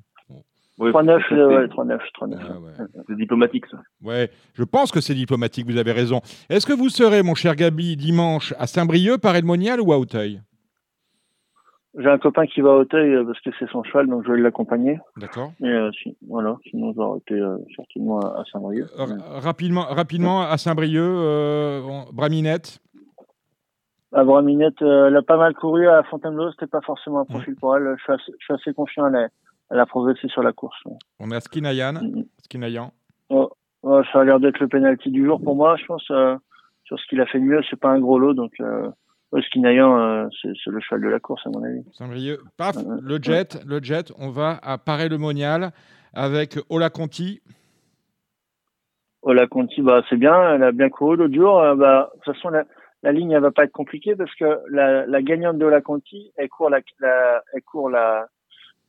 [0.77, 2.39] Ouais, 3-9, c'est- euh, ouais, 3-9, 3-9.
[2.49, 2.85] Ah ouais.
[3.07, 3.77] C'est diplomatique, ça.
[4.03, 6.19] Ouais, je pense que c'est diplomatique, vous avez raison.
[6.49, 10.41] Est-ce que vous serez, mon cher Gabi, dimanche à Saint-Brieuc, par Edmonial ou à Auteuil?
[11.97, 14.31] J'ai un copain qui va à Auteuil euh, parce que c'est son cheval, donc je
[14.33, 14.99] vais l'accompagner.
[15.17, 15.53] D'accord.
[15.61, 18.87] Et euh, si- voilà, sinon j'aurais été euh, certainement à, à Saint-Brieuc.
[18.99, 19.05] Euh,
[19.39, 21.81] rapidement, rapidement à Saint-Brieuc, euh,
[22.11, 22.79] Braminette.
[24.11, 27.75] À Braminette, elle a pas mal couru à Fontainebleau, c'était pas forcément un profil pour
[27.77, 27.95] elle.
[27.97, 29.27] Je suis assez, je suis assez confiant, elle a,
[29.71, 30.77] elle a progressé sur la course.
[31.19, 31.93] On a Skinayan.
[31.93, 32.25] Mhm.
[32.43, 32.91] Skinayan.
[33.29, 33.49] Oh,
[33.83, 36.03] oh, ça a l'air d'être le penalty du jour pour moi, je pense.
[36.03, 38.51] sur ce qu'il a fait de mieux, c'est pas un gros lot, donc
[39.35, 41.83] euh, ouais, Skinayan, euh, c'est le cheval de la course à mon avis.
[41.93, 42.39] Saint-Brieuc.
[42.57, 44.11] Paf, Euh, le jet, le jet.
[44.17, 45.71] On va à Paray-le-Monial
[46.13, 47.41] avec Ola Conti.
[49.21, 51.59] Ola Conti, bah, c'est bien, elle a bien couru l'autre jour.
[51.59, 52.63] euh, bah, de toute façon, la,
[53.03, 56.31] la ligne, elle va pas être compliquée parce que la, la gagnante de Ola Conti,
[56.37, 58.27] elle court la, la, elle court la,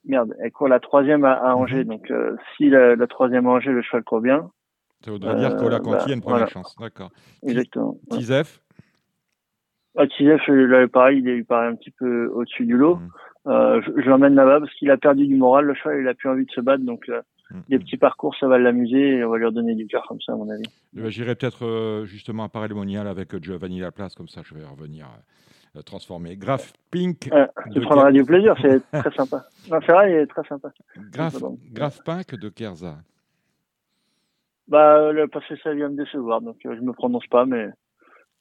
[0.05, 1.85] merde, elle court la troisième à, à Angers.
[1.85, 1.89] Mhm.
[1.89, 2.13] Donc,
[2.57, 4.51] si la, la troisième à Angers, le cheval court bien,
[5.05, 6.53] Ça voudrait dire qu'Ola Conti bah, a une première voilà.
[6.53, 6.77] chance.
[6.79, 7.11] D'accord.
[7.43, 7.97] exactement.
[8.11, 8.61] Tizef.
[9.97, 12.97] Ah, Tizef, là, pareil, il est pareil un petit peu au-dessus du lot.
[12.97, 13.11] Mhm.
[13.49, 16.15] Euh, je, je l'emmène là-bas parce qu'il a perdu du moral, le cheval, il a
[16.15, 16.83] plus envie de se battre.
[16.85, 17.63] Donc, euh, Mhm.
[17.69, 20.33] des petits parcours, ça va l'amuser et on va lui redonner du cœur comme ça,
[20.33, 20.65] à mon avis.
[20.97, 24.53] Eh ben, J'irai peut-être euh, justement à Paray-le-Monial avec euh, Giovanni Laplace, comme ça je
[24.55, 25.07] vais revenir
[25.77, 26.35] euh, transformer.
[26.37, 27.29] Graph Pink.
[27.33, 29.45] Euh, tu prendras Ker- du plaisir, c'est très sympa.
[29.71, 30.71] Non, c'est vrai, il est très sympa.
[31.73, 32.97] Graph, Pink de Kerza.
[34.69, 37.69] Bah, le passé, ça vient me décevoir, donc euh, je me prononce pas, mais,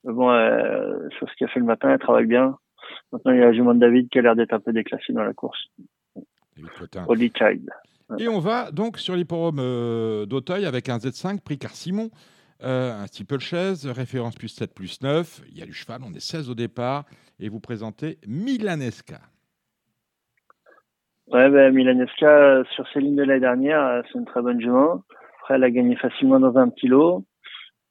[0.06, 2.58] mais bon, euh, sur ce qu'il a fait le matin, elle travaille bien.
[3.12, 5.34] Maintenant, il y a Jumon David qui a l'air d'être un peu déclassé dans la
[5.34, 5.68] course.
[7.08, 7.70] Holy Child.
[8.20, 12.12] Et on va donc sur l'hipporome euh, d'Auteuil avec un Z5 prix Car Simon,
[12.64, 15.42] euh, un steeple chaise, référence plus 7 plus 9.
[15.50, 17.06] Il y a du cheval, on est 16 au départ.
[17.40, 19.20] Et vous présentez Milanesca.
[21.28, 25.04] Ouais, ben, Milaneska, euh, sur ses lignes de l'année dernière, c'est une très bonne jument.
[25.40, 27.26] Après, elle a gagné facilement dans un petit lot.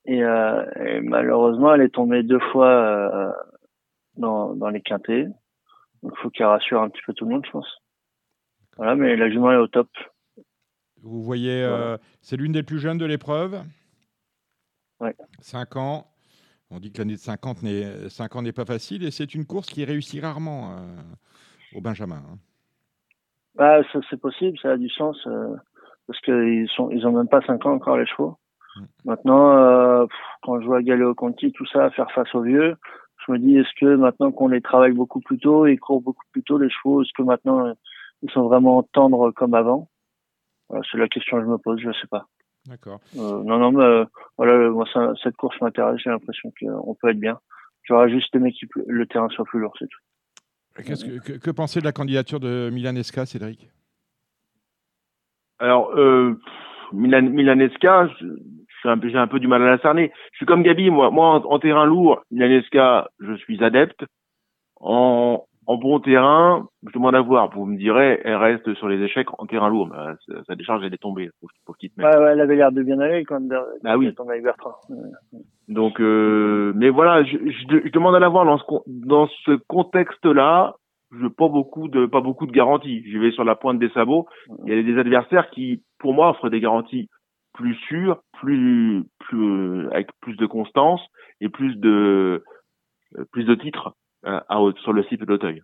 [0.06, 3.32] Et, euh, et malheureusement, elle est tombée deux fois euh,
[4.16, 5.24] dans, dans les quintés.
[6.02, 7.78] Donc, il faut qu'elle rassure un petit peu tout le monde, je pense.
[8.76, 9.88] Voilà, mais la jument est au top.
[11.02, 13.62] Vous voyez, euh, c'est l'une des plus jeunes de l'épreuve.
[15.00, 15.14] Ouais.
[15.40, 16.06] 5 ans.
[16.70, 19.46] On dit que l'année de 50 n'est, 5 ans n'est pas facile et c'est une
[19.46, 20.76] course qui réussit rarement
[21.74, 22.16] au Benjamin.
[22.16, 22.38] hein.
[23.58, 25.16] Ah, ça, c'est possible, ça a du sens,
[26.06, 28.36] parce qu'ils sont, ils ont même pas cinq ans encore les chevaux.
[28.76, 28.84] Mm.
[29.04, 32.76] Maintenant, euh, pff, quand je vois Galéo Conti, tout ça, faire face aux vieux,
[33.26, 36.24] je me dis, est-ce que maintenant qu'on les travaille beaucoup plus tôt, ils courent beaucoup
[36.32, 37.72] plus tôt les chevaux, est-ce que maintenant euh,
[38.22, 39.88] ils sont vraiment tendres comme avant?
[40.90, 42.26] c'est la question que je me pose, je sais pas.
[42.66, 43.00] D'accord.
[43.16, 44.04] Euh, non, non, mais euh,
[44.38, 46.00] voilà, moi, ça, cette course m'intéresse.
[46.02, 47.38] J'ai l'impression qu'on peut être bien.
[47.82, 50.82] J'aurais juste aimé que le terrain soit plus lourd, c'est tout.
[50.82, 53.70] Qu'est-ce que, que, que penser de la candidature de Milanesca, Cédric?
[55.58, 56.40] Alors, euh,
[56.92, 58.08] Milan, Milanesca,
[58.84, 60.12] j'ai un, peu du mal à la cerner.
[60.32, 64.04] Je suis comme Gabi, moi, moi en, en terrain lourd, Milanesca, je suis adepte.
[64.80, 67.50] En, en bon terrain, je demande à voir.
[67.54, 69.88] Vous me direz, elle reste sur les échecs en terrain lourd.
[69.88, 70.14] Bah,
[70.46, 71.30] sa décharge, elle est tombée.
[71.40, 73.60] Pour, petite ouais, ouais, elle avait l'air de bien aller quand même.
[73.82, 74.12] Bah oui.
[74.28, 74.74] Avec Bertrand.
[75.68, 79.52] Donc, euh, mais voilà, je, je, je, demande à la voir dans ce, dans ce
[79.68, 80.74] contexte-là.
[81.18, 83.04] Je pas beaucoup de pas beaucoup de garanties.
[83.10, 84.26] Je vais sur la pointe des sabots.
[84.66, 87.08] Il y a des adversaires qui, pour moi, offrent des garanties
[87.54, 91.00] plus sûres, plus plus avec plus de constance
[91.40, 92.44] et plus de
[93.32, 93.94] plus de titres
[94.26, 95.62] euh, à, sur le site d'Auteuil.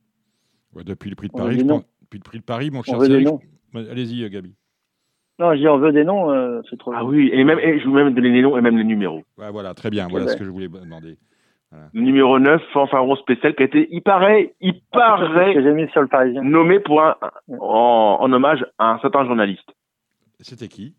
[0.74, 3.28] Ouais, depuis le prix de Paris, depuis le prix de Paris, mon cher Cédric.
[3.74, 4.54] Allez-y, euh, Gabi.
[5.38, 6.92] Non, je dis on veut des noms, euh, c'est trop.
[6.94, 9.22] Ah oui, et même, et je veux même donner les noms et même les numéros.
[9.38, 10.06] Ouais, voilà, très bien.
[10.08, 11.16] Voilà ce que je voulais demander.
[11.70, 11.88] Voilà.
[11.94, 16.02] Numéro 9, fanfaron spécial, qui a été, il paraît, il paraît, que j'ai mis sur
[16.02, 16.42] le Parisien.
[16.42, 17.16] nommé pour un,
[17.60, 19.70] en, en hommage à un certain journaliste.
[20.40, 20.94] C'était qui?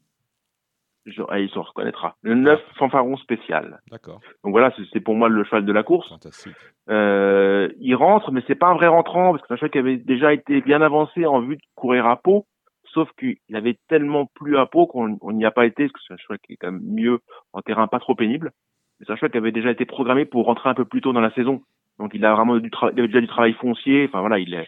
[1.29, 2.15] Ah, il se reconnaîtra.
[2.21, 3.79] Le 9 fanfaron spécial.
[3.89, 4.19] D'accord.
[4.43, 6.09] Donc voilà, c'est pour moi le cheval de la course.
[6.09, 6.55] Fantastique.
[6.89, 9.77] Euh, il rentre, mais c'est pas un vrai rentrant parce que c'est un cheval qui
[9.79, 12.45] avait déjà été bien avancé en vue de courir à Pau.
[12.93, 16.13] Sauf qu'il avait tellement plu à Pau qu'on n'y a pas été, parce que c'est
[16.13, 17.19] un cheval qui est quand même mieux
[17.53, 18.51] en terrain pas trop pénible.
[18.99, 21.21] C'est un cheval qui avait déjà été programmé pour rentrer un peu plus tôt dans
[21.21, 21.61] la saison.
[21.97, 24.05] Donc il a vraiment du il avait déjà du travail foncier.
[24.07, 24.67] Enfin voilà, il est,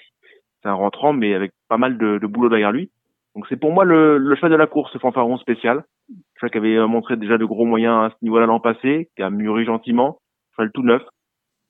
[0.62, 2.90] c'est un rentrant, mais avec pas mal de, de boulot derrière lui.
[3.36, 5.84] Donc c'est pour moi le, le cheval de la course, ce fanfaron spécial.
[6.36, 9.30] Cheval qui avait montré déjà de gros moyens à ce niveau-là l'an passé, qui a
[9.30, 10.20] mûri gentiment.
[10.56, 11.02] Cheval tout neuf,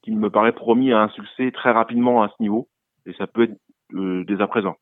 [0.03, 2.67] qui me paraît promis à un succès très rapidement à ce niveau.
[3.05, 3.57] Et ça peut être
[3.93, 4.75] euh, dès à présent.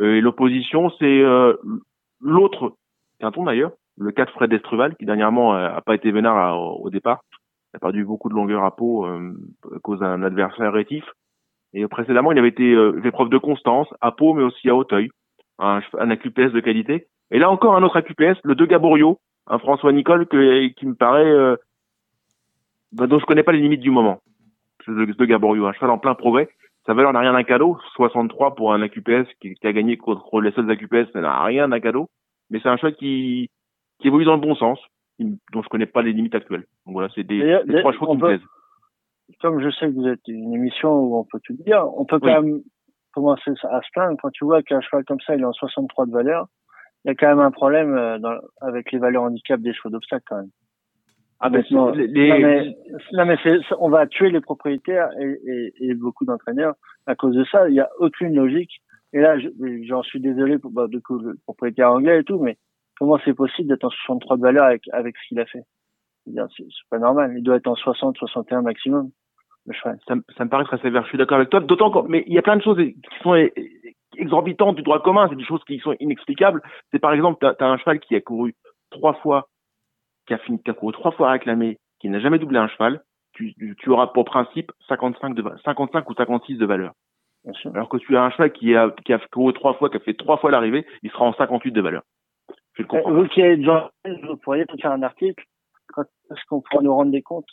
[0.00, 1.54] Euh, et l'opposition, c'est euh,
[2.20, 2.74] l'autre
[3.20, 7.22] canton d'ailleurs, le 4 Fred Estruval, qui dernièrement euh, a pas été vénard au départ.
[7.72, 9.32] Il a perdu beaucoup de longueur à peau euh,
[9.74, 11.04] à cause d'un adversaire rétif.
[11.72, 15.10] Et précédemment, il avait été fait preuve de constance à Pau, mais aussi à Hauteuil
[15.58, 17.06] un, un AQPS de qualité.
[17.30, 20.94] Et là encore un autre AQPS, le 2 Gaborio, un François Nicole que, qui me
[20.94, 21.56] paraît euh,
[22.92, 24.20] bah, dont je connais pas les limites du moment.
[24.86, 26.48] Le 2 Gaborio, un cheval en plein progrès.
[26.86, 30.40] Sa valeur n'a rien d'un cadeau, 63 pour un AQPS qui, qui, a gagné contre
[30.40, 32.08] les seuls AQPS, ça n'a rien d'un cadeau.
[32.50, 33.50] Mais c'est un cheval qui,
[33.98, 34.78] qui évolue dans le bon sens,
[35.18, 36.66] dont je connais pas les limites actuelles.
[36.86, 38.46] Donc voilà, c'est des, des, trois chevaux qui me plaisent.
[39.40, 42.20] Comme je sais que vous êtes une émission où on peut tout dire, on peut
[42.20, 42.60] quand même
[43.16, 46.06] commencer à se plaindre quand tu vois qu'un cheval comme ça, il est en 63
[46.06, 46.46] de valeur.
[47.04, 49.88] Il y a quand même un problème euh, dans, avec les valeurs handicap des chevaux
[49.88, 50.50] d'obstacle quand même.
[51.40, 52.76] Ah ben, non, mais,
[53.12, 53.36] non, mais
[53.78, 56.74] on va tuer les propriétaires et, et, et beaucoup d'entraîneurs
[57.06, 57.68] à cause de ça.
[57.68, 58.80] Il n'y a aucune logique.
[59.12, 59.36] Et là,
[59.86, 62.56] j'en suis désolé pour bah, du coup, le propriétaire anglais et tout, mais
[62.98, 65.62] comment c'est possible d'être en 63 de valeur avec, avec ce qu'il a fait?
[66.26, 67.34] C'est pas normal.
[67.36, 69.10] Il doit être en 60, 61 maximum.
[69.82, 71.02] Ça, ça, me paraît très sévère.
[71.04, 71.60] Je suis d'accord avec toi.
[71.60, 73.34] D'autant que, mais il y a plein de choses qui sont
[74.16, 75.28] exorbitantes du droit commun.
[75.28, 76.62] C'est des choses qui sont inexplicables.
[76.90, 78.54] C'est par exemple, tu as, un cheval qui a couru
[78.90, 79.48] trois fois,
[80.26, 83.02] qui a fini, qui a couru trois fois réclamé, qui n'a jamais doublé un cheval.
[83.32, 86.92] Tu, tu auras pour principe 55 de 55 ou 56 de valeur.
[87.74, 90.00] Alors que tu as un cheval qui a, qui a couru trois fois, qui a
[90.00, 92.02] fait trois fois l'arrivée, il sera en 58 de valeur.
[92.74, 93.12] Je le comprends.
[93.12, 95.44] Vous qui êtes vous pourriez faire un article.
[95.98, 97.46] Est-ce qu'on pourra nous rendre des comptes?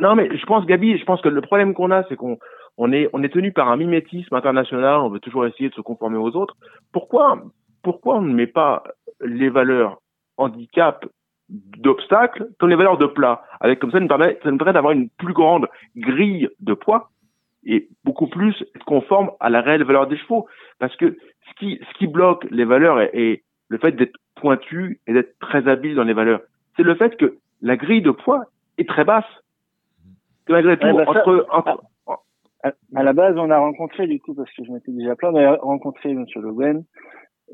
[0.00, 2.38] Non, mais je pense, Gabi, je pense que le problème qu'on a, c'est qu'on
[2.76, 5.00] on est, on est tenu par un mimétisme international.
[5.00, 6.56] On veut toujours essayer de se conformer aux autres.
[6.92, 7.42] Pourquoi,
[7.82, 8.82] pourquoi on ne met pas
[9.20, 10.00] les valeurs
[10.36, 11.06] handicap
[11.48, 13.42] d'obstacles comme les valeurs de plat?
[13.60, 17.10] Avec comme ça, ça nous permet, permet d'avoir une plus grande grille de poids
[17.64, 20.46] et beaucoup plus conforme à la réelle valeur des chevaux.
[20.80, 21.16] Parce que
[21.48, 25.68] ce qui, ce qui bloque les valeurs est le fait d'être pointu et d'être très
[25.68, 26.40] habile dans les valeurs.
[26.76, 28.44] C'est le fait que la grille de poids
[28.78, 29.24] est très basse
[30.48, 31.82] malgré tout, bah entre, entre...
[32.62, 35.36] À, la base, on a rencontré, du coup, parce que je m'étais déjà plein, on
[35.36, 36.24] a rencontré M.
[36.34, 36.84] Le Guen,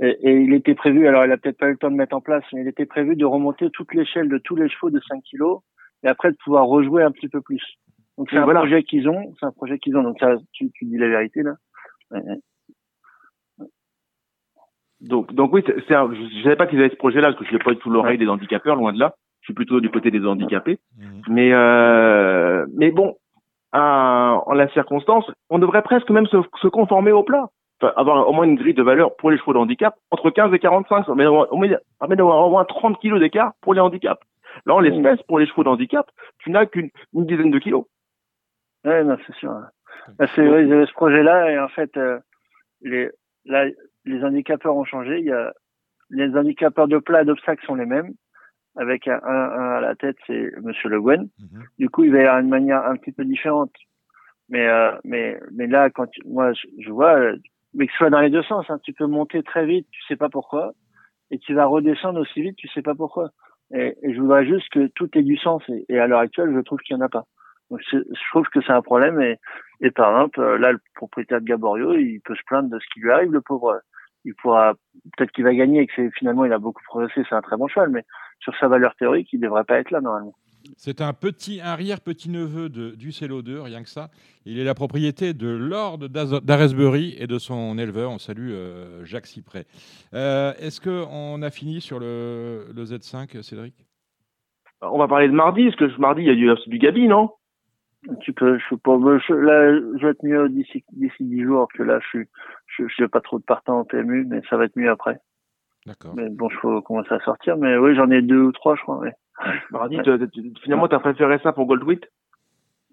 [0.00, 2.14] et, et, il était prévu, alors il a peut-être pas eu le temps de mettre
[2.14, 5.00] en place, mais il était prévu de remonter toute l'échelle de tous les chevaux de
[5.00, 5.62] 5 kilos,
[6.04, 7.62] et après de pouvoir rejouer un petit peu plus.
[8.16, 10.84] Donc c'est un projet qu'ils ont, c'est un projet qu'ils ont, donc ça, tu, tu
[10.84, 11.54] dis la vérité là.
[15.00, 17.58] Donc, donc oui, c'est je savais pas qu'ils avaient ce projet-là, parce que je n'ai
[17.58, 20.24] pas du tout l'oreille des handicapeurs, loin de là je suis plutôt du côté des
[20.26, 20.78] handicapés.
[20.98, 21.04] Mmh.
[21.28, 23.16] Mais euh, mais bon,
[23.72, 27.48] en la circonstance, on devrait presque même se, se conformer au plat.
[27.82, 30.52] Enfin, avoir au moins une grille de valeur pour les chevaux de handicap entre 15
[30.52, 34.20] et 45, on met, on d'avoir au moins 30 kilos d'écart pour les handicaps.
[34.66, 36.06] Là, en l'espèce, pour les chevaux de handicap,
[36.38, 37.84] tu n'as qu'une une dizaine de kilos.
[38.84, 39.54] Ouais, non, c'est sûr.
[40.34, 42.18] C'est vrai, ce projet-là, et en fait, euh,
[42.82, 43.10] les,
[43.44, 43.66] là,
[44.04, 45.20] les handicapeurs ont changé.
[45.20, 45.52] Il y a
[46.10, 48.12] les handicapeurs de plat et d'obstacle sont les mêmes,
[48.76, 51.28] avec un, un, à la tête, c'est Monsieur Le Guen.
[51.38, 51.64] Mhm.
[51.78, 53.72] Du coup, il va y avoir une manière un petit peu différente.
[54.48, 57.36] Mais euh, mais mais là, quand tu- moi je, je vois, euh,
[57.74, 60.02] mais que ce soit dans les deux sens, hein, tu peux monter très vite, tu
[60.08, 60.72] sais pas pourquoi,
[61.30, 63.30] et tu vas redescendre aussi vite, tu sais pas pourquoi.
[63.72, 65.62] Et, et je voudrais juste que tout ait du sens.
[65.68, 67.24] Et, et à l'heure actuelle, je trouve qu'il y en a pas.
[67.70, 69.20] Donc je, je trouve que c'est un problème.
[69.20, 69.38] Et,
[69.80, 72.86] et par exemple, euh, là, le propriétaire de Gaborio, il peut se plaindre de ce
[72.92, 73.80] qui lui arrive, le pauvre.
[74.24, 74.74] Il pourra
[75.16, 77.68] peut-être qu'il va gagner et que finalement il a beaucoup progressé, c'est un très bon
[77.68, 78.04] cheval, mais
[78.40, 80.34] sur sa valeur théorique, il devrait pas être là normalement.
[80.76, 84.10] C'est un petit arrière-petit-neveu de Ducello 2, rien que ça.
[84.44, 88.10] Il est la propriété de Lord d'Aresbury et de son éleveur.
[88.10, 89.64] On salue euh, Jacques Cyprès.
[90.14, 93.74] Euh, Est-ce qu'on a fini sur le, le Z5, Cédric?
[94.82, 97.30] On va parler de mardi, parce que mardi, il y a du, du Gabi, non?
[98.22, 101.68] Tu peux, je sais pas, je, là, je vais être mieux d'ici d'ici dix jours
[101.74, 102.28] que là, je suis,
[102.76, 105.18] je, je n'ai pas trop de partants en PMU, mais ça va être mieux après.
[105.86, 106.12] D'accord.
[106.14, 108.82] Mais bon, je faut commencer à sortir, mais oui, j'en ai deux ou trois, je
[108.82, 108.98] crois.
[108.98, 109.14] Ouais.
[109.70, 110.18] Mardi, Ouais.
[110.62, 112.00] finalement, t'as préféré ça pour Goldwit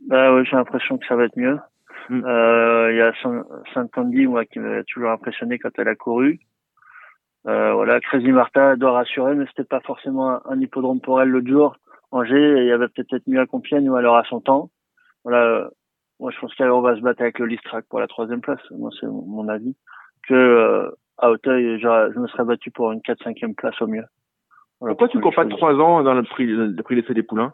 [0.08, 1.60] Bah ouais, j'ai l'impression que ça va être mieux.
[2.10, 2.24] Mm.
[2.26, 3.12] Euh, Il y a
[3.74, 6.40] Saint Candy, moi, qui m'a toujours impressionné quand elle a couru.
[7.48, 11.30] Euh, voilà, Crazy Martha doit rassurer, mais c'était pas forcément un, un hippodrome pour elle
[11.30, 11.76] l'autre jour.
[12.12, 14.70] Angers, et il y avait peut-être mieux à Compiègne ou alors à son temps.
[15.26, 15.68] Voilà, euh,
[16.20, 18.62] moi je pense qu'on va se battre avec le Listrac pour la troisième place.
[18.72, 19.76] Moi c'est mon, avis.
[20.28, 24.06] Que euh, à Auteuil, je me serais battu pour une 4-5e place au mieux.
[24.80, 27.54] Voilà, Pourquoi tu cours pas trois ans dans le prix, le prix d'essai des poulains?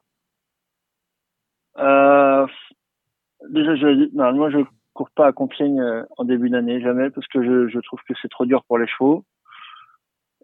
[1.80, 2.46] Euh,
[3.50, 4.60] déjà, je, non, moi, je
[4.94, 8.14] cours pas à Compiègne euh, en début d'année, jamais, parce que je, je trouve que
[8.22, 9.24] c'est trop dur pour les chevaux.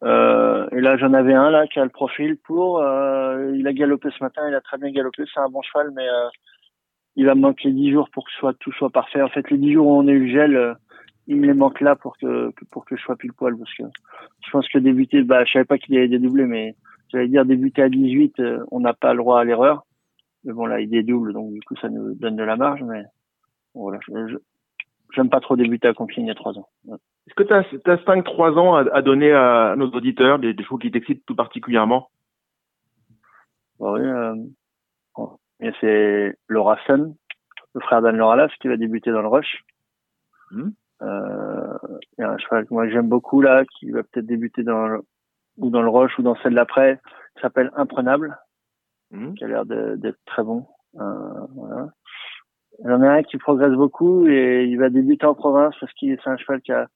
[0.03, 2.81] Euh, et là, j'en avais un là qui a le profil pour.
[2.81, 5.23] euh, il a galopé ce matin, il a très bien galopé.
[5.33, 6.29] C'est un bon cheval, mais euh,
[7.15, 9.21] il va me manquer dix jours pour que soit, tout soit parfait.
[9.21, 10.73] En fait, les dix jours où on a eu le gel, euh,
[11.27, 13.83] il me les manque là pour que pour que je sois pile poil, parce que
[14.45, 16.75] je pense que débuter, bah, je savais pas qu'il allait dédoubler, mais
[17.09, 19.83] j'allais dire débuter à 18, euh, on n'a pas le droit à l'erreur.
[20.43, 22.81] Mais bon, là, il dédouble, donc du coup, ça nous donne de la marge.
[22.83, 23.03] Mais
[23.75, 24.37] bon, voilà, je,
[25.13, 26.67] j'aime pas trop débuter à Compiègne il y a trois ans.
[26.85, 26.97] Ouais.
[27.27, 30.79] Est-ce que tu as, 5-3 ans à, à donner à nos auditeurs, des, des chevaux
[30.79, 32.09] qui t'excitent tout particulièrement?
[33.79, 34.35] Bon, oui, euh.
[35.61, 37.15] Et c'est Laura Sun,
[37.75, 39.63] le frère d'Anne Laura Laff, qui va débuter dans le rush.
[40.51, 40.73] Mhm.
[41.01, 41.77] Euh,
[42.17, 44.87] il y a un cheval que moi j'aime beaucoup là, qui va peut-être débuter dans
[44.87, 45.01] le,
[45.57, 46.99] ou dans le rush ou dans celle d'après,
[47.35, 48.37] qui s'appelle Imprenable.
[49.11, 49.35] Mhm.
[49.35, 50.67] qui a l'air d'être très bon.
[50.99, 51.89] Euh, voilà.
[52.85, 56.29] J'en ai un qui progresse beaucoup et il va débuter en province parce qu'il c'est
[56.29, 56.87] un cheval qui a,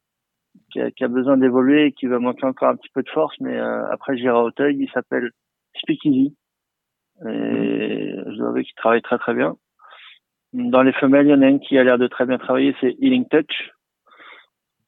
[0.71, 3.09] qui a, qui a besoin d'évoluer et qui va manquer encore un petit peu de
[3.09, 5.31] force, mais euh, après j'irai à Auteuil, il s'appelle
[5.75, 6.35] Speakeasy.
[7.27, 9.55] Et je dois avouer qu'il travaille très très bien.
[10.53, 12.75] Dans les femelles, il y en a une qui a l'air de très bien travailler,
[12.79, 13.71] c'est Healing Touch,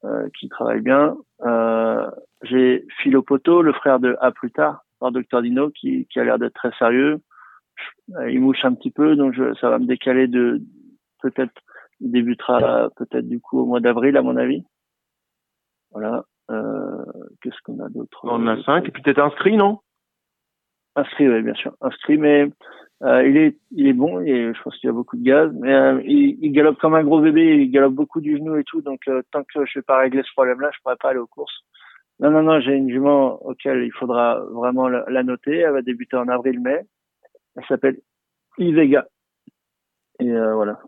[0.04, 1.16] euh, qui travaille bien.
[1.42, 2.10] Euh,
[2.44, 6.38] J'ai Philopoto, le frère de A plus tard, par Dr Dino, qui, qui a l'air
[6.38, 7.20] d'être très sérieux.
[8.16, 10.62] Euh, Il mouche un petit peu, donc je, ça va me décaler de
[11.22, 11.54] peut-être
[12.02, 14.64] il débutera peut-être du coup au mois d'avril à mon avis.
[15.92, 16.26] Voilà.
[16.52, 17.06] Euh,
[17.42, 18.20] Qu'est-ce qu'on a d'autre?
[18.24, 18.88] On a 5.
[18.88, 19.80] Et puis t'étais inscrit, non?
[20.96, 21.76] Inscrit, oui, bien sûr.
[21.82, 22.50] Inscrit, mais
[23.04, 25.52] euh, il est il est bon et je pense qu'il y a beaucoup de gaz.
[25.60, 28.64] Mais euh, il, il galope comme un gros bébé, il galope beaucoup du genou et
[28.64, 28.82] tout.
[28.82, 31.28] Donc euh, tant que je vais pas régler ce problème-là, je pourrais pas aller aux
[31.28, 31.62] courses.
[32.20, 35.58] Non, non, non, j'ai une jument auquel il faudra vraiment la, la noter.
[35.58, 36.86] Elle va débuter en avril-mai.
[37.58, 37.98] Elle s'appelle
[38.58, 39.06] Ivega.
[40.20, 40.80] Et euh, voilà.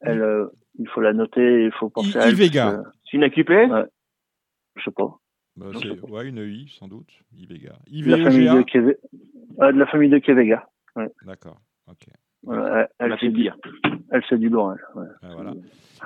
[0.00, 0.46] Elle, euh,
[0.78, 2.32] il faut la noter, il faut penser I- à elle.
[2.32, 2.72] Ivega.
[2.72, 3.84] que- C'est une AQPS Ouais.
[4.76, 5.18] Je sais pas.
[5.56, 7.08] Bah, c'est- ouais, une I, sans doute.
[7.36, 7.72] Ivega.
[7.90, 8.94] De la famille de IVEGA Keve...
[9.58, 10.66] ouais, de la famille de Kevega.
[11.24, 11.58] D'accord.
[11.88, 12.06] Ok.
[12.42, 13.56] Voilà, elle, fait du, dire.
[14.10, 14.74] elle fait du ouais.
[15.22, 15.52] Ah, voilà.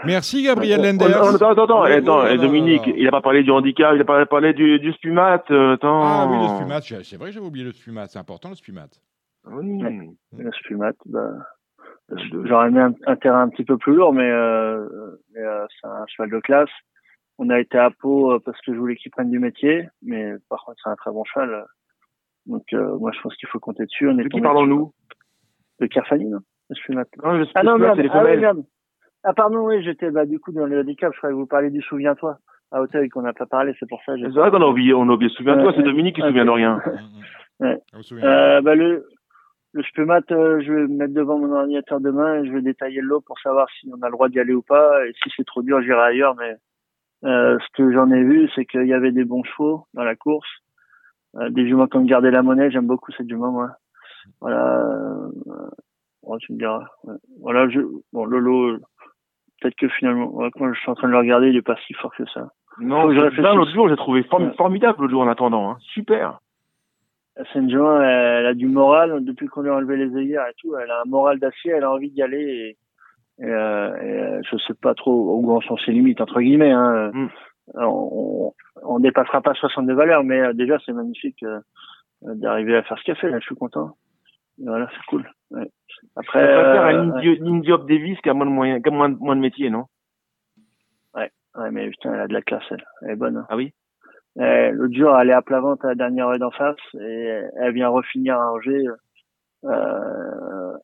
[0.05, 1.35] Merci Gabriel Oh, Lenders.
[1.35, 4.53] attends, attends, attends, non, Dominique, il a pas parlé du handicap, il a pas parlé
[4.53, 5.43] du, du spumat.
[5.51, 6.03] euh, attends.
[6.05, 6.81] Ah oui, le spumat.
[7.03, 8.07] C'est vrai que j'avais oublié le spumat.
[8.07, 8.87] C'est important le spumat.
[9.51, 9.83] Oui.
[9.83, 10.11] Ouais.
[10.39, 11.33] Le spumat, bah,
[12.45, 14.87] j'aurais aimé un, un terrain un petit peu plus lourd, mais, euh,
[15.35, 16.71] mais euh, c'est un cheval de classe.
[17.39, 20.33] On a été à Pau euh, parce que je voulais qu'il prenne du métier, mais
[20.49, 21.51] par contre c'est un très bon cheval.
[21.55, 21.63] euh.
[22.47, 24.09] Donc euh, moi je pense qu'il faut compter dessus.
[24.09, 24.93] On est De qui parlons-nous
[25.81, 26.41] De Kerfani, non
[26.71, 27.05] Le spumat.
[27.23, 27.99] Non, le Ah non, merde.
[27.99, 28.41] Ah, oui, femelles.
[28.41, 28.65] merde.
[29.25, 31.13] Ah pardon, oui, j'étais bah du coup dans le handicap.
[31.13, 32.39] Je croyais que vous parliez du souviens-toi
[32.71, 34.17] à Auteuil qu'on n'a pas parlé, c'est pour ça.
[34.17, 35.31] j'ai- C'est vrai qu'on a oublié, on a oublié.
[35.35, 35.85] Souviens-toi, Ouais, c'est ouais.
[35.85, 36.31] Dominique qui se Ok.
[36.31, 36.77] souvient de rien.
[36.77, 37.23] Mm, mm.
[37.61, 37.79] Ouais.
[37.95, 38.25] Se souvient.
[38.29, 39.07] Euh, bah, le,
[39.73, 43.01] le spumat, euh, je vais me mettre devant mon ordinateur demain et je vais détailler
[43.01, 45.05] le lot pour savoir si on a le droit d'y aller ou pas.
[45.07, 46.35] Et si c'est trop dur, j'irai ailleurs.
[46.37, 46.55] Mais
[47.25, 50.17] euh, ce que j'en ai vu, c'est qu'il y avait des bons chevaux dans la
[50.17, 50.49] course.
[51.37, 53.71] Euh, des juments comme Garder la monnaie, j'aime beaucoup cette jument, moi.
[54.41, 54.81] Voilà.
[54.81, 55.29] Euh,
[56.23, 56.85] ouais, tu me diras.
[57.41, 57.81] Voilà, je,
[58.13, 58.79] bon, euh,
[59.61, 61.77] peut-être que finalement, ouais, quand je suis en train de le regarder, il est pas
[61.87, 62.49] si fort que ça.
[62.81, 65.71] Non, l'autre jour, j'ai trouvé formidable l'autre jour en attendant.
[65.71, 65.79] Hein.
[65.81, 66.39] Super.
[67.53, 69.25] Saint-Jean, elle a du moral.
[69.25, 71.85] Depuis qu'on lui a enlevé les œillères et tout, elle a un moral d'acier, elle
[71.85, 72.39] a envie d'y aller.
[72.39, 72.77] Et,
[73.41, 76.73] et, euh, et, je sais pas trop où en sont ses limites, entre guillemets.
[76.73, 77.11] Hein.
[77.13, 77.29] Mm.
[77.75, 78.53] On,
[78.83, 81.61] on dépassera pas 62 valeurs, mais euh, déjà, c'est magnifique euh,
[82.23, 83.31] d'arriver à faire ce qu'elle fait.
[83.31, 83.97] Là, je suis content.
[84.59, 85.31] voilà, c'est cool.
[85.51, 85.71] Ouais.
[86.17, 89.41] Après, euh, une Diop Davis qui a moins de moyens, qui a moins, moins de
[89.41, 89.87] métier, non?
[91.15, 92.85] Ouais, ouais, mais putain, elle a de la classe, elle.
[93.03, 93.37] Elle est bonne.
[93.39, 93.47] Hein.
[93.49, 93.73] Ah oui?
[94.39, 97.41] Euh, L'autre jour, elle est à plat ventre à la dernière heure d'en face et
[97.57, 98.85] elle vient refinir à Angers.
[99.65, 100.77] Euh,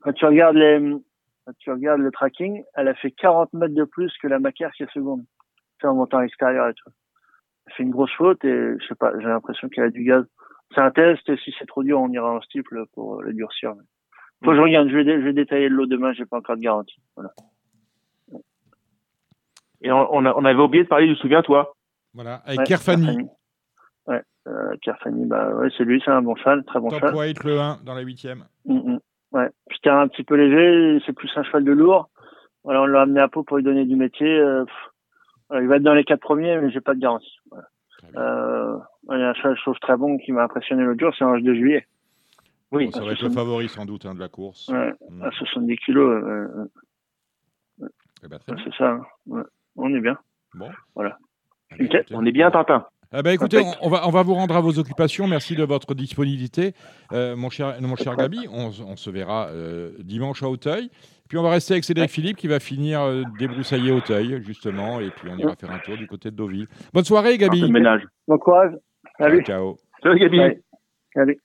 [0.00, 0.78] quand tu regardes les,
[1.46, 4.72] quand tu regardes le tracking, elle a fait 40 mètres de plus que la Macaire
[4.72, 5.24] qui est seconde.
[5.80, 6.90] C'est en montant à l'extérieur et tout.
[7.66, 10.24] Elle fait une grosse faute et je sais pas, j'ai l'impression qu'elle a du gaz.
[10.74, 13.74] C'est un test et si c'est trop dur, on ira en steeple pour le durcir.
[14.44, 16.56] Faut que je regarde, je vais, je vais détailler le lot demain, j'ai pas encore
[16.56, 17.00] de garantie.
[17.14, 17.30] Voilà.
[19.82, 21.72] Et on, on, on avait oublié de parler du souviens-toi.
[22.12, 23.28] Voilà, avec ouais, Kerfani.
[24.06, 27.14] Ouais, euh, Kerfani, bah ouais, c'est lui, c'est un bon cheval, très bon Top cheval.
[27.14, 28.44] White le 1 dans la huitième.
[28.64, 28.98] Mm -hmm.
[29.32, 32.08] Ouais, puis un petit peu léger, c'est plus un cheval de lourd.
[32.64, 34.38] Voilà, on l'a amené à Pau pour lui donner du métier.
[34.38, 34.64] Euh,
[35.48, 37.38] voilà, il va être dans les quatre premiers, mais j'ai pas de garantie.
[37.50, 37.66] Voilà.
[38.16, 38.78] Euh,
[39.10, 41.24] il y a un cheval, je trouve, très bon qui m'a impressionné l'autre jour, c'est
[41.24, 41.86] Ange de Juillet.
[42.72, 44.68] Oui, bon, ça va être le favori sans doute hein, de la course.
[44.68, 45.22] Ouais, mmh.
[45.22, 46.24] À 70 kilos.
[46.24, 46.68] Euh,
[48.24, 48.90] eh ben, c'est ça.
[48.90, 49.02] Hein.
[49.26, 49.42] Ouais.
[49.76, 50.18] On est bien.
[50.54, 50.70] Bon.
[50.94, 51.18] Voilà.
[51.72, 52.04] Okay.
[52.12, 52.86] On est bien, Tintin.
[53.18, 55.26] Eh ben, écoutez, on, on, va, on va vous rendre à vos occupations.
[55.26, 56.74] Merci de votre disponibilité.
[57.12, 60.90] Euh, mon cher, mon cher Gabi, on, on, se verra euh, dimanche à Auteuil.
[61.26, 62.10] Puis on va rester avec Cédric.
[62.10, 65.00] Philippe qui va finir euh, débroussailler Auteuil, justement.
[65.00, 66.66] Et puis on ira faire un tour du côté de Deauville.
[66.92, 67.64] Bonne soirée, Gabi.
[67.64, 68.02] Un ménage.
[68.28, 68.72] Bon courage.
[69.18, 69.42] Salut.
[69.44, 69.78] Ciao.
[70.02, 70.38] Salut, Gabi.
[71.14, 71.38] Salut.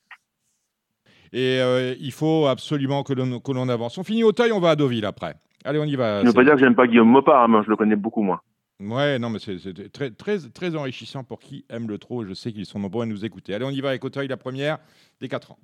[1.32, 3.98] Et euh, il faut absolument que l'on, que l'on avance.
[3.98, 5.36] On finit Auteuil, on va à Deauville après.
[5.64, 6.20] Allez, on y va.
[6.20, 8.24] Je ne veux pas dire que j'aime pas Guillaume Mopard, mais je le connais beaucoup
[8.24, 8.42] moins.
[8.82, 12.26] Ouais, non, mais c'est, très, très, très enrichissant pour qui aime le trot.
[12.26, 13.54] Je sais qu'ils sont nombreux à nous écouter.
[13.54, 14.80] Allez, on y va avec Auteuil, la première
[15.20, 15.60] des 4 ans.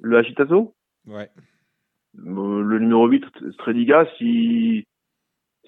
[0.00, 0.74] Le Agitazo
[1.06, 1.30] Ouais.
[2.18, 4.84] Euh, le numéro 8, Strediga, si,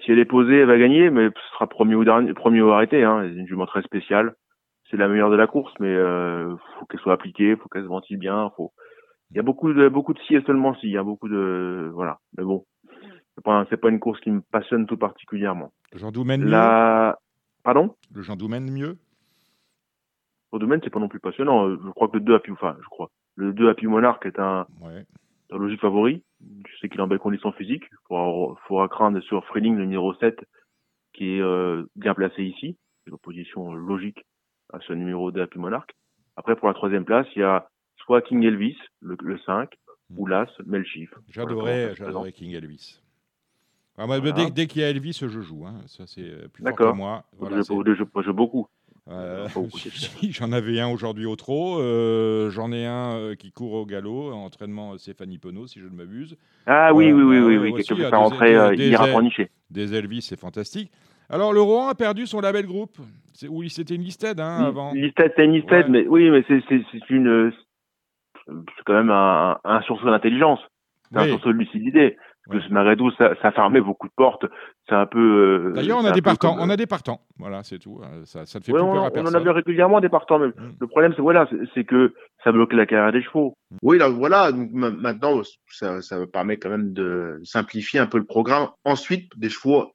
[0.02, 2.70] si elle est posée, elle va gagner, mais ce sera premier ou, dernier, premier ou
[2.70, 3.04] arrêté.
[3.04, 3.28] Hein.
[3.28, 4.34] C'est une jument très spéciale.
[4.90, 7.88] C'est la meilleure de la course, mais euh, faut qu'elle soit appliquée, faut qu'elle se
[7.88, 8.50] ventile bien.
[8.56, 8.72] Faut...
[9.30, 10.88] Il y a beaucoup de beaucoup de si et seulement si.
[10.88, 12.18] Il y a beaucoup de voilà.
[12.36, 12.64] Mais bon,
[13.36, 15.72] c'est pas pas une course qui me passionne tout particulièrement.
[15.92, 17.18] Le Jean Doumen la...
[17.62, 17.94] Pardon?
[18.12, 18.98] Le Jean Doumen mieux?
[20.52, 21.68] Le Doumen c'est pas non plus passionnant.
[21.70, 23.10] Je crois que le 2 Happy, enfin je crois.
[23.36, 25.04] Le 2 Happy Monarch est un, ouais.
[25.50, 26.22] un logique favori.
[26.40, 27.84] Je sais qu'il est en belle condition physique.
[27.90, 30.38] Il faudra, faudra craindre sur Freeling le numéro 7
[31.14, 32.76] qui est euh, bien placé ici.
[33.04, 34.24] C'est l'opposition logique
[34.72, 35.90] à ce numéro de Happy Monarch.
[36.36, 39.72] Après, pour la troisième place, il y a soit King Elvis, le, le 5,
[40.10, 40.18] mmh.
[40.18, 43.00] ou l'As, voilà, j'adorais King Elvis.
[43.96, 44.32] Moi, voilà.
[44.32, 45.64] Dès, dès qu'il y a Elvis, je joue.
[45.66, 45.74] Hein.
[45.86, 47.24] Ça, c'est plus fort que moi.
[47.38, 48.68] Voilà, je, je, je, je, beaucoup.
[49.10, 49.46] Euh,
[50.30, 51.78] J'en avais un aujourd'hui au trot.
[51.78, 55.86] Euh, J'en ai un euh, qui court au galop, en entraînement Stéphanie Penaud, si je
[55.86, 56.36] ne m'abuse.
[56.66, 58.96] Ah oui, oui, oui, oui, oui, oui, qui peut faire rentrer des,
[59.70, 60.90] des Elvis, c'est fantastique.
[61.28, 62.98] Alors, le Rohan a perdu son label groupe.
[63.48, 64.92] Oui, c'était une listed hein, avant.
[64.92, 65.90] Listed, c'est une listed, ouais.
[65.90, 67.52] mais oui, mais c'est une.
[68.46, 70.60] C'est quand même un, un sursaut d'intelligence.
[71.10, 71.24] C'est oui.
[71.24, 72.16] un sursaut de lucidité.
[72.46, 74.44] Parce que malgré tout, ça, ça fermait beaucoup de portes.
[74.86, 75.70] C'est un peu.
[75.70, 76.54] Euh, D'ailleurs, on a des partants.
[76.54, 76.66] Comme...
[76.66, 77.22] On a des partants.
[77.38, 78.02] Voilà, c'est tout.
[78.24, 79.34] Ça, ça ne fait ouais, plus on, peur à on personne.
[79.34, 80.38] en avait régulièrement des partants.
[80.38, 80.76] Mais mmh.
[80.78, 82.12] Le problème, c'est voilà, c'est que
[82.42, 83.54] ça bloquait la carrière des chevaux.
[83.82, 84.52] Oui, là, voilà.
[84.52, 85.40] Donc, maintenant,
[85.70, 88.68] ça, ça permet quand même de simplifier un peu le programme.
[88.84, 89.92] Ensuite, des chevaux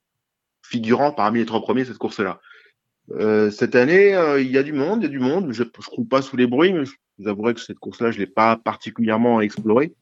[0.66, 2.40] figurant parmi les trois premiers cette course-là.
[3.12, 5.52] Euh, cette année, euh, il y a du monde, il y a du monde.
[5.52, 8.20] Je ne roule pas sous les bruits, mais je vous avouerai que cette course-là, je
[8.20, 9.94] l'ai pas particulièrement explorée.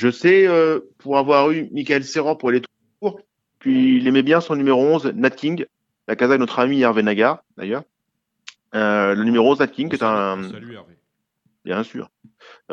[0.00, 3.20] Je sais, euh, pour avoir eu Michael Serran pour les tours,
[3.58, 5.66] puis il aimait bien son numéro 11, Nat King,
[6.08, 7.82] la casa de notre ami Hervé Nagar, d'ailleurs.
[8.74, 10.42] Euh, le numéro 11, Nat King, qui est un...
[10.50, 10.94] Salut Hervé.
[11.66, 12.08] Bien sûr.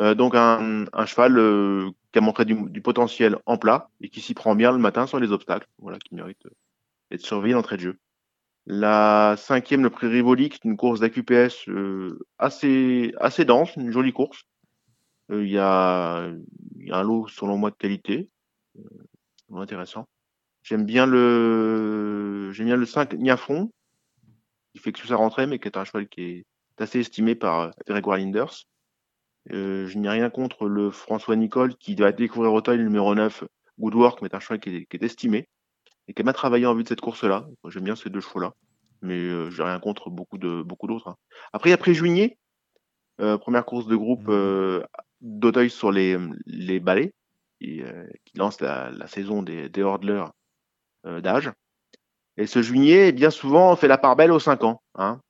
[0.00, 1.34] Euh, donc un, un cheval
[2.12, 5.06] qui a montré du, du, potentiel en plat et qui s'y prend bien le matin
[5.06, 5.68] sur les obstacles.
[5.80, 6.46] Voilà, qui mérite
[7.10, 7.98] d'être surveillé d'entrée de jeu.
[8.64, 11.68] La cinquième, le prix Rivoli, qui est une course d'AQPS
[12.38, 14.47] assez, assez dense, une jolie course.
[15.30, 16.30] Il y, a,
[16.76, 18.30] y, a, un lot, selon moi, de qualité.
[18.78, 18.82] Euh,
[19.56, 20.06] intéressant.
[20.62, 23.70] J'aime bien le j'aime bien le 5 Niafron,
[24.72, 26.46] qui fait que sa rentrée, mais qui est un cheval qui est
[26.78, 28.64] assez estimé par Grégoire Linders.
[29.52, 33.44] Euh, je n'ai rien contre le François Nicole qui doit découvrir au le numéro 9,
[33.78, 35.48] Woodwork, mais un cheval qui est, qui est estimé
[36.06, 37.46] et qui a bien travaillé en vue de cette course-là.
[37.68, 38.52] J'aime bien ces deux chevaux-là,
[39.02, 41.08] mais euh, j'ai rien contre beaucoup de beaucoup d'autres.
[41.08, 41.16] Hein.
[41.52, 42.38] Après, après Juigné,
[43.20, 44.82] euh, première course de groupe euh,
[45.20, 46.16] d'Auteuil sur les,
[46.46, 47.12] les balais,
[47.60, 47.82] qui,
[48.24, 50.26] qui lance la, la, saison des, des hordlers
[51.04, 51.50] d'âge.
[52.40, 54.80] Et ce juillet, bien souvent, on fait la part belle aux 5 ans.
[54.94, 55.20] Hein.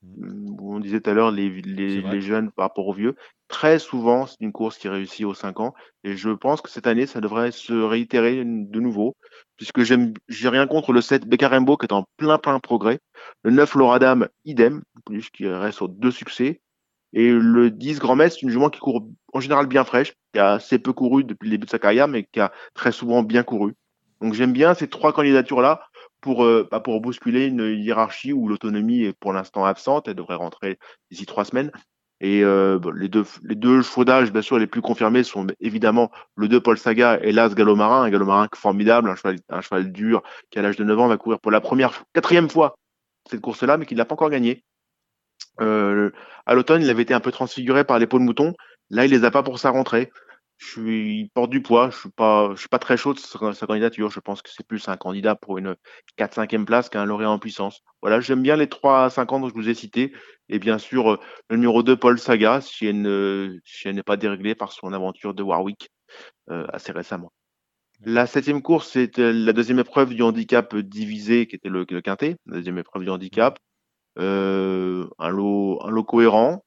[0.60, 3.14] On disait tout à l'heure, les, les, les, jeunes par rapport aux vieux.
[3.48, 5.74] Très souvent, c'est une course qui réussit aux 5 ans.
[6.04, 9.16] Et je pense que cette année, ça devrait se réitérer de nouveau,
[9.56, 12.98] puisque j'aime, j'ai rien contre le 7 Beccarembo qui est en plein, plein progrès.
[13.42, 14.82] Le 9 Loradam, idem,
[15.32, 16.60] qui reste sur deux succès.
[17.12, 20.40] Et le 10 Grand Metz, c'est une jument qui court en général bien fraîche, qui
[20.40, 23.22] a assez peu couru depuis le début de sa carrière, mais qui a très souvent
[23.22, 23.74] bien couru.
[24.20, 25.80] Donc j'aime bien ces trois candidatures-là
[26.20, 30.08] pour, euh, bah, pour bousculer une hiérarchie où l'autonomie est pour l'instant absente.
[30.08, 30.78] Elle devrait rentrer
[31.10, 31.70] d'ici trois semaines.
[32.20, 36.10] Et euh, les deux les deux chevaux d'âge, bien sûr, les plus confirmés sont évidemment
[36.34, 40.22] le 2 Paul Saga et l'As Galomarin, un Galomarin formidable, un cheval, un cheval dur
[40.50, 42.76] qui à l'âge de 9 ans va courir pour la première quatrième fois
[43.30, 44.64] cette course-là, mais qui ne l'a pas encore gagné.
[45.60, 46.10] Euh,
[46.46, 48.54] à l'automne, il avait été un peu transfiguré par les peaux de mouton.
[48.90, 50.10] Là, il les a pas pour sa rentrée
[50.58, 51.90] je suis, il porte du poids.
[51.90, 54.10] Je suis pas, je suis pas très chaud de sa, candidature.
[54.10, 55.76] Je pense que c'est plus un candidat pour une
[56.18, 57.80] 4-5e place qu'un lauréat en puissance.
[58.02, 60.12] Voilà, j'aime bien les 3 5 ans que je vous ai cités.
[60.48, 64.02] Et bien sûr, euh, le numéro 2, Paul Saga, si elle ne, si elle n'est
[64.02, 65.90] pas déréglée par son aventure de Warwick
[66.50, 67.32] euh, assez récemment.
[68.00, 72.00] La septième course, c'est euh, la deuxième épreuve du handicap divisé, qui était le, le
[72.00, 73.58] quintet, la deuxième épreuve du handicap.
[74.18, 76.64] Euh, un lot, un lot cohérent,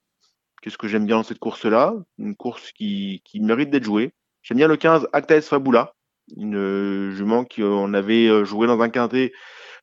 [0.62, 1.96] Qu'est-ce que j'aime bien dans cette course-là?
[2.20, 4.12] Une course qui, qui mérite d'être jouée.
[4.44, 5.96] J'aime bien le 15 Actaes Fabula,
[6.38, 9.32] une euh, jument qu'on avait euh, joué dans un quintet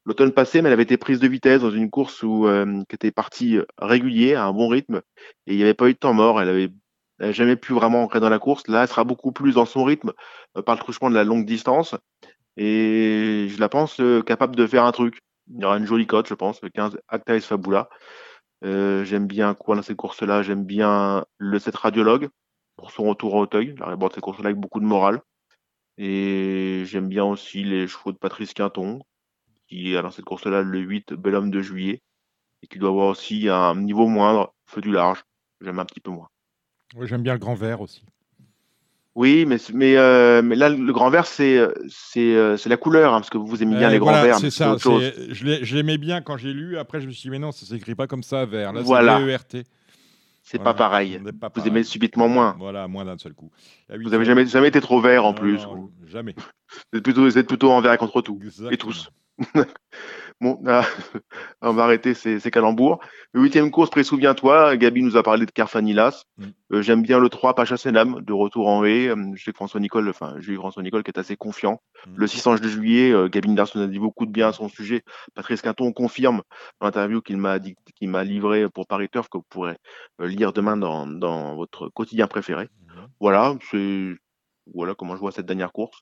[0.05, 2.49] l'automne passé, mais elle avait été prise de vitesse dans une course où,
[2.89, 5.03] qui était partie régulier, à un bon rythme,
[5.47, 6.40] et il n'y avait pas eu de temps mort.
[6.40, 6.70] Elle avait,
[7.32, 8.66] jamais pu vraiment entrer dans la course.
[8.69, 10.12] Là, elle sera beaucoup plus dans son rythme
[10.65, 11.95] par le truchement de la longue distance,
[12.57, 15.19] et je la pense capable de faire un truc.
[15.50, 17.88] Il y aura une jolie cote, je pense, le 15 Actaes Fabula.
[18.64, 22.28] Euh, j'aime bien quoi dans cette course-là J'aime bien le 7 radiologue
[22.76, 23.74] pour son retour au Hauteuil.
[23.76, 25.20] Il arrive cette course-là avec beaucoup de morale.
[25.96, 29.00] Et j'aime bien aussi les chevaux de Patrice Quinton,
[29.66, 32.02] qui est dans cette course-là le 8 Bel Homme de Juillet,
[32.62, 35.24] et qui doit avoir aussi un niveau moindre, feu du large.
[35.60, 36.28] J'aime un petit peu moins.
[36.94, 38.04] Oui, j'aime bien le grand vert aussi.
[39.19, 43.31] Oui, mais, mais, euh, mais là, le grand vert, c'est c'est la couleur, hein, parce
[43.31, 44.39] que vous aimez bien les grands verts.
[44.39, 44.77] C'est ça.
[44.78, 46.78] Je l'aimais bien quand j'ai lu.
[46.78, 48.73] Après, je me suis dit, mais non, ça s'écrit pas comme ça, vert.
[48.73, 49.19] Là, voilà.
[49.19, 49.66] c'est ERT.
[50.45, 51.20] C'est pas pareil.
[51.57, 52.55] vous aimez subitement moins.
[52.61, 53.51] Voilà, moins d'un seul coup.
[53.93, 55.59] Vous avez jamais, jamais été trop vert en plus.
[56.07, 56.36] jamais.
[56.93, 58.39] Vous êtes, plutôt, vous êtes plutôt envers contre tout.
[58.70, 59.11] Et tous.
[60.40, 60.60] Bon,
[61.62, 63.01] on va arrêter ces, calembours.
[63.32, 66.24] Le huitième course, souviens-toi, Gabi nous a parlé de Carfanilas.
[66.36, 66.44] Mm.
[66.74, 69.09] Euh, j'aime bien le 3, Pacha Senam, de retour en haie.
[69.09, 71.81] Euh, je sais que François Nicole, enfin, j'ai eu François Nicole qui est assez confiant.
[72.06, 72.16] Mm.
[72.16, 75.02] Le 6 de juillet, euh, Gabi Darson a dit beaucoup de bien à son sujet.
[75.35, 76.43] Patrice Quinton confirme
[76.81, 79.77] dans l'interview qu'il m'a qu'il m'a livré pour Paris Turf, que vous pourrez
[80.20, 82.65] lire demain dans, dans votre quotidien préféré.
[82.65, 83.01] Mm.
[83.19, 84.15] Voilà, c'est,
[84.73, 85.98] voilà comment je vois cette dernière course.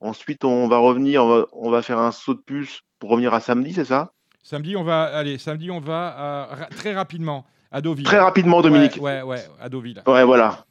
[0.00, 3.74] Ensuite, on va revenir, on va, faire un saut de puce pour revenir à samedi,
[3.74, 4.12] c'est ça?
[4.42, 5.36] Samedi, on va aller.
[5.36, 8.06] Samedi, on va très rapidement à Deauville.
[8.06, 8.98] Très rapidement, Dominique.
[9.00, 10.02] Ouais, ouais, à Deauville.
[10.06, 10.64] Ouais, voilà.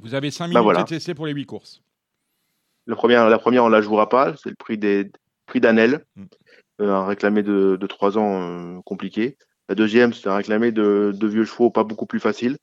[0.00, 1.82] Vous avez 5 bah, minutes TTC pour les 8 courses.
[2.86, 4.34] La première, la première on la jouera pas.
[4.36, 5.10] C'est le prix des
[5.46, 6.24] prix d'Anel, mm.
[6.80, 9.36] euh, un réclamé de, de 3 ans euh, compliqué.
[9.68, 12.56] La deuxième, c'est un réclamé de, de vieux chevaux pas beaucoup plus facile.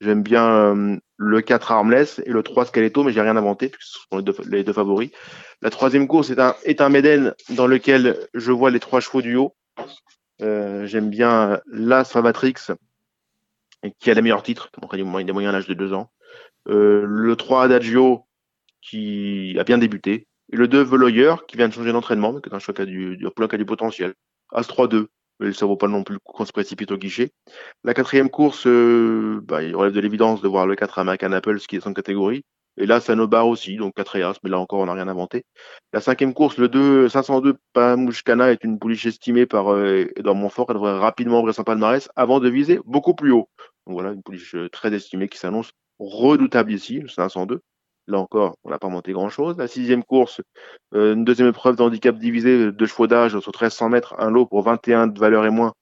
[0.00, 3.82] J'aime bien euh, le 4 Armless et le 3 Scaletto, mais j'ai rien inventé, puisque
[3.82, 5.10] ce sont les deux, favoris.
[5.60, 9.22] La troisième course est un, est un Méden dans lequel je vois les trois chevaux
[9.22, 9.56] du haut.
[10.40, 12.54] Euh, j'aime bien l'As Famatrix,
[13.98, 16.10] qui a les meilleurs titres, il a moyens à l'âge de deux ans.
[16.68, 18.24] Euh, le 3 Adagio,
[18.80, 20.28] qui a bien débuté.
[20.52, 22.86] Et le 2 Veloyer, qui vient de changer d'entraînement, mais qui est un qui a
[22.86, 24.14] du, du, qui a du potentiel.
[24.52, 25.08] As 3-2,
[25.40, 27.30] mais ça vaut pas non plus qu'on se précipite au guichet.
[27.84, 31.60] La quatrième course, euh, bah, il relève de l'évidence de voir le 4 American Apple,
[31.60, 32.44] ce qui est sans catégorie.
[32.80, 35.44] Et là, barre aussi, donc 4 et As, mais là encore, on n'a rien inventé.
[35.92, 40.66] La cinquième course, le 2, 502 Pamouchkana est une pouliche estimée par euh, Edouard Montfort.
[40.68, 43.48] Elle devrait rapidement ouvrir son palmarès avant de viser beaucoup plus haut.
[43.86, 47.60] Donc voilà, une pouliche euh, très estimée qui s'annonce redoutable ici, le 502.
[48.08, 49.58] Là encore, on n'a pas monté grand-chose.
[49.58, 50.40] La sixième course,
[50.94, 54.46] euh, une deuxième épreuve de handicap divisé de chevaux d'âge sur 1300 mètres, un lot
[54.46, 55.74] pour 21 de valeur et moins.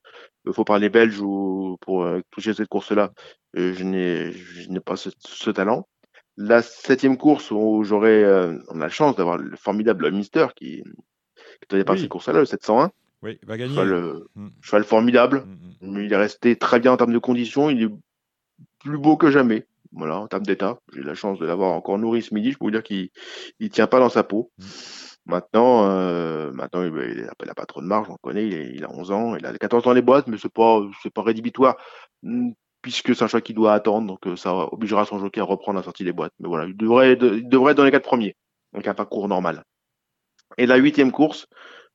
[0.44, 3.12] Il faut parler belge ou pour euh, toucher cette course-là.
[3.57, 5.86] Euh, je n'ai pas ce, talent.
[6.36, 8.24] La septième course où j'aurais,
[8.69, 12.44] on a la chance d'avoir le formidable Mister qui, qui tenait pas cette course-là, le
[12.44, 12.90] 701.
[13.23, 13.74] Oui, il va gagner.
[13.74, 14.48] Cheval, mm.
[14.61, 15.44] cheval formidable.
[15.81, 17.70] Mm, mm, il est resté très bien en termes de conditions.
[17.70, 17.90] Il est
[18.81, 19.66] plus beau que jamais.
[19.97, 22.52] Voilà, en termes d'état, j'ai la chance de l'avoir encore nourri ce midi.
[22.52, 23.10] Je peux vous dire qu'il
[23.60, 24.52] ne tient pas dans sa peau.
[24.59, 24.64] Mmh.
[25.27, 29.35] Maintenant, euh, maintenant il n'a pas trop de marge, on connaît, il, a 11 ans,
[29.35, 30.81] il a 14 ans les boîtes, mais ce n'est pas,
[31.12, 31.77] pas rédhibitoire,
[32.23, 32.51] mmh,
[32.81, 35.78] puisque c'est un choix qu'il doit attendre, donc euh, ça obligera son jockey à reprendre
[35.78, 36.32] la sortie des boîtes.
[36.39, 38.36] Mais voilà, il devrait, il devrait être dans les quatre premiers,
[38.73, 39.64] donc un parcours normal.
[40.59, 41.48] Et la huitième course,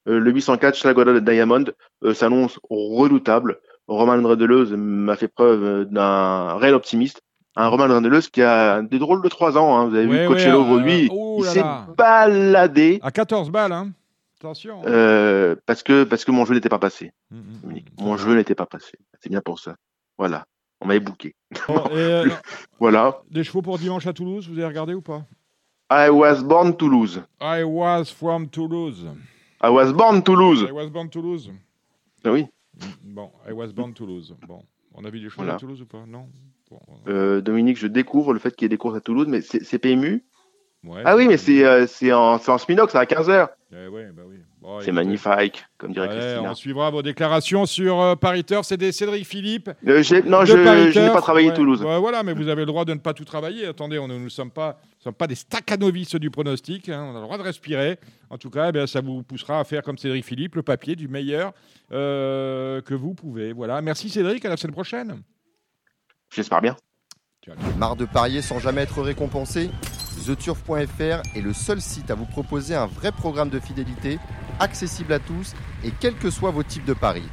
[0.08, 1.66] Euh, le 804 Schlagoda de Diamond
[2.04, 3.60] euh, s'annonce redoutable.
[3.88, 7.22] Roman Redeleuse m'a fait preuve d'un réel optimiste.
[7.56, 9.78] Un Roman Redeleuse qui a des drôles de 3 ans.
[9.78, 9.88] hein.
[9.88, 13.50] Vous avez Ouais, vu Coachello ouais, euh, aujourd'hui, oh il là s'est baladé À 14
[13.52, 13.92] balles, hein.
[14.40, 14.82] Attention.
[14.88, 17.12] euh, parce que parce que mon jeu n'était pas passé.
[17.30, 17.42] Mm, mm,
[17.74, 17.80] mm.
[18.00, 18.94] Mon jeu n'était pas passé.
[19.22, 19.76] C'est bien pour ça.
[20.18, 20.46] Voilà.
[20.80, 21.36] On m'avait bouqué.
[21.68, 22.28] Bon, euh,
[22.80, 23.20] Voilà.
[23.30, 25.24] des chevaux pour dimanche à Toulouse, vous avez regardé ou pas?
[25.92, 27.22] I was born Toulouse.
[27.42, 29.06] I was from Toulouse.
[29.62, 30.66] I was born Toulouse.
[30.68, 31.52] I was born Toulouse.
[32.24, 32.48] Ah oui.
[33.04, 34.34] Bon, I was born Toulouse.
[34.48, 34.64] Bon,
[34.96, 35.56] on a vu des choses Voilà.
[35.56, 36.04] à Toulouse ou pas?
[36.08, 36.28] Non?
[37.08, 39.64] Euh, Dominique, je découvre le fait qu'il y ait des courses à Toulouse, mais c'est
[39.64, 40.24] c'est PMU.
[40.84, 43.50] ouais, Ah oui, mais c'est euh, c'est en, c'est en Sminox à 15h.
[43.74, 44.36] Eh ouais, bah oui.
[44.62, 46.52] Bon, C'est magnifique, comme dirait Christina.
[46.52, 48.64] on suivra vos déclarations sur euh, Paris Turf.
[48.68, 49.70] C'était Cédric Philippe.
[49.88, 51.82] Euh, non, je, n'ai pas travaillé Toulouse.
[51.82, 53.66] voilà, mais vous avez le droit de ne pas tout travailler.
[53.66, 56.90] Attendez, on ne nous sommes pas, sommes pas des staccanovistes du pronostic.
[56.90, 57.10] hein.
[57.12, 57.98] On a le droit de respirer.
[58.30, 60.96] En tout cas, eh bien, ça vous poussera à faire comme Cédric Philippe, le papier
[60.96, 61.54] du meilleur
[61.90, 63.54] que vous pouvez.
[63.54, 63.82] Voilà.
[63.82, 64.46] Merci Cédric.
[64.46, 65.24] À la semaine prochaine.
[66.34, 66.78] J'espère bien.
[67.78, 69.70] Marre de parier sans jamais être récompensé?
[70.26, 74.18] TheTurf.fr est le seul site à vous proposer un vrai programme de fidélité,
[74.60, 75.54] accessible à tous
[75.84, 77.28] et quels que soient vos types de paris.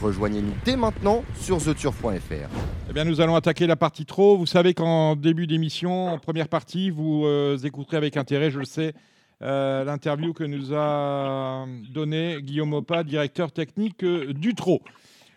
[0.00, 2.48] Rejoignez-nous dès maintenant sur TheTurf.fr.
[2.88, 4.36] Eh bien, nous allons attaquer la partie trop.
[4.36, 8.64] Vous savez qu'en début d'émission, en première partie, vous euh, écouterez avec intérêt, je le
[8.64, 8.94] sais,
[9.42, 14.80] euh, l'interview que nous a donné Guillaume Opa, directeur technique euh, du Trot.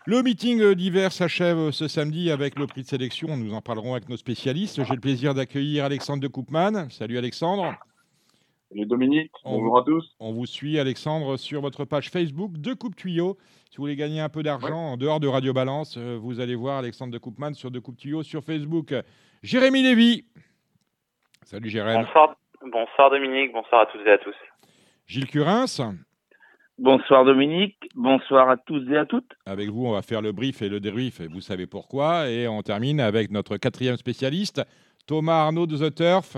[0.06, 3.36] Le meeting euh, d'hiver s'achève euh, ce samedi avec le prix de sélection.
[3.36, 4.82] Nous en parlerons avec nos spécialistes.
[4.84, 6.90] J'ai le plaisir d'accueillir Alexandre de Koopman.
[6.90, 7.74] Salut Alexandre.
[8.70, 10.14] Salut Dominique, On- bonjour à tous.
[10.20, 13.38] On vous suit, Alexandre, sur votre page Facebook de Coupe Tuyau.
[13.70, 16.54] Si vous voulez gagner un peu d'argent en dehors de Radio Balance, euh, vous allez
[16.54, 18.92] voir Alexandre de Koopman sur De Coupe Tuyau sur Facebook.
[19.42, 20.24] Jérémy Lévy.
[21.44, 22.04] Salut Jérémy.
[22.04, 22.36] Bonsoir,
[22.70, 24.34] bonsoir Dominique, bonsoir à toutes et à tous.
[25.06, 25.66] Gilles Curins.
[26.78, 29.30] Bonsoir Dominique, bonsoir à tous et à toutes.
[29.46, 32.28] Avec vous, on va faire le brief et le débrief, et vous savez pourquoi.
[32.28, 34.60] Et on termine avec notre quatrième spécialiste,
[35.06, 36.36] Thomas Arnaud de The Turf.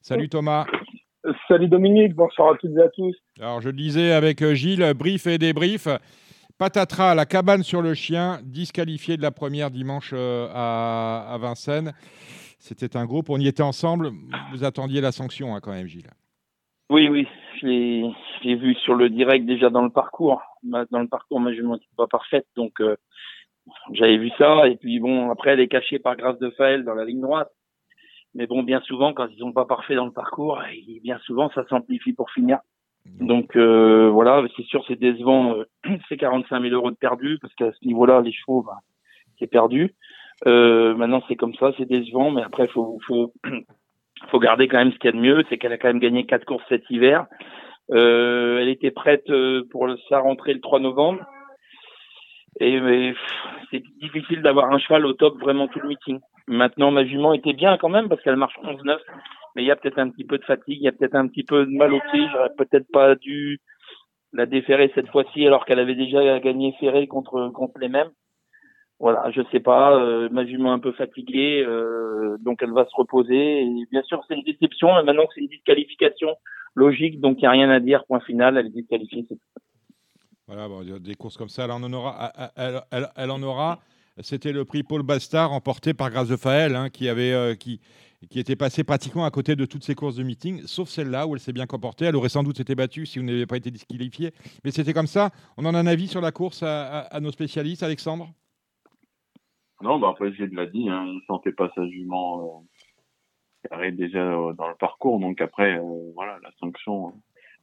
[0.00, 0.64] Salut Thomas.
[1.48, 3.16] Salut Dominique, bonsoir à toutes et à tous.
[3.40, 5.88] Alors, je le disais avec Gilles, brief et débrief.
[6.56, 11.94] Patatras, la cabane sur le chien, disqualifié de la première dimanche euh, à, à Vincennes.
[12.60, 14.12] C'était un groupe, on y était ensemble.
[14.52, 16.10] Vous attendiez la sanction hein, quand même, Gilles.
[16.90, 17.26] Oui, oui,
[17.60, 18.10] je l'ai
[18.42, 20.42] je vu sur le direct déjà dans le parcours.
[20.62, 22.96] Ma- Dans le parcours, ma jument n'était pas parfaite, donc euh,
[23.92, 24.66] j'avais vu ça.
[24.68, 27.50] Et puis bon, après, elle est cachée par Grâce de Faël dans la ligne droite.
[28.34, 30.60] Mais bon, bien souvent, quand ils sont pas parfaits dans le parcours,
[31.02, 32.58] bien souvent, ça s'amplifie pour finir.
[33.20, 35.56] Donc euh, voilà, c'est sûr, c'est décevant.
[35.56, 35.64] euh,
[36.08, 38.78] c'est 45 000 euros de perdu parce qu'à ce niveau-là, les chevaux, bah,
[39.38, 39.94] c'est perdu.
[40.46, 43.32] Euh, maintenant, c'est comme ça, c'est décevant, mais après, faut, faut,
[44.30, 46.00] faut garder quand même ce qu'il y a de mieux, c'est qu'elle a quand même
[46.00, 47.26] gagné quatre courses cet hiver.
[47.90, 51.24] Euh, elle était prête euh, pour sa rentrée le 3 novembre.
[52.60, 53.14] Et
[53.70, 56.18] c'est difficile d'avoir un cheval au top vraiment tout le meeting.
[56.48, 58.98] Maintenant, ma jument était bien quand même parce qu'elle marche 11-9,
[59.54, 61.28] mais il y a peut-être un petit peu de fatigue, il y a peut-être un
[61.28, 62.26] petit peu de mal au pied.
[62.32, 63.60] J'aurais peut-être pas dû
[64.32, 68.10] la déférer cette fois-ci alors qu'elle avait déjà gagné ferré contre contre les mêmes.
[69.00, 72.94] Voilà, je sais pas, euh, ma jument un peu fatiguée, euh, donc elle va se
[72.96, 73.62] reposer.
[73.62, 76.34] Et bien sûr, c'est une déception, mais maintenant c'est une disqualification
[76.74, 79.26] logique, donc il n'y a rien à dire, point final, elle est disqualifiée.
[80.48, 80.66] Voilà,
[80.98, 82.32] des courses comme ça, elle en aura.
[82.56, 83.78] Elle, en aura.
[84.20, 87.80] C'était le prix Paul Bastard remporté par Grâce de Faël, hein, qui, avait, euh, qui,
[88.28, 91.34] qui était passé pratiquement à côté de toutes ces courses de meeting, sauf celle-là où
[91.36, 92.06] elle s'est bien comportée.
[92.06, 94.32] Elle aurait sans doute été battue si vous n'avez pas été disqualifié.
[94.64, 95.30] Mais c'était comme ça.
[95.56, 98.32] On en a un avis sur la course à nos spécialistes, Alexandre?
[99.82, 102.64] Non, bah après, Gilles l'a dit, hein, il sentait pas sa jument
[103.64, 107.10] euh, carrée déjà euh, dans le parcours, donc après, euh, voilà, la sanction, euh,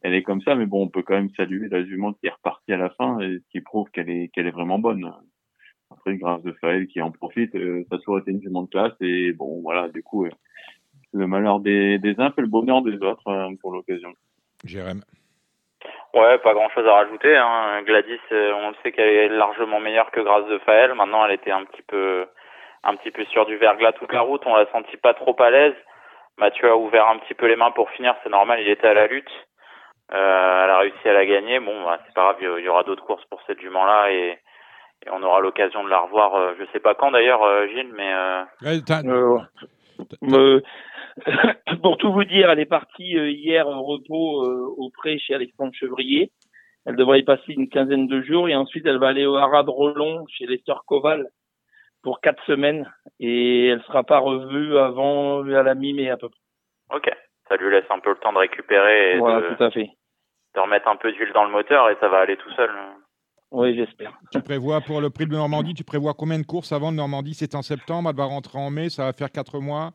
[0.02, 2.30] elle est comme ça, mais bon, on peut quand même saluer la jument qui est
[2.30, 5.12] repartie à la fin et qui prouve qu'elle est qu'elle est vraiment bonne.
[5.90, 8.94] Après, grâce de Faël qui en profite, euh, ça toujours été une jument de classe
[9.00, 10.26] et bon, voilà, du coup,
[11.12, 14.12] le malheur des, des uns fait le bonheur des autres euh, pour l'occasion.
[14.64, 15.02] Jérém.
[16.16, 17.36] Ouais, pas grand chose à rajouter.
[17.36, 17.82] Hein.
[17.82, 20.94] Gladys, euh, on le sait qu'elle est largement meilleure que Grâce de Faël.
[20.94, 22.26] Maintenant, elle était un petit peu,
[22.84, 24.42] un petit peu sur du verglas toute la route.
[24.46, 25.74] On l'a senti pas trop à l'aise.
[26.38, 28.14] Mathieu a ouvert un petit peu les mains pour finir.
[28.22, 29.30] C'est normal, il était à la lutte.
[30.14, 31.60] Euh, elle a réussi à la gagner.
[31.60, 32.36] Bon, bah, c'est pas grave.
[32.58, 34.38] Il y aura d'autres courses pour cette jument-là et,
[35.04, 36.34] et on aura l'occasion de la revoir.
[36.34, 38.80] euh, je sais pas quand d'ailleurs, euh, Gilles, mais euh, Ouais,
[40.22, 40.60] Euh,
[41.82, 45.34] pour tout vous dire, elle est partie euh, hier au repos euh, au pré chez
[45.34, 46.30] Alexandre Chevrier.
[46.84, 49.64] Elle devrait y passer une quinzaine de jours et ensuite elle va aller au Haras
[49.64, 51.26] de Rollon chez Lester Koval
[52.02, 56.96] pour quatre semaines et elle sera pas revue avant à la mi-mai à peu près.
[56.96, 57.10] ok.
[57.48, 59.88] Ça lui laisse un peu le temps de récupérer et Voilà, de, tout à fait.
[60.56, 62.70] de remettre un peu d'huile dans le moteur et ça va aller tout seul.
[63.56, 64.12] Oui, j'espère.
[64.30, 67.32] Tu prévois pour le prix de Normandie, tu prévois combien de courses avant de Normandie?
[67.32, 69.92] C'est en septembre, elle va rentrer en mai, ça va faire 4 mois.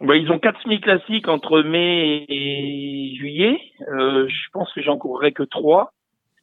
[0.00, 3.60] Bah, ils ont quatre semi-classiques entre mai et juillet.
[3.86, 5.92] Euh, je pense que j'en courrai que trois.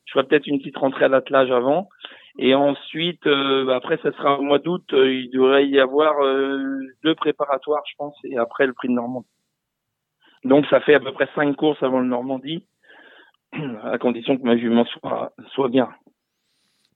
[0.06, 1.90] Je ferai peut-être une petite rentrée à l'attelage avant.
[2.40, 4.86] Et ensuite, euh, bah, après, ça sera au mois d'août.
[4.94, 6.14] euh, il devrait y avoir
[7.04, 9.28] deux préparatoires, je pense, et après le prix de Normandie.
[10.46, 12.66] Donc, ça fait à peu près cinq courses avant le Normandie,
[13.84, 15.90] à condition que ma jument soit, soit bien.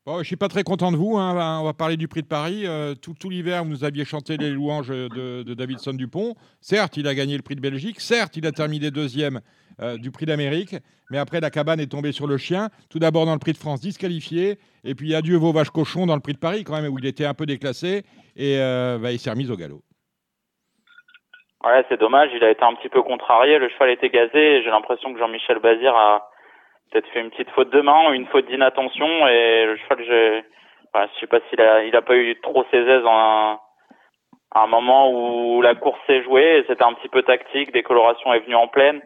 [0.08, 1.18] Je suis pas très content de vous.
[1.18, 1.60] hein.
[1.62, 2.64] On va parler du prix de Paris.
[2.66, 6.36] Euh, tout l'hiver, vous nous aviez chanté les louanges de, de Davidson Dupont.
[6.62, 8.00] Certes, il a gagné le prix de Belgique.
[8.00, 9.42] Certes, il a terminé deuxième
[9.82, 10.76] euh, du prix d'Amérique.
[11.12, 12.70] Mais après, la cabane est tombée sur le chien.
[12.90, 14.58] Tout d'abord dans le prix de France, disqualifié.
[14.84, 17.06] Et puis adieu vos vaches cochons dans le prix de Paris, quand même, où il
[17.06, 18.04] était un peu déclassé.
[18.36, 19.84] Et euh, bah, il s'est remis au galop.
[21.64, 24.70] Ouais, c'est dommage, il a été un petit peu contrarié, le cheval était gazé j'ai
[24.70, 26.29] l'impression que Jean-Michel Bazir a
[26.92, 30.44] peut-être fait une petite faute de main ou une faute d'inattention et le cheval, j'ai,
[30.94, 33.60] enfin, je sais pas s'il a, il a pas eu trop ses aises en un,
[34.52, 38.34] à un moment où la course s'est jouée et c'était un petit peu tactique, décoloration
[38.34, 39.02] est venue en pleine.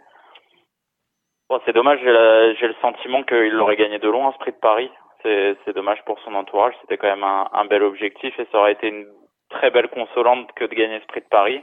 [1.50, 4.90] Bon, c'est dommage, j'ai, le sentiment qu'il l'aurait gagné de loin, ce prix de Paris.
[5.22, 8.74] C'est, dommage pour son entourage, c'était quand même un, un bel objectif et ça aurait
[8.74, 9.06] été une
[9.50, 11.62] très belle consolante que de gagner ce prix de Paris.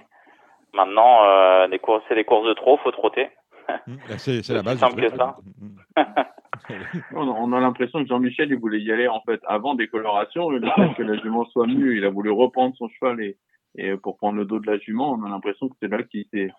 [0.72, 1.66] Maintenant, euh,
[2.08, 3.28] c'est des courses de trop, faut trotter.
[3.68, 4.78] Bah, C'est la base.
[4.78, 5.36] simple que ça.
[5.60, 5.79] On a,
[7.14, 10.94] on a l'impression que Jean-Michel, il voulait y aller en fait avant décoloration, le fait
[10.96, 13.36] que la jument soit mieux, il a voulu reprendre son cheval et,
[13.76, 16.24] et pour prendre le dos de la jument, on a l'impression que c'est là qu'il
[16.32, 16.50] s'est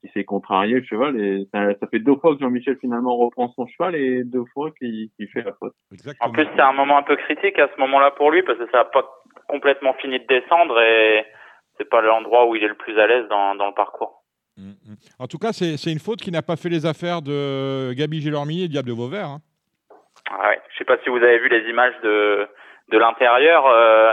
[0.00, 3.52] qu'il s'est contrarié le cheval et ça, ça fait deux fois que Jean-Michel finalement reprend
[3.54, 5.74] son cheval et deux fois qu'il qu'il fait la faute.
[6.20, 8.70] En plus, c'est un moment un peu critique à ce moment-là pour lui parce que
[8.70, 9.04] ça n'a pas
[9.48, 11.24] complètement fini de descendre et
[11.76, 14.19] c'est pas l'endroit où il est le plus à l'aise dans, dans le parcours.
[15.18, 18.64] En tout cas, c'est une faute qui n'a pas fait les affaires de Gabi Gélormi
[18.64, 19.26] et Diable de Vauvert.
[19.28, 19.38] hein.
[20.30, 20.60] Ah ouais.
[20.72, 22.46] Je sais pas si vous avez vu les images de,
[22.90, 23.66] de l'intérieur.
[23.66, 24.12] euh,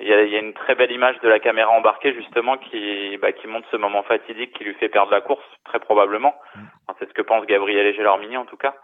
[0.00, 2.56] Il y, a, il y a une très belle image de la caméra embarquée justement
[2.58, 6.34] qui, bah, qui montre ce moment fatidique qui lui fait perdre la course, très probablement.
[6.86, 8.74] Enfin, c'est ce que pense Gabriel Gélormini en tout cas.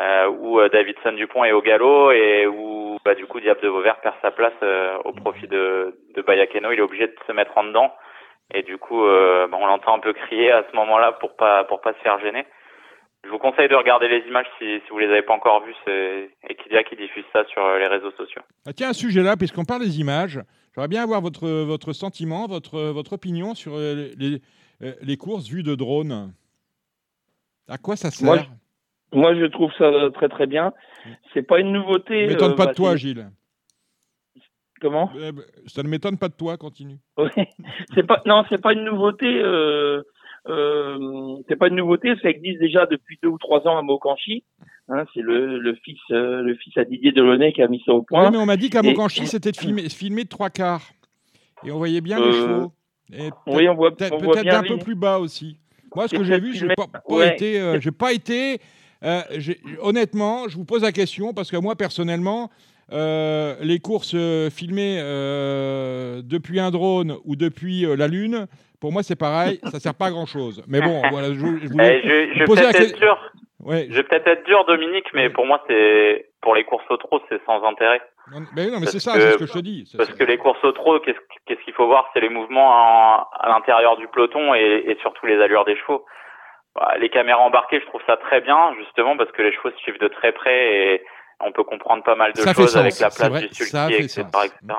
[0.00, 3.68] Euh, où euh, Davidson Dupont est au galop et où bah, du coup Diable de
[3.68, 6.72] Vauvert perd sa place euh, au profit de, de Bayakeno.
[6.72, 7.92] Il est obligé de se mettre en dedans
[8.54, 11.64] et du coup euh, bah, on l'entend un peu crier à ce moment-là pour pas
[11.64, 12.44] pour pas se faire gêner.
[13.24, 15.74] Je vous conseille de regarder les images si, si vous les avez pas encore vues.
[15.84, 18.42] C'est Equidia qui diffuse ça sur euh, les réseaux sociaux.
[18.66, 20.40] Ah, tiens, un sujet là, puisqu'on parle des images,
[20.74, 24.40] j'aimerais bien avoir votre, votre sentiment, votre, votre opinion sur euh, les,
[24.82, 26.32] euh, les courses vues de drone.
[27.68, 28.26] À quoi ça sert?
[28.26, 30.72] Moi, je- Moi, je trouve ça très très bien.
[31.32, 32.26] C'est pas une nouveauté.
[32.26, 33.28] M'étonne euh, pas de toi, Gilles.
[34.82, 36.98] Comment Eh ben, Ça ne m'étonne pas de toi, continue.
[37.16, 37.30] Oui.
[37.94, 39.26] c'est pas non, c'est pas une nouveauté.
[39.26, 40.02] Euh,
[40.48, 42.12] euh, c'est pas une nouveauté.
[42.20, 44.44] Ça existe déjà depuis deux ou trois ans à Mokanchi.
[44.88, 47.92] Hein, c'est le, le fils euh, le fils à Didier Delaunay qui a mis ça
[47.92, 48.24] au point.
[48.26, 50.82] Oui, mais on m'a dit qu'à Mokanchi, c'était de filmer, filmé de trois quarts.
[51.64, 52.72] Et on voyait bien les Euh, chevaux.
[53.12, 54.14] Et oui, on voit- peut-être
[54.54, 55.58] un peu plus bas aussi.
[55.94, 57.34] Moi, ce que j'ai vu, je filmé- n'ai pas, pas ouais.
[57.34, 57.60] été.
[57.60, 58.58] euh, pas été.
[59.04, 59.20] euh,
[59.80, 62.50] honnêtement, je vous pose la question parce que moi, personnellement,
[62.92, 68.46] euh, les courses euh, filmées euh, depuis un drone ou depuis la Lune,
[68.80, 69.60] pour moi, c'est pareil.
[69.70, 70.62] ça sert pas à grand chose.
[70.68, 72.98] Mais bon, voilà, je, je voulais Eh, je, je poser la question.
[72.98, 73.32] dur.
[73.64, 73.86] Ouais.
[73.90, 77.20] Je vais peut-être être dur, Dominique, mais pour moi, c'est pour les courses au trot,
[77.28, 78.00] c'est sans intérêt.
[78.32, 79.84] Non, mais non, mais c'est ça, que- c'est ce que je te dis.
[79.96, 82.10] Parce que les courses au trot, qu'est-ce qu'il faut voir?
[82.12, 86.04] C'est les mouvements en- à l'intérieur du peloton et, et surtout les allures des chevaux.
[86.74, 89.76] Bah, les caméras embarquées, je trouve ça très bien, justement, parce que les chevaux se
[89.78, 91.02] suivent de très près et
[91.44, 93.96] on peut comprendre pas mal de Ça choses avec la place vrai, du ça sulky,
[93.98, 94.74] fait etc., etc.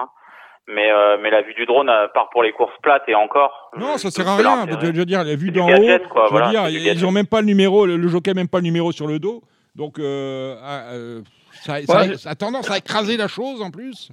[0.68, 3.72] Mais, euh, mais la vue du drone, à part pour les courses plates et encore.
[3.78, 4.66] Non, ça sert à rien.
[4.70, 5.70] Je veux dire, la vue d'en haut,
[6.10, 8.48] quoi, je veux voilà, dire, ils ont même pas le numéro, le, le jockey même
[8.48, 9.42] pas le numéro sur le dos.
[9.76, 11.22] Donc, euh, ah, euh,
[11.52, 12.16] ça, ça- Ouais.
[12.18, 14.10] ça a tendance à écraser la chose en plus.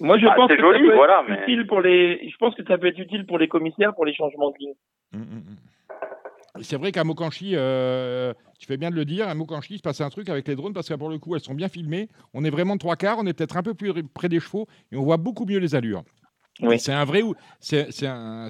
[0.00, 2.28] Moi, je Ah, pense que joli, ça peut voilà, être mais- utile pour les.
[2.30, 4.74] Je pense que ça peut être utile pour les commissaires pour les changements de ligne.
[6.62, 9.82] C'est vrai qu'à Mokanchi, euh, tu fais bien de le dire, à Mokanchi, il se
[9.82, 12.08] passe un truc avec les drones parce que pour le coup, elles sont bien filmées.
[12.34, 14.66] On est vraiment de trois quarts, on est peut-être un peu plus près des chevaux
[14.92, 16.02] et on voit beaucoup mieux les allures.
[16.60, 16.78] Oui.
[16.78, 17.22] C'est un vrai,
[17.60, 18.48] c'est un,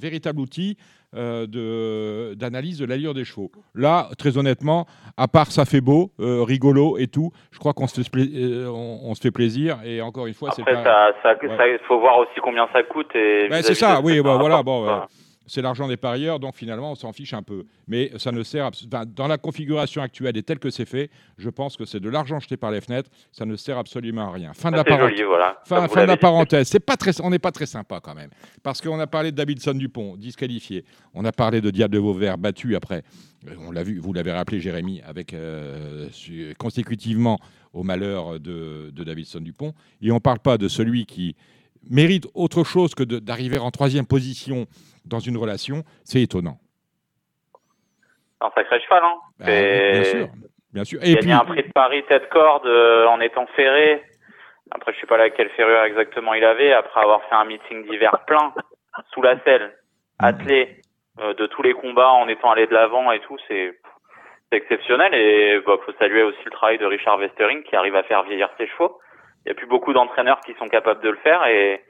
[0.00, 0.76] véritable outil
[1.14, 3.50] euh, d'analyse de l'allure des chevaux.
[3.74, 7.86] Là, très honnêtement, à part ça fait beau, euh, rigolo et tout, je crois qu'on
[7.86, 10.84] se, euh, on, on se fait plaisir et encore une fois, c'est pas.
[10.84, 13.14] ça, ça, ça- il faut voir aussi combien ça coûte.
[13.14, 15.08] Et vis-à-vis c'est ça, oui, bah, ça voilà, bon, quoi.
[15.48, 17.64] C'est l'argent des parieurs, donc finalement, on s'en fiche un peu.
[17.88, 18.70] Mais ça ne sert,
[19.06, 22.38] dans la configuration actuelle et telle que c'est fait, je pense que c'est de l'argent
[22.38, 24.52] jeté par les fenêtres, ça ne sert absolument à rien.
[24.54, 25.16] Fin de la, C'est parenthèse.
[25.16, 25.58] joli, voilà.
[25.64, 26.68] Fin, Comme vous fin de la parenthèse.
[26.68, 28.30] C'est pas très, on n'est pas très sympa quand même.
[28.62, 30.84] Parce qu'on a parlé de Davidson Dupont, disqualifié.
[31.14, 33.02] On a parlé de Diable de Vauvert, battu après.
[33.48, 36.08] Euh, On l'a vu, vous l'avez rappelé, Jérémy, avec euh,
[36.58, 37.38] consécutivement
[37.72, 39.72] au malheur de, de Davidson Dupont.
[40.02, 41.36] Et on ne parle pas de celui qui
[41.90, 44.66] mérite autre chose que d'arriver en troisième position
[45.04, 45.82] dans une relation.
[46.04, 46.58] C'est étonnant.
[48.40, 49.14] Un sacré cheval, hein.
[49.38, 50.28] Bah, bien sûr.
[50.72, 51.00] Bien sûr.
[51.02, 54.02] Et puis, un prix de Paris tête corde euh, en étant ferré.
[54.70, 56.72] Après, je sais pas laquelle ferrure exactement il avait.
[56.72, 58.52] Après avoir fait un meeting d'hiver plein
[59.12, 59.72] sous la selle,
[60.18, 60.82] attelé
[61.20, 63.78] euh, de tous les combats en étant allé de l'avant et tout, c'est
[64.52, 65.14] exceptionnel.
[65.14, 68.50] Et bah, faut saluer aussi le travail de Richard Westering qui arrive à faire vieillir
[68.58, 68.98] ses chevaux.
[69.44, 71.82] Il y a plus beaucoup d'entraîneurs qui sont capables de le faire et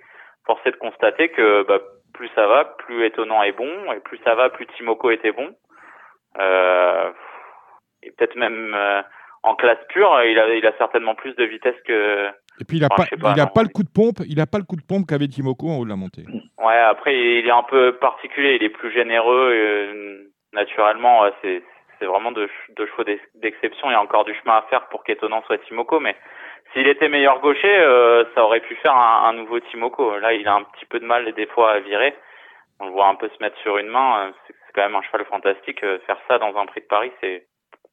[0.46, 1.78] force est de constater que bah,
[2.14, 5.54] plus ça va, plus étonnant est bon et plus ça va, plus Timoko était bon.
[6.38, 7.10] Euh,
[8.02, 9.02] et peut-être même euh,
[9.42, 12.28] en classe pure, il a, il a certainement plus de vitesse que.
[12.60, 13.50] et puis il n'a Enfin, pas, il a non.
[13.52, 14.18] pas le coup de pompe.
[14.28, 16.24] Il a pas le coup de pompe qu'avait Timoko en haut de la montée.
[16.58, 19.50] Ouais, après il est un peu particulier, il est plus généreux.
[19.52, 21.62] euh, naturellement, c'est
[21.98, 23.90] c'est vraiment deux, deux chevaux d'ex- d'exception.
[23.90, 26.14] Il y a encore du chemin à faire pour qu'étonnant soit Timoko, mais
[26.72, 30.18] s'il était meilleur gaucher, euh, ça aurait pu faire un, un nouveau Timoko.
[30.18, 32.14] Là, il a un petit peu de mal des fois à virer.
[32.80, 34.26] On le voit un peu se mettre sur une main.
[34.28, 35.82] euh, C'est c'est quand même un cheval fantastique.
[35.82, 37.46] euh, Faire ça dans un prix de Paris, c'est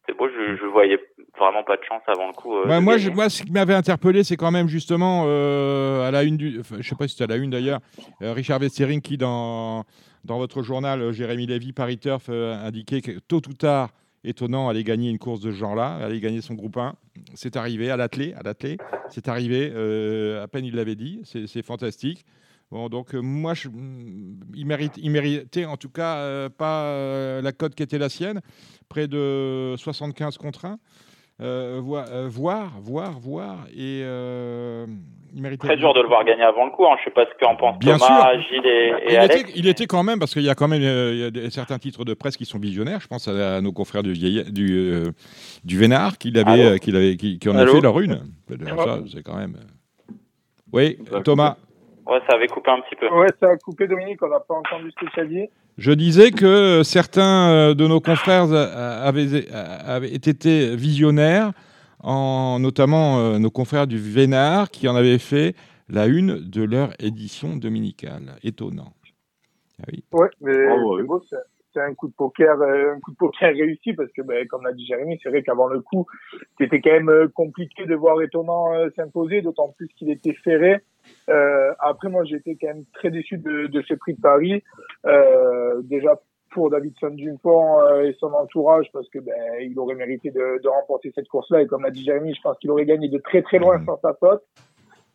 [0.08, 0.28] c'est beau.
[0.30, 1.00] Je, je voyais
[1.40, 2.56] vraiment pas de chance avant le coup.
[2.58, 6.24] euh, moi, je- moi, ce qui m'avait interpellé, c'est quand même justement euh, à la
[6.24, 6.60] une du.
[6.60, 7.80] enfin, je sais pas si c'était à la une d'ailleurs,
[8.22, 9.84] euh, Richard Westering qui, dans,
[10.26, 13.90] dans votre journal, Jérémy Lévy, Paris Turf, indiquait que tôt ou tard,
[14.28, 16.96] étonnant, allait gagner une course de ce genre-là, allait gagner son groupe 1.
[17.34, 18.78] C'est arrivé à l'attelé, à l'attelé.
[19.10, 22.26] C'est arrivé, euh, à peine il l'avait dit, c'est fantastique.
[22.72, 27.42] Bon, donc euh, moi, je, mm, il, mérite, il méritait en tout cas euh, pas
[27.42, 28.42] la cote qui était la sienne,
[28.90, 30.80] près de 75 contre 1.
[31.42, 34.02] Euh, voi- euh, voir, voir, voir, et
[35.36, 35.68] il méritait.
[35.68, 36.86] Très dur de le voir gagner avant le coup.
[36.86, 36.96] Hein.
[37.00, 38.42] Je sais pas ce qu'en pensent Bien Thomas, sûr.
[38.50, 39.42] Gilles et, et il, Alex.
[39.42, 41.30] était, il était quand même, parce qu'il y a quand même euh, il y a
[41.32, 43.02] des- certains titres de presse qui sont visionnaires.
[43.02, 45.12] Je pense à, à nos confrères du, euh,
[45.64, 48.22] du Vénard qui, euh, qui, l'avait- qui, qui en a Allô fait leur une.
[49.12, 49.58] C'est quand même.
[50.74, 51.58] Oui, Thomas.
[52.08, 53.08] Ouais, ça avait coupé un petit peu.
[53.10, 55.48] Ouais, ça a coupé Dominique, on n'a pas entendu ce que tu as dit.
[55.78, 61.52] Je disais que certains de nos confrères avaient, avaient été visionnaires,
[62.02, 65.56] en, notamment euh, nos confrères du Vénard, qui en avaient fait
[65.90, 68.36] la une de leur édition dominicale.
[68.44, 68.94] Étonnant.
[69.82, 70.04] Ah oui.
[70.12, 70.98] Ouais, mais ouais.
[70.98, 71.38] c'est beau, c'est
[71.76, 74.64] c'est un coup de poker, euh, un coup de poker réussi parce que, ben, comme
[74.64, 76.06] l'a dit Jérémy, c'est vrai qu'avant le coup,
[76.58, 80.78] c'était quand même euh, compliqué de voir étonnant euh, s'imposer, d'autant plus qu'il était ferré.
[81.30, 84.64] Euh, après, moi, j'étais quand même très déçu de, de ce prix de Paris.
[85.06, 86.20] Euh, déjà
[86.56, 90.68] pour Davidson Dupont euh, et son entourage parce que ben il aurait mérité de, de
[90.70, 93.42] remporter cette course-là et comme l'a dit Jérémy, je pense qu'il aurait gagné de très
[93.42, 94.42] très loin sans sa faute.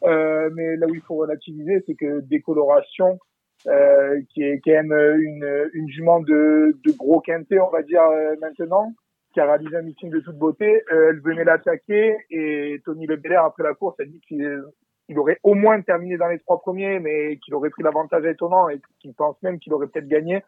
[0.04, 3.18] Euh, mais là où il faut relativiser, c'est que décoloration,
[3.66, 8.02] euh, qui est quand même une, une jument de, de gros quintet, on va dire
[8.02, 8.92] euh, maintenant,
[9.32, 10.82] qui a réalisé un meeting de toute beauté.
[10.90, 14.62] Elle venait l'attaquer et Tony Lebelair, après la course, a dit qu'il
[15.08, 18.68] il aurait au moins terminé dans les trois premiers, mais qu'il aurait pris l'avantage étonnant
[18.68, 20.44] et qu'il pense même qu'il aurait peut-être gagné.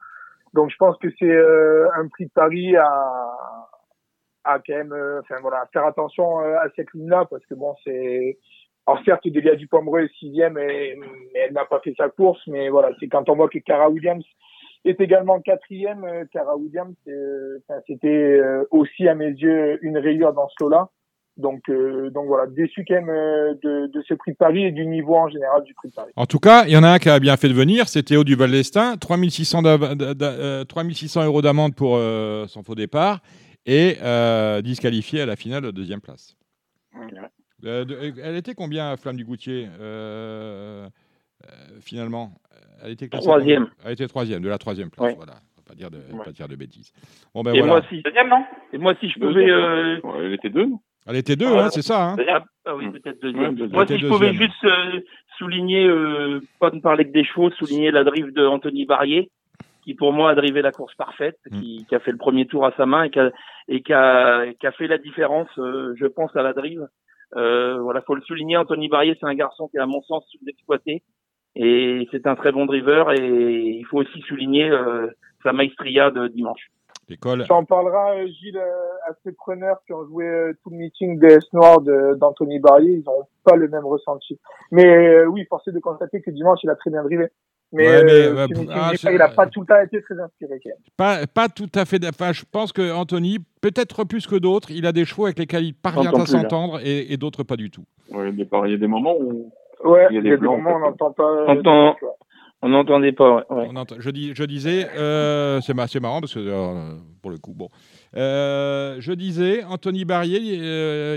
[0.54, 2.86] Donc je pense que c'est euh, un prix de Paris à,
[4.44, 7.74] à quand même, euh, enfin voilà, faire attention euh, à cette ligne-là parce que bon,
[7.84, 8.38] c'est
[8.86, 10.98] alors certes, Delia Dupomereux est sixième, et,
[11.36, 12.40] elle n'a pas fait sa course.
[12.48, 14.24] Mais voilà, c'est quand on voit que Cara Williams
[14.84, 16.04] est également quatrième.
[16.32, 16.96] Cara Williams,
[17.86, 18.40] c'était
[18.72, 20.88] aussi à mes yeux une rayure dans ce lot-là.
[21.38, 24.70] Donc, euh, donc voilà, déçu quand même euh, de, de ce prix de Paris et
[24.70, 26.12] du niveau en général du prix de Paris.
[26.16, 28.02] En tout cas, il y en a un qui a bien fait de venir, c'est
[28.02, 32.74] Théo Duval d'Estaing, 3600, d'av- d'a- d'a- euh, 3600 euros d'amende pour euh, son faux
[32.74, 33.20] départ
[33.64, 36.36] et euh, disqualifié à la finale de deuxième place.
[37.64, 40.86] Euh, de- elle était combien, Flamme du Goutier, euh,
[41.44, 41.48] euh,
[41.80, 42.32] finalement?
[42.84, 43.68] Elle était Troisième.
[43.84, 45.34] Elle était troisième, de la troisième place, voilà.
[45.56, 46.92] On va pas dire de, pas dire de bêtises.
[47.32, 47.74] Bon, ben et, voilà.
[47.74, 48.02] moi, si,
[48.72, 49.48] et moi, si je pouvais.
[49.48, 49.98] Euh...
[50.20, 50.80] elle était deux, non?
[51.06, 52.10] Elle était deux, Ah, hein, c'est ça.
[52.12, 52.16] hein
[52.64, 53.44] Ah, oui, peut-être deuxième.
[53.44, 53.72] Ouais, deuxième.
[53.72, 54.48] Moi, si je pouvais deuxième.
[54.50, 55.00] juste euh,
[55.38, 59.30] souligner, euh, pas ne parler que des chevaux, souligner la drive de Anthony Barrier,
[59.82, 61.60] qui pour moi a drivé la course parfaite, Mm.
[61.60, 63.30] qui, qui a fait le premier tour à sa main et qui a,
[63.68, 66.86] et qui a, qui a fait la différence, euh, je pense, à la drive.
[67.34, 68.56] Euh, voilà, faut le souligner.
[68.56, 71.02] Anthony Barrier, c'est un garçon qui est à mon sens sous-exploité
[71.56, 73.10] et c'est un très bon driver.
[73.12, 75.08] Et il faut aussi souligner euh,
[75.42, 76.68] sa maestria de dimanche.
[77.08, 77.44] L'école.
[77.44, 80.76] Tu en parleras, euh, Gilles, euh, à ces preneurs qui ont joué euh, tout le
[80.76, 82.92] meeting des Noirs d'Anthony Barrier.
[82.92, 84.38] Ils n'ont pas le même ressenti.
[84.70, 87.26] Mais euh, oui, force est de constater que dimanche, il a très bien drivé.
[87.72, 90.20] Mais, Ouais, mais, euh, bah, Kimi ah, il n'a pas tout le temps été très
[90.20, 90.60] inspiré.
[90.96, 92.06] Pas, pas tout à fait.
[92.06, 95.64] Enfin, je pense que Anthony, peut-être plus que d'autres, il a des chevaux avec lesquels
[95.64, 97.84] il parvient à s'entendre et, et d'autres pas du tout.
[98.10, 99.50] Ouais, il y a des moments où
[99.84, 101.46] Ouais, il y a des y a des moments où on n'entend pas.
[102.64, 103.36] On entend- On n'entendait pas.
[103.36, 103.66] ouais, ouais.
[103.70, 107.30] On entend- je, dis, je disais, euh, c'est ma- c'est marrant parce que euh, pour
[107.32, 107.68] le coup, bon.
[108.16, 110.38] Euh, je disais, Anthony Barrier,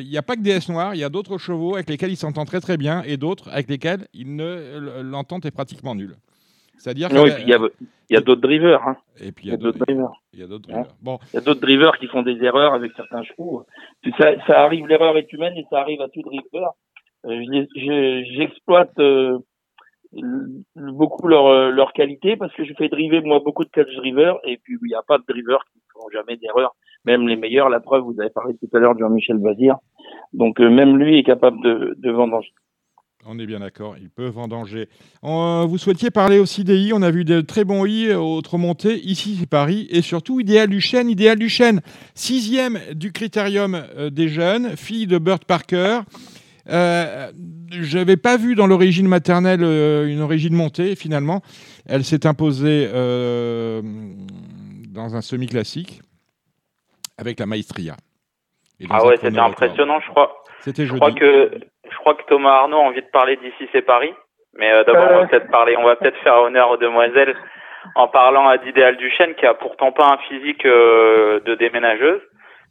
[0.01, 2.09] il n'y a pas que des S noirs, il y a d'autres chevaux avec lesquels
[2.11, 6.15] il s'entend très très bien et d'autres avec lesquels il ne l'entente est pratiquement nulle.
[6.77, 7.49] C'est-à-dire Non, que- et puis il
[8.13, 8.81] y a, d'autres drivers.
[8.87, 8.97] Hein.
[9.21, 10.11] Et puis il y a d'autres drivers.
[10.33, 10.87] Il y a d'autres drivers.
[11.01, 11.19] Bon.
[11.33, 13.65] Il y a d'autres drivers qui font des erreurs avec certains chevaux.
[14.19, 16.71] Ça, ça arrive, l'erreur est humaine et ça arrive à tout driver.
[18.37, 18.91] J'exploite
[20.75, 24.37] beaucoup leur, euh, leur qualité parce que je fais driver moi beaucoup de catch drivers
[24.43, 26.75] et puis il n'y a pas de drivers qui ne font jamais d'erreur.
[27.05, 29.75] Même les meilleurs, la preuve, vous avez parlé tout à l'heure de Jean-Michel Bazir.
[30.33, 32.53] Donc euh, même lui est capable de, de vendanger.
[33.27, 34.87] On est bien d'accord, ils peuvent en danger.
[35.23, 38.59] Euh, vous souhaitiez parler aussi des I, on a vu de très bons I autres
[38.59, 41.81] montées, ici c'est Paris, et surtout Idéal du Chêne, Idéal du Chêne,
[42.13, 46.01] sixième du critérium euh, des jeunes, fille de Burt Parker.
[46.69, 47.31] Euh,
[47.71, 51.41] je n'avais pas vu dans l'origine maternelle euh, une origine montée, finalement.
[51.87, 53.81] Elle s'est imposée euh,
[54.89, 56.01] dans un semi-classique
[57.17, 57.95] avec la Maestria.
[58.89, 60.43] Ah ouais, c'était impressionnant, je crois.
[60.59, 60.99] C'était Je jeudi.
[60.99, 61.51] crois que
[61.89, 64.11] je crois que Thomas Arnaud a envie de parler d'ici c'est Paris.
[64.57, 67.35] Mais euh, d'abord on va peut-être parler, on va peut-être faire honneur aux demoiselles
[67.95, 72.21] en parlant à d'Idéal Duchesne qui a pourtant pas un physique euh, de déménageuse,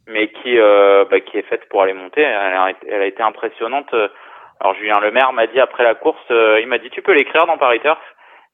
[0.07, 2.21] mais qui euh, bah, qui est faite pour aller monter.
[2.21, 3.93] Elle a, elle a été impressionnante.
[4.59, 7.45] Alors Julien Lemaire m'a dit après la course, euh, il m'a dit tu peux l'écrire
[7.45, 7.99] dans Paris Turf.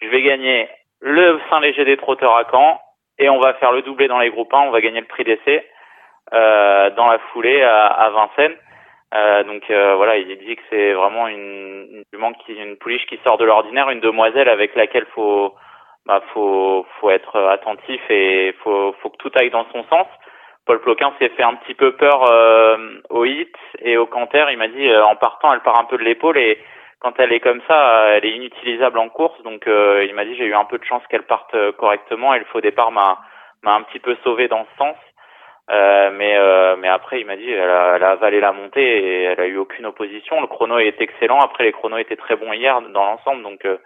[0.02, 0.68] Je vais gagner
[1.00, 2.80] le Saint-Léger des trotteurs à Caen
[3.20, 5.24] et on va faire le doublé dans les groupes 1, on va gagner le prix
[5.24, 5.68] d'essai
[6.34, 8.58] euh, dans la foulée à, à Vincennes.
[9.14, 13.38] Euh, donc euh, voilà, il dit que c'est vraiment une, une une pouliche qui sort
[13.38, 15.54] de l'ordinaire, une demoiselle avec laquelle faut,
[16.06, 20.08] bah, faut, faut être attentif et faut, faut que tout aille dans son sens.
[20.66, 22.78] Paul Ploquin s'est fait un petit peu peur euh,
[23.10, 24.46] au hit et au canter.
[24.52, 26.60] Il m'a dit euh, en partant, elle part un peu de l'épaule et
[27.00, 29.42] quand elle est comme ça, euh, elle est inutilisable en course.
[29.44, 32.46] Donc il m'a dit j'ai eu un peu de chance qu'elle parte correctement et le
[32.46, 33.20] faux départ m'a
[33.64, 34.96] m'a un petit peu sauvé dans ce sens.
[35.70, 38.82] Euh, mais euh, mais après il m'a dit elle a, elle a avalé la montée
[38.82, 40.42] et elle a eu aucune opposition.
[40.42, 41.40] Le chrono est excellent.
[41.40, 43.78] Après les chronos étaient très bons hier dans l'ensemble, donc euh,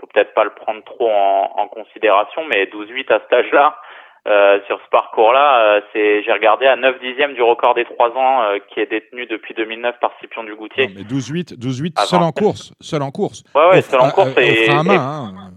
[0.00, 2.44] faut peut-être pas le prendre trop en, en considération.
[2.44, 3.76] Mais 12-8 à cet âge-là,
[4.26, 8.10] euh, sur ce parcours-là, euh, c'est j'ai regardé à 9 dixièmes du record des 3
[8.16, 10.88] ans euh, qui est détenu depuis 2009 par Scipion du Goutier.
[10.94, 12.72] Mais 12-8, 12-8 À seul en course.
[12.80, 13.44] Seul en course.
[13.54, 15.50] Ouais, ouais, seul en course euh, et- à main, et- hein.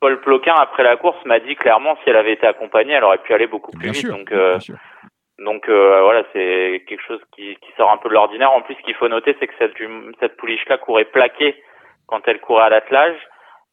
[0.00, 3.18] Paul Ploquin après la course m'a dit clairement si elle avait été accompagnée, elle aurait
[3.18, 4.00] pu aller beaucoup plus Bien vite.
[4.06, 4.58] sûr, donc euh,
[5.38, 8.52] donc euh, voilà, c'est quelque chose qui, qui sort un peu de l'ordinaire.
[8.52, 11.56] En plus, ce qu'il faut noter, c'est que cette, jum- cette pouliche-là courait plaquée
[12.06, 13.16] quand elle courait à l'attelage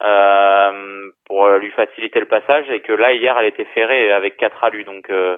[0.01, 4.63] euh, pour lui faciliter le passage et que là hier elle était ferrée avec quatre
[4.63, 4.83] alus.
[4.85, 5.37] Donc euh,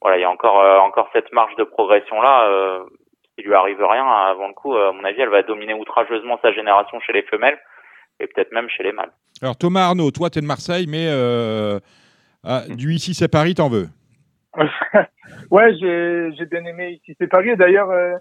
[0.00, 2.48] voilà, il y a encore euh, encore cette marge de progression là.
[2.48, 2.80] Euh,
[3.34, 6.52] s'il lui arrive rien avant le coup, à mon avis, elle va dominer outrageusement sa
[6.52, 7.58] génération chez les femelles
[8.20, 9.10] et peut-être même chez les mâles.
[9.42, 11.80] Alors Thomas Arnaud, toi tu es de Marseille, mais euh,
[12.44, 13.88] ah, du ici c'est Paris, t'en veux?
[15.50, 17.50] ouais, j'ai bien aimé ici c'est Paris.
[17.50, 18.14] Et D'ailleurs, euh,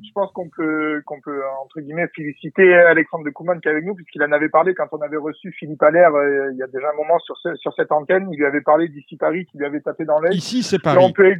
[0.00, 3.84] je pense qu'on peut qu'on peut entre guillemets féliciter Alexandre de Kouman qui est avec
[3.84, 6.66] nous puisqu'il en avait parlé quand on avait reçu Philippe Allaire euh, il y a
[6.68, 8.28] déjà un moment sur ce- sur cette antenne.
[8.32, 10.36] Il lui avait parlé d'ici Paris qui lui avait tapé dans l'œil.
[10.36, 10.98] Ici c'est Et Paris.
[11.02, 11.34] on peut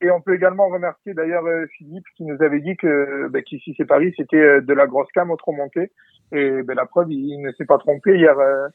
[0.00, 3.72] et on peut également remercier d'ailleurs euh, Philippe qui nous avait dit que bah, qu'ici
[3.76, 5.92] c'est Paris c'était euh, de la grosse cam au trop monté
[6.32, 8.38] et ben, la preuve il, ne s'est pas trompé hier.
[8.38, 8.68] euh,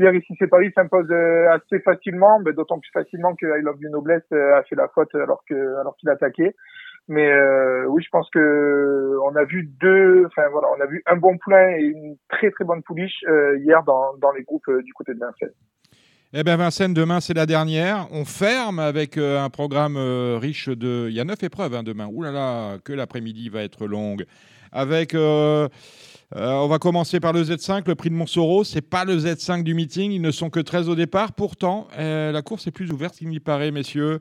[0.00, 1.08] Hier, ici, c'est Paris s'impose
[1.52, 5.14] assez facilement, mais d'autant plus facilement que I Love You Noblesse a fait la faute
[5.14, 6.52] alors que alors qu'il attaquait.
[7.08, 11.02] Mais euh, oui, je pense que on a vu deux, enfin voilà, on a vu
[11.06, 14.82] un bon poulain et une très très bonne pouliche euh, hier dans les groupes euh,
[14.82, 15.54] du côté de Vincennes.
[16.32, 18.08] Eh bien Vincennes, demain c'est la dernière.
[18.10, 19.96] On ferme avec un programme
[20.36, 21.06] riche de...
[21.08, 22.08] Il y a neuf épreuves hein, demain.
[22.10, 24.24] Ouh là là, que l'après-midi va être longue.
[24.72, 25.14] Avec...
[25.14, 25.68] on
[26.32, 28.64] va commencer par le Z5, le prix de Montsoro.
[28.64, 31.34] C'est pas le Z5 du meeting, ils ne sont que 13 au départ.
[31.34, 34.18] Pourtant, la course est plus ouverte qu'il n'y paraît, messieurs.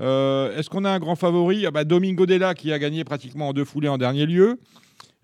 [0.00, 3.48] Euh, Est-ce qu'on a un grand favori ah bah, Domingo Della qui a gagné pratiquement
[3.48, 4.58] en deux foulées en dernier lieu.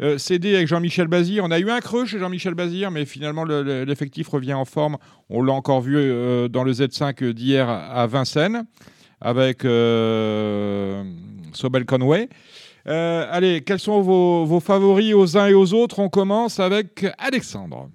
[0.00, 1.42] Euh, CD avec Jean-Michel Bazir.
[1.44, 4.64] On a eu un creux chez Jean-Michel Bazir, mais finalement le- le- l'effectif revient en
[4.64, 4.96] forme.
[5.28, 8.64] On l'a encore vu euh, dans le Z5 d'hier à Vincennes
[9.20, 11.02] avec euh,
[11.52, 12.28] Sobel Conway.
[12.86, 15.98] Allez, quels sont vos favoris aux uns et aux autres?
[15.98, 17.90] On commence avec Alexandre.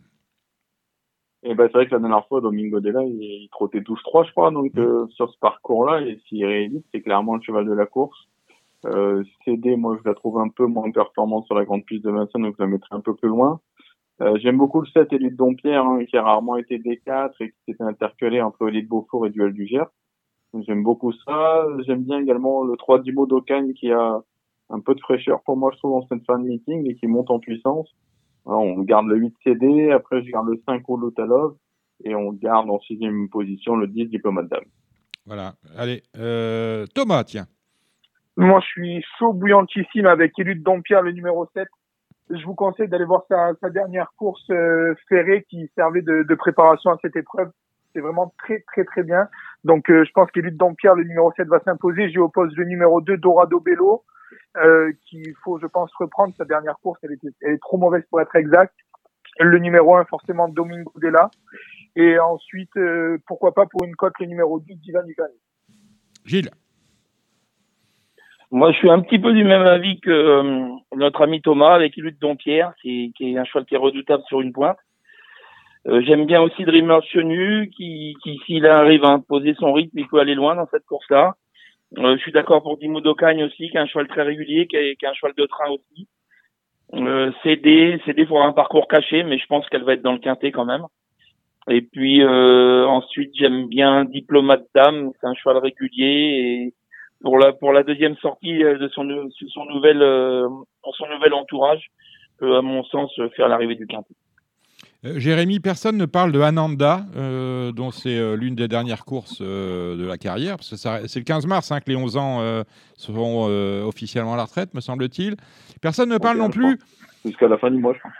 [1.45, 4.31] Et ben c'est vrai que la dernière fois, Domingo Della, il, il trottait 12-3, je
[4.31, 4.51] crois.
[4.51, 8.17] Donc euh, sur ce parcours-là, et s'il réédite, c'est clairement le cheval de la course.
[8.85, 12.11] Euh, CD, moi, je la trouve un peu moins performante sur la grande piste de
[12.11, 13.59] Vincennes, donc je la mettrai un peu plus loin.
[14.21, 17.57] Euh, J'aime beaucoup le 7 Élite Dompierre, hein, qui a rarement été D4 et qui
[17.67, 19.89] s'était intercalé entre Élite Beaufort et Duel du Gers.
[20.61, 21.65] J'aime beaucoup ça.
[21.85, 24.21] J'aime bien également le 3 Dimo d'Ocagne qui a
[24.69, 27.07] un peu de fraîcheur pour moi, je trouve, en cette fin de meeting et qui
[27.07, 27.89] monte en puissance.
[28.45, 31.55] Voilà, on garde le 8 CD, après je garde le 5 Olutalov
[32.03, 34.65] et on garde en sixième position le 10 Diplomate Dame.
[35.25, 35.53] Voilà.
[35.77, 37.45] Allez, euh, Thomas, tiens.
[38.35, 41.67] Moi, je suis chaud bouillantissime avec Élu de Dompierre, le numéro 7.
[42.29, 46.35] Je vous conseille d'aller voir sa, sa dernière course euh, ferrée qui servait de, de
[46.35, 47.51] préparation à cette épreuve.
[47.93, 49.27] C'est vraiment très, très, très bien.
[49.63, 52.09] Donc, euh, je pense qu'Élu de Dompierre, le numéro 7, va s'imposer.
[52.09, 54.03] J'y oppose le numéro 2, Dorado Bello,
[54.57, 56.33] euh, qu'il faut, je pense, reprendre.
[56.37, 58.73] Sa dernière course, elle, était, elle est trop mauvaise pour être exact.
[59.39, 61.29] Le numéro 1, forcément, Domingo Della.
[61.95, 65.35] Et ensuite, euh, pourquoi pas pour une cote, le numéro 12, Divan Ivani.
[66.25, 66.49] Gilles.
[68.51, 71.95] Moi, je suis un petit peu du même avis que euh, notre ami Thomas avec
[71.97, 74.77] Lutte Dompierre, qui, qui est un cheval qui est redoutable sur une pointe.
[75.87, 80.07] Euh, J'aime bien aussi Dreamer Chenu, qui, qui s'il arrive à imposer son rythme, il
[80.07, 81.35] peut aller loin dans cette course-là.
[81.97, 84.77] Euh, je suis d'accord pour Dimo d'Ocagne aussi, qui est un cheval très régulier, qui
[84.77, 86.07] est, qui un cheval de train aussi.
[86.93, 90.19] Euh, CD, CD pour un parcours caché, mais je pense qu'elle va être dans le
[90.19, 90.85] quintet quand même.
[91.69, 96.73] Et puis euh, ensuite, j'aime bien Diplomate Dame, c'est un cheval régulier et
[97.21, 100.47] pour la pour la deuxième sortie euh, de son de son nouvel euh,
[100.97, 101.89] son nouvel entourage
[102.37, 104.13] peut à mon sens faire l'arrivée du quintet.
[105.05, 109.39] Euh, Jérémy, personne ne parle de Ananda, euh, dont c'est euh, l'une des dernières courses
[109.41, 112.15] euh, de la carrière, parce que ça- c'est le 15 mars hein, que les 11
[112.17, 112.63] ans euh,
[112.95, 115.35] seront euh, officiellement à la retraite, me semble-t-il.
[115.81, 116.79] Personne ne parle non plus.
[117.25, 118.11] Jusqu'à la fin du mois, je crois.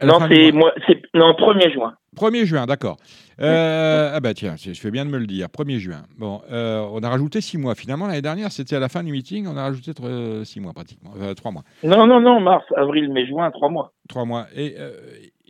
[0.00, 0.60] Non, c'est mois.
[0.60, 1.94] moi, c'est non 1er juin.
[2.16, 2.96] 1er juin, d'accord.
[3.40, 5.46] Euh, ah bah tiens, je fais bien de me le dire.
[5.46, 6.02] 1er juin.
[6.18, 7.76] Bon, euh, on a rajouté 6 mois.
[7.76, 9.92] Finalement, l'année dernière, c'était à la fin du meeting, on a rajouté
[10.44, 11.62] 6 mois pratiquement, 3 mois.
[11.84, 13.92] Non, non, non, mars, avril, mai, juin, trois mois.
[14.08, 14.46] Trois mois.
[14.56, 14.74] Et,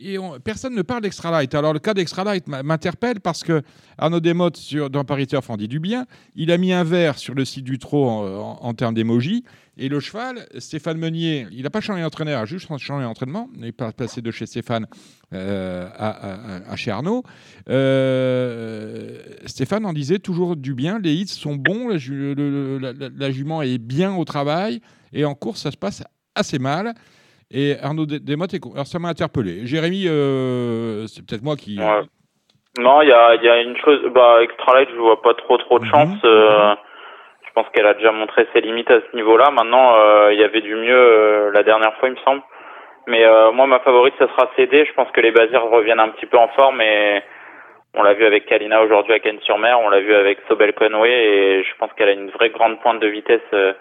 [0.00, 1.54] et on- personne ne parle d'Extra Light.
[1.54, 3.62] Alors, le cas d'Extra Light m'interpelle parce que
[3.98, 6.06] Arnaud Desmottes, dans Paris Turf, en dit du bien.
[6.34, 9.44] Il a mis un verre sur le site du trot en, termes d'émoji.
[9.76, 13.48] Et le cheval, Stéphane Meunier, il n'a pas changé d'entraîneur, juste changé d'entraînement.
[13.56, 14.86] Il est pas- passé de chez Stéphane
[15.32, 17.22] euh, à, chez Arnaud.
[17.68, 20.98] Euh, Stéphane en disait toujours du bien.
[20.98, 24.80] Les hits sont bons, la jument est bien au travail.
[25.12, 26.02] Et en course, ça se passe
[26.34, 26.94] assez mal.
[27.50, 29.66] Et Arnaud Des- Desmottes, est alors ça m'a interpellé.
[29.66, 31.78] Jérémy, euh, c'est peut-être moi qui.
[31.78, 32.02] Ouais.
[32.78, 35.34] Non, il y a, il y a une chose, bah, Extra Light, je vois pas
[35.34, 35.90] trop trop de Mhm.
[35.90, 36.18] chance.
[36.24, 36.74] euh,
[37.46, 39.50] je pense qu'elle a déjà montré ses limites à ce niveau-là.
[39.50, 42.42] Maintenant, euh, il y avait du mieux euh, la dernière fois, il me semble.
[43.08, 44.84] Mais euh, moi, ma favorite, ça sera CD.
[44.84, 47.22] Je pense que les Bazirs reviennent un petit peu en forme et
[47.94, 51.64] on l'a vu avec Kalina aujourd'hui à Cannes-sur-Mer, on l'a vu avec Sobel Conway et
[51.64, 53.72] je pense qu'elle a une vraie grande pointe de vitesse euh,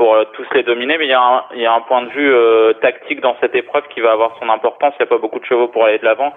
[0.00, 0.96] pour euh, tous les dominer.
[0.96, 4.12] Mais il y, a un- point de vue euh, tactique dans cette épreuve qui va
[4.12, 4.94] avoir son importance.
[4.98, 6.32] Il n'y a pas beaucoup de chevaux pour aller de l'avant.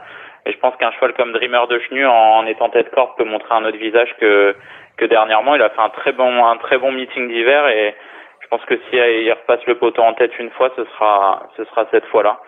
[0.45, 3.55] Et je pense qu'un cheval comme Dreamer de Chenu, en étant tête corde, peut montrer
[3.55, 4.53] un autre visage que,
[4.99, 5.55] dernièrement.
[5.55, 7.95] Il a fait un très bon, meeting d'hiver et
[8.41, 11.63] je pense que si il repasse le poteau en tête une fois, ce sera, ce
[11.63, 12.39] sera cette fois-là.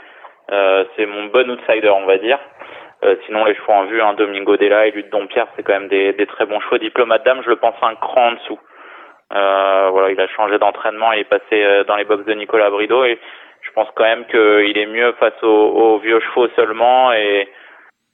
[0.52, 2.40] Euh, c'est mon bon outsider, on va dire.
[3.26, 6.12] Sinon, les chevaux en vue, hein, Domingo Della et Lutte Dompierre, c'est quand même des,
[6.14, 6.80] des très bons chevaux.
[6.80, 8.60] Diplomate Dame, je le pense un cran en dessous.
[9.36, 12.70] Euh, voilà, il a changé d'entraînement et est passé euh, dans les box de Nicolas
[12.70, 13.20] Brideau et
[13.62, 17.50] je pense quand même qu'il est mieux face aux, vieux chevaux seulement et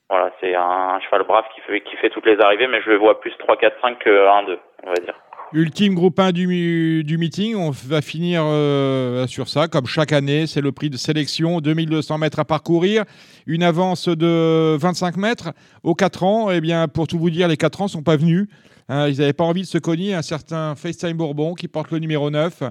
[0.10, 3.32] voilà, c'est un, cheval brave qui fait, toutes les arrivées, mais je le vois plus
[3.38, 5.14] 3, 4, 5 que 1, 2, on va dire.
[5.54, 10.48] Ultime groupe 1 du, du meeting, on va finir euh, sur ça, comme chaque année,
[10.48, 13.04] c'est le prix de sélection, 2200 mètres à parcourir,
[13.48, 15.52] une avance de 25 mètres
[15.84, 18.48] aux 4 ans, et bien pour tout vous dire, les 4 ans sont pas venus,
[18.94, 22.00] Hein, ils n'avaient pas envie de se cogner, un certain FaceTime Bourbon qui porte le
[22.00, 22.64] numéro 9,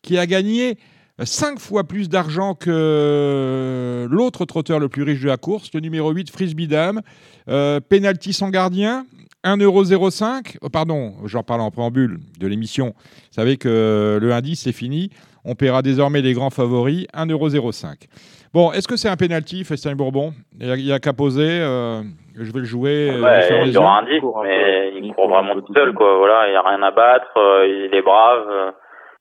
[0.00, 0.78] qui a gagné
[1.20, 6.12] 5 fois plus d'argent que l'autre trotteur le plus riche de la course, le numéro
[6.12, 7.02] 8, Frisbee Dame,
[7.48, 9.06] euh, penalty sans gardien,
[9.42, 10.58] 1,05€.
[10.60, 12.94] Oh, pardon, j'en parle en préambule de l'émission.
[12.96, 15.10] Vous savez que le indice, c'est fini.
[15.44, 18.06] On paiera désormais les grands favoris, 1,05€.
[18.54, 20.32] Bon, est-ce que c'est un penalty, Festin Bourbon?
[20.60, 21.60] Il n'y a, qu'à poser.
[21.60, 22.02] euh,
[22.36, 23.10] je vais le jouer.
[23.12, 24.02] euh, Ouais, il y aura un.
[24.04, 26.16] 10, mais il court vraiment tout seul, quoi.
[26.16, 28.72] Voilà, il n'y a rien à battre, euh, il est brave.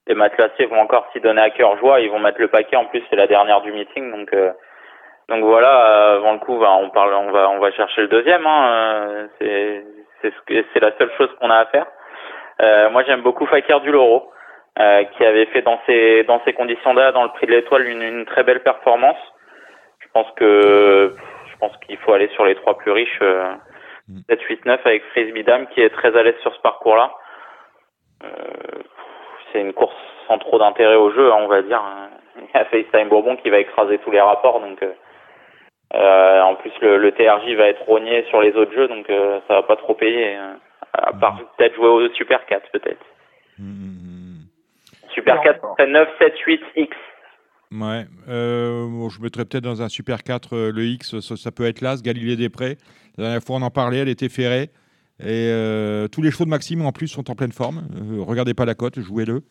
[0.07, 2.75] les matelassiers vont encore s'y donner à cœur joie, ils vont mettre le paquet.
[2.75, 4.33] En plus, c'est la dernière du meeting, donc
[5.29, 6.15] donc voilà.
[6.15, 8.45] avant le coup, bah, on parle, on va on va chercher le deuxième.
[8.45, 11.85] Hein, c'est la seule chose qu'on a à faire.
[12.61, 14.31] Euh, moi, j'aime beaucoup Fakir du Loro,
[14.77, 18.01] euh, qui avait fait dans ces dans ces conditions-là, dans le Prix de l'Étoile, une,
[18.01, 19.17] une très belle performance.
[19.99, 21.15] Je pense que
[21.47, 23.53] je pense qu'il faut aller sur les trois plus riches, euh,
[24.29, 27.13] 7, 8, 9 avec Frisbee Dame qui est très à l'aise sur ce parcours-là.
[28.23, 28.27] Euh,
[29.51, 29.95] c'est une course
[30.27, 31.81] sans trop d'intérêt au jeu, hein, on va dire.
[32.37, 34.83] Il y a FaceTime Bourbon qui va écraser tous les rapports, donc
[35.93, 39.53] euh, en plus, le, le TRJ va être rogné sur les autres jeux, donc ça
[39.53, 40.37] va pas trop payer.
[40.91, 43.05] à part peut-être jouer au Super 4, peut-être.
[45.15, 46.97] Super 4, c'est 9, 7, 8, X.
[47.71, 51.51] Ouais, euh, bon, je mettrais peut-être dans un Super 4 euh, le X, ça, ça
[51.51, 52.77] peut être là, ce Galilée des Prés.
[53.17, 54.69] La dernière fois, on en parlait, elle était ferrée.
[55.19, 57.87] Et euh, tous les chevaux de Maxime, en plus, sont en pleine forme.
[57.95, 59.41] Euh, regardez pas la cote, jouez-le.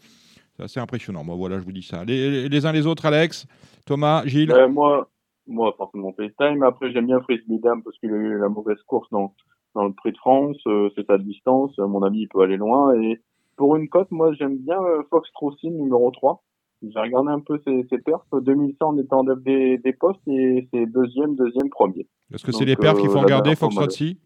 [0.56, 1.24] C'est assez impressionnant.
[1.24, 2.04] Bon, voilà, je vous dis ça.
[2.04, 3.46] Les, les uns les autres, Alex,
[3.86, 4.52] Thomas, Gilles?
[4.52, 5.08] Euh, moi,
[5.46, 6.62] moi, forcément FaceTime.
[6.62, 9.34] Après, j'aime bien Frisbee Dame parce qu'il a eu la mauvaise course dans,
[9.74, 10.56] dans le Prix de France.
[10.66, 11.72] Euh, c'est à distance.
[11.78, 12.94] Euh, mon ami, il peut aller loin.
[13.00, 13.20] Et
[13.56, 16.42] pour une cote, moi, j'aime bien euh, Fox Trocin, numéro 3.
[16.82, 18.20] J'ai regardé un peu ses, ses perfs.
[18.32, 22.06] 2100 en étant en des, des postes et c'est deuxième, deuxième, premier.
[22.32, 24.18] Est-ce que c'est les perfs qu'il euh, faut regarder, dernière fois, Foxtrot moi, Si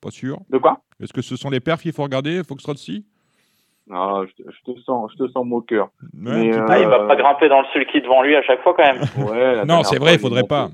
[0.00, 0.38] Pas sûr.
[0.50, 0.80] De quoi?
[1.00, 3.04] Est-ce que ce sont les perfs qu'il faut regarder, Foxtrot Si
[3.90, 5.90] Ah, je, te- je te sens, je te sens moqueur.
[6.02, 8.62] Ouais, Mais, Ah, il va euh, pas grimper dans le sulky devant lui à chaque
[8.62, 9.02] fois, quand même.
[9.28, 10.70] Ouais, Non, c'est vrai, il faudrait monté- pas.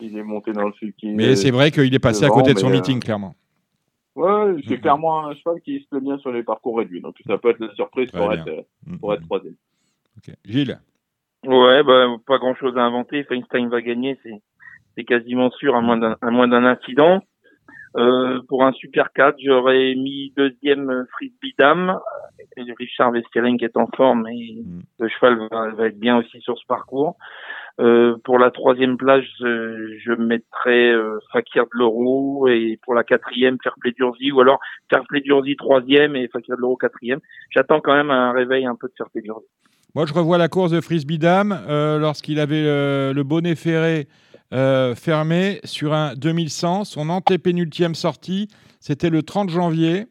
[0.00, 1.12] Il est monté dans le sulky.
[1.14, 3.34] Mais euh, c'est vrai qu'il est passé à côté de son euh, meeting, clairement.
[4.16, 7.00] Ouais, c'est clairement un cheval qui se plaît bien sur les parcours réduits.
[7.00, 8.44] Donc ça peut être la surprise Très pour bien.
[8.44, 9.54] être, euh, pour être troisième.
[10.44, 10.78] Gilles?
[11.44, 13.24] Ouais, bah, pas grand chose à inventer.
[13.24, 14.40] Feinstein va gagner, c'est,
[14.96, 17.22] c'est quasiment sûr, à moins d'un, à moins d'un incident.
[17.96, 21.98] Euh, pour un Super 4, j'aurais mis deuxième euh, Frisbee Dame.
[22.78, 24.62] Richard Westering qui est en forme et
[24.98, 27.16] le cheval va, va être bien aussi sur ce parcours.
[27.80, 33.02] Euh, pour la troisième place, je, je mettrais euh, Fakir de l'Euro et pour la
[33.02, 37.18] quatrième, Fairplay Durzi ou alors Fairplay Durzi troisième et Fakir de l'Euro quatrième.
[37.50, 39.46] J'attends quand même un réveil un peu de Fairplay Durzi.
[39.96, 44.08] Moi, je revois la course de Frisbee Dame euh, lorsqu'il avait euh, le bonnet ferré
[44.52, 46.84] euh, fermé sur un 2100.
[46.84, 48.48] Son antépénultième sortie,
[48.80, 50.06] c'était le 30 janvier.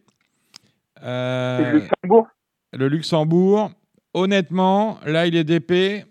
[1.03, 2.27] Euh, le Luxembourg?
[2.73, 3.71] le Luxembourg.
[4.13, 6.05] Honnêtement, là, il est DP.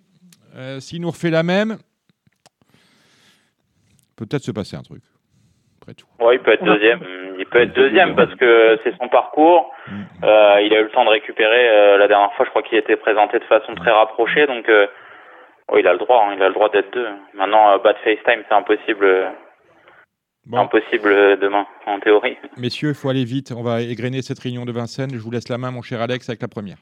[0.54, 1.78] Euh, S'il nous refait la même,
[4.16, 5.02] peut-être se passer un truc.
[6.20, 7.00] Ouais, il peut être deuxième.
[7.38, 9.72] Il peut être deuxième parce que c'est son parcours.
[10.22, 11.68] Euh, il a eu le temps de récupérer.
[11.70, 14.86] euh, la dernière fois, je crois qu'il était présenté de façon très rapprochée, donc euh,
[15.68, 16.24] oh, il a le droit.
[16.28, 17.08] hein, il a le droit d'être deux.
[17.34, 19.32] Maintenant, euh, battre FaceTime, c'est impossible.
[20.46, 20.58] Bon.
[20.58, 22.36] Impossible demain, en théorie.
[22.56, 23.52] Messieurs, il faut aller vite.
[23.56, 25.10] On va égrener cette réunion de Vincennes.
[25.12, 26.76] Je vous laisse la main, mon cher Alex, avec la première.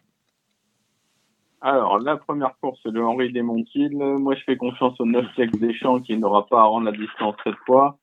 [1.63, 3.95] Alors, la première course, c'est le Henri Desmontil.
[3.97, 7.37] Moi, je fais confiance au 9 Flex Deschamps qui n'aura pas à rendre la distance
[7.45, 7.99] cette fois.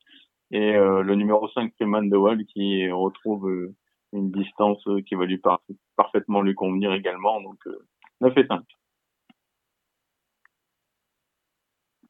[0.52, 3.76] Et euh, le numéro 5, Freeman de Wall, qui retrouve euh,
[4.14, 5.62] une distance euh, qui va lui par-
[5.96, 7.42] parfaitement lui convenir également.
[7.42, 7.86] Donc, euh,
[8.22, 8.62] 9 et 5.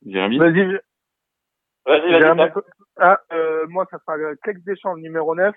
[0.06, 0.38] Jérémy?
[0.38, 0.80] Vas-y.
[1.86, 2.52] Vas-y, J'ai vas-y.
[2.98, 5.56] Ah, euh, moi, ça sera le Clex Deschamps, le numéro 9.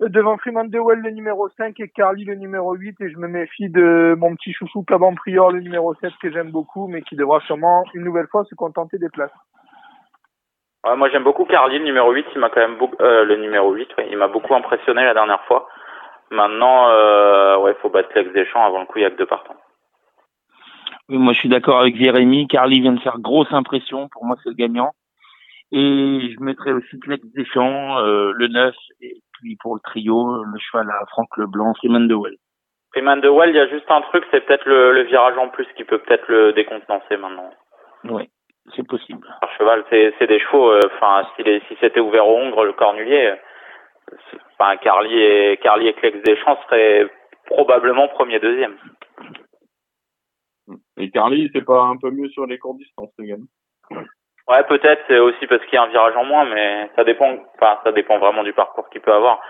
[0.00, 3.00] Devant Freeman Dewell, le numéro 5 et Carly, le numéro 8.
[3.00, 6.52] Et je me méfie de mon petit chouchou Caban Prior, le numéro 7, que j'aime
[6.52, 9.32] beaucoup, mais qui devra sûrement, une nouvelle fois, se contenter des places.
[10.86, 12.26] Ouais, moi, j'aime beaucoup Carly, le numéro 8.
[12.32, 15.14] Il m'a quand même beaucoup, euh, le numéro 8, ouais, il m'a beaucoup impressionné la
[15.14, 15.68] dernière fois.
[16.30, 19.26] Maintenant, euh, ouais, faut battre Clex Deschamps avant le coup, il y a que deux
[19.26, 19.56] partants.
[21.08, 22.46] Oui, moi, je suis d'accord avec Jérémy.
[22.46, 24.08] Carly vient de faire grosse impression.
[24.12, 24.92] Pour moi, c'est le gagnant.
[25.72, 30.58] Et je mettrais aussi Clex Deschamps, euh, le 9, et puis pour le trio, le
[30.58, 32.36] cheval à Franck Leblanc, Freeman de Well.
[32.92, 35.48] Freeman de Well, il y a juste un truc, c'est peut-être le, le virage en
[35.48, 37.50] plus qui peut peut-être le décontenancer maintenant.
[38.04, 38.30] Oui,
[38.74, 39.26] c'est possible.
[39.40, 40.70] Par cheval, c'est des chevaux.
[40.70, 44.16] euh, Enfin, si, c'était ouvert au Hongre, le Cornulier, euh,
[44.58, 47.08] enfin Carly et Carly et Clex Deschamps seraient
[47.46, 48.76] probablement premier deuxième.
[50.96, 53.36] Et Carly, c'est pas un peu mieux sur les courtes distances, les gars?
[54.48, 57.36] Ouais, peut-être c'est aussi parce qu'il y a un virage en moins, mais ça dépend.
[57.56, 59.40] Enfin, ça dépend vraiment du parcours qu'il peut avoir.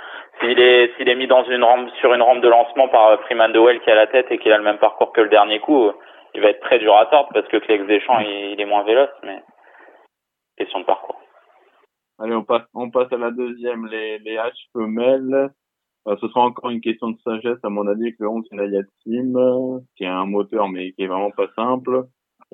[0.41, 3.16] S'il est s'il est mis dans une rampe sur une rampe de lancement par euh,
[3.19, 5.29] Freeman de Well qui a la tête et qu'il a le même parcours que le
[5.29, 5.93] dernier coup, euh,
[6.35, 8.83] il va être très dur à tordre parce que Clex Deschamps il, il est moins
[8.83, 9.41] véloce, mais
[10.57, 11.20] question de parcours.
[12.19, 15.51] Allez, on passe, on passe à la deuxième, les, les H femelles.
[16.09, 18.83] Euh, ce sera encore une question de sagesse, à mon avis, avec le 11 Nayat
[19.05, 22.05] Sim, euh, qui a un moteur, mais qui est vraiment pas simple.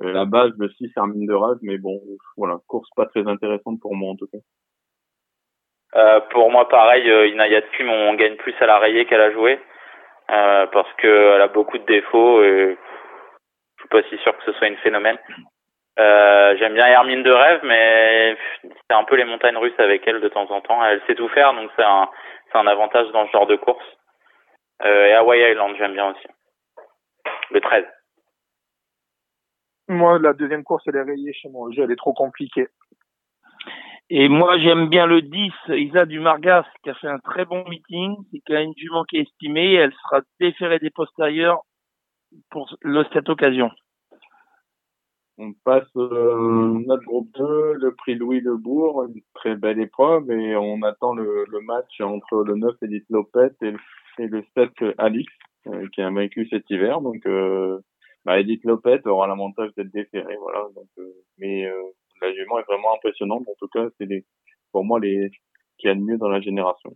[0.03, 2.01] Euh, la base, le 6 Hermine de Rage, mais bon,
[2.37, 4.39] voilà, course pas très intéressante pour moi, en tout cas.
[5.97, 9.61] Euh, pour moi, pareil, euh, Inaya on gagne plus à la rayer qu'à la jouer.
[10.31, 12.79] Euh, parce que elle a beaucoup de défauts et
[13.77, 15.19] je suis pas si sûr que ce soit une phénomène.
[15.99, 20.21] Euh, j'aime bien Hermine de rêve, mais c'est un peu les montagnes russes avec elle
[20.21, 20.85] de temps en temps.
[20.85, 22.09] Elle sait tout faire, donc c'est un,
[22.55, 23.85] un avantage dans ce genre de course.
[24.85, 26.27] Euh, et Hawaii Island, j'aime bien aussi.
[27.51, 27.85] Le 13.
[29.89, 31.69] Moi, la deuxième course, elle est rayée chez moi.
[31.69, 32.69] Le jeu, elle est trop compliquée.
[34.11, 37.65] Et moi, j'aime bien le 10, Isa du Margas, qui a fait un très bon
[37.69, 39.74] meeting, et qui a une jument qui est estimée.
[39.74, 41.62] Elle sera déférée des postérieurs
[42.51, 43.70] pour le- cette occasion.
[45.36, 50.55] On passe euh, notre groupe 2, le prix Louis Lebourg, une très belle épreuve et
[50.55, 53.78] on attend le, le match entre le 9 Edith Lopette et le,
[54.19, 55.32] et le 7 Alix
[55.66, 57.01] euh, qui a vaincu cet hiver.
[57.01, 57.81] Donc euh,
[58.25, 60.37] bah, Edith Lopette aura l'avantage d'être déférée.
[60.41, 60.61] Voilà.
[60.75, 61.83] Donc, euh, mais euh,
[62.23, 63.43] la jument est vraiment impressionnante.
[63.49, 64.25] En tout cas, c'est
[64.73, 65.31] pour moi les
[65.79, 66.91] qui a de mieux dans la génération.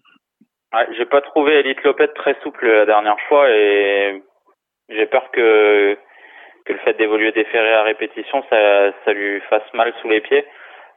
[0.73, 4.23] Ouais, j'ai pas trouvé Elite Lopette très souple la dernière fois et
[4.89, 5.97] j'ai peur que
[6.65, 10.45] que le fait d'évoluer déféré à répétition, ça, ça lui fasse mal sous les pieds.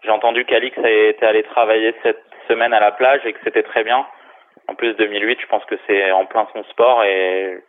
[0.03, 3.84] J'ai entendu qu'Alix était allé travailler cette semaine à la plage et que c'était très
[3.86, 4.06] bien.
[4.68, 7.64] En plus, 2008, je pense que c'est en plein son sport et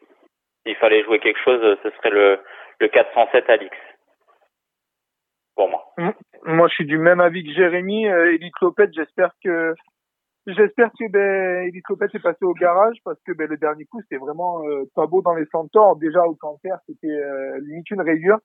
[0.64, 2.38] s'il fallait jouer quelque chose, ce serait le,
[2.80, 3.76] le 407 Alix.
[5.54, 5.84] Pour moi.
[6.44, 8.08] Moi, je suis du même avis que Jérémy.
[8.08, 9.74] Euh, Lopette, j'espère que
[10.46, 14.00] j'espère que ben, Elite Lopette est passé au garage parce que ben, le dernier coup,
[14.02, 15.96] c'était vraiment euh, pas beau dans les centaures.
[15.96, 18.38] Déjà au cancer, c'était euh, limite une rayure.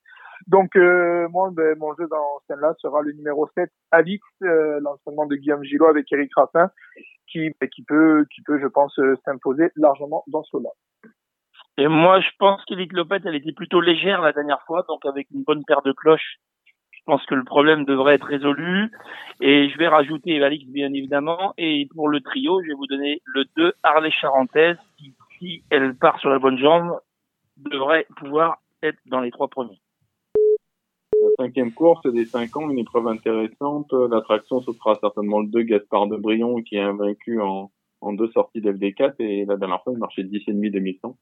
[0.46, 5.26] Donc euh, moi, ben, mon jeu dans scène-là sera le numéro 7, Alix, euh, l'entraînement
[5.26, 6.70] de Guillaume Gillot avec Eric Raffin,
[7.28, 10.74] qui, ben, qui peut, qui peut, je pense, s'imposer largement dans ce lot.
[11.78, 15.28] Et moi, je pense qu'Elite Lopette, elle était plutôt légère la dernière fois, donc avec
[15.32, 16.40] une bonne paire de cloches,
[17.08, 18.92] je pense que le problème devrait être résolu.
[19.40, 21.54] Et je vais rajouter Alix, bien évidemment.
[21.58, 25.96] Et pour le trio, je vais vous donner le 2 Harley Charentaise, qui, si elle
[25.96, 27.00] part sur la bonne jambe,
[27.56, 29.80] devrait pouvoir être dans les trois premiers.
[31.14, 33.94] La cinquième course des 5 ans, une épreuve intéressante.
[33.94, 37.72] L'attraction, ce sera certainement le 2 Gaspard de Brion qui est invaincu en,
[38.02, 41.16] en deux sorties d'FD4 et la dernière fois, il marchait 10,5 2100.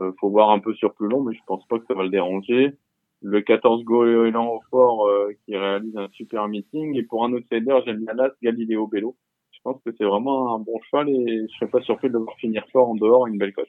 [0.00, 2.02] Euh, faut voir un peu sur plus long, mais je pense pas que ça va
[2.02, 2.72] le déranger.
[3.20, 6.96] Le 14 Goéland au fort euh, qui réalise un super meeting.
[6.96, 9.16] Et pour un outsider, j'aime bien l'As Galileo Bello.
[9.52, 12.20] Je pense que c'est vraiment un bon cheval et je serais pas surpris de le
[12.20, 13.68] voir finir fort en dehors, une belle cote.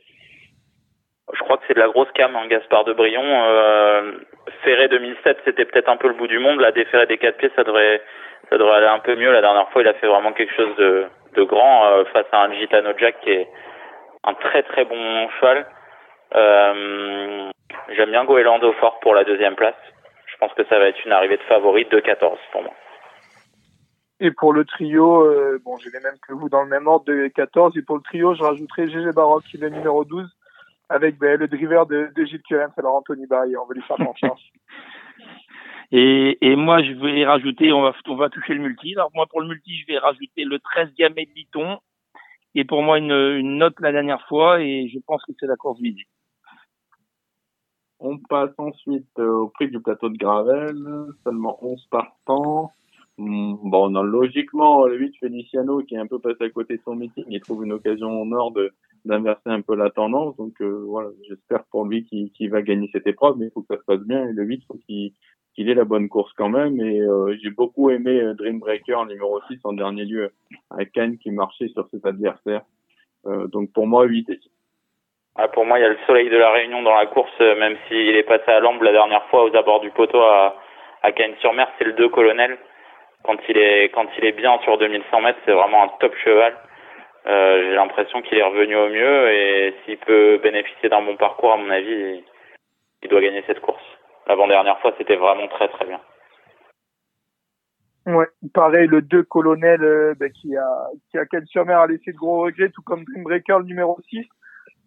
[1.34, 3.24] Je crois que c'est de la grosse cam, hein, Gaspard de Brion.
[3.24, 4.14] Euh,
[4.64, 6.60] Ferré 2007, c'était peut-être un peu le bout du monde.
[6.60, 8.02] La déférée des quatre pieds, ça devrait,
[8.50, 9.32] ça devrait aller un peu mieux.
[9.32, 12.44] La dernière fois, il a fait vraiment quelque chose de, de grand euh, face à
[12.46, 13.48] un Gitano Jack qui est
[14.24, 15.66] un très très bon cheval.
[16.36, 17.50] Euh,
[17.96, 19.76] J'aime bien Goéland au fort pour la deuxième place.
[20.28, 22.74] Je pense que ça va être une arrivée de favorite de 14 pour moi.
[24.20, 27.06] Et pour le trio, euh, bon, j'ai les mêmes que vous dans le même ordre
[27.06, 27.78] de 14.
[27.78, 30.30] Et pour le trio, je rajouterai GG Baroque, qui est le numéro 12,
[30.90, 33.56] avec ben, le driver de, de Gilles Curens, alors Anthony Barry.
[33.56, 34.42] On va lui faire confiance.
[35.92, 38.94] Et, et moi, je vais rajouter, on va, on va toucher le multi.
[38.94, 41.80] Alors moi, pour le multi, je vais rajouter le 13 Gamay de Liton,
[42.52, 45.48] qui est pour moi une, une note la dernière fois, et je pense que c'est
[45.48, 46.06] la course visée.
[48.00, 50.78] On passe ensuite euh, au prix du plateau de Gravel,
[51.24, 52.72] seulement 11 partants.
[53.18, 56.82] Hmm, Bon, non, logiquement, le 8 Feliciano, qui est un peu passé à côté de
[56.84, 58.72] son meeting, il trouve une occasion en or de
[59.06, 60.36] d'inverser un peu la tendance.
[60.38, 63.74] Donc euh, voilà, j'espère pour lui qu'il va gagner cette épreuve, mais il faut que
[63.74, 64.28] ça se passe bien.
[64.28, 65.14] Et le 8, faut qu'il
[65.70, 66.80] ait la bonne course quand même.
[66.82, 70.32] Et euh, j'ai beaucoup aimé euh, Dreambreaker numéro 6 en dernier lieu
[70.70, 72.64] à Cannes qui marchait sur cet adversaire.
[73.26, 74.50] Euh, donc pour moi, 8 et 6.
[75.42, 77.56] Ah, pour moi, il y a le soleil de la Réunion dans la course, euh,
[77.56, 80.58] même s'il est passé à l'amble la dernière fois aux abords du poteau à,
[81.02, 82.58] à Cagnes-sur-Mer, c'est le 2 colonel.
[83.24, 86.58] Quand il est bien sur 2100 mètres, c'est vraiment un top cheval.
[87.28, 91.54] Euh, J'ai l'impression qu'il est revenu au mieux et s'il peut bénéficier d'un bon parcours,
[91.54, 92.22] à mon avis,
[93.02, 93.84] il, doit gagner cette course.
[94.28, 96.02] L'avant-dernière fois, c'était vraiment très très bien.
[98.08, 100.68] Ouais, pareil, le 2 colonel euh, ben, qui a
[101.12, 104.28] qui a sur mer a laissé de gros regrets, tout comme Dreambreaker le numéro 6.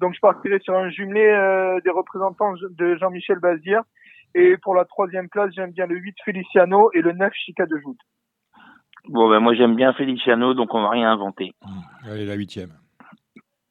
[0.03, 3.83] Donc je partirai sur un jumelé euh, des représentants de Jean-Michel Bazir.
[4.35, 7.79] Et pour la troisième place, j'aime bien le 8 Feliciano et le 9 Chica de
[7.79, 8.01] Joute.
[9.09, 11.53] Bon, ben moi, j'aime bien Feliciano, donc on va rien inventer.
[12.05, 12.71] Allez, la huitième.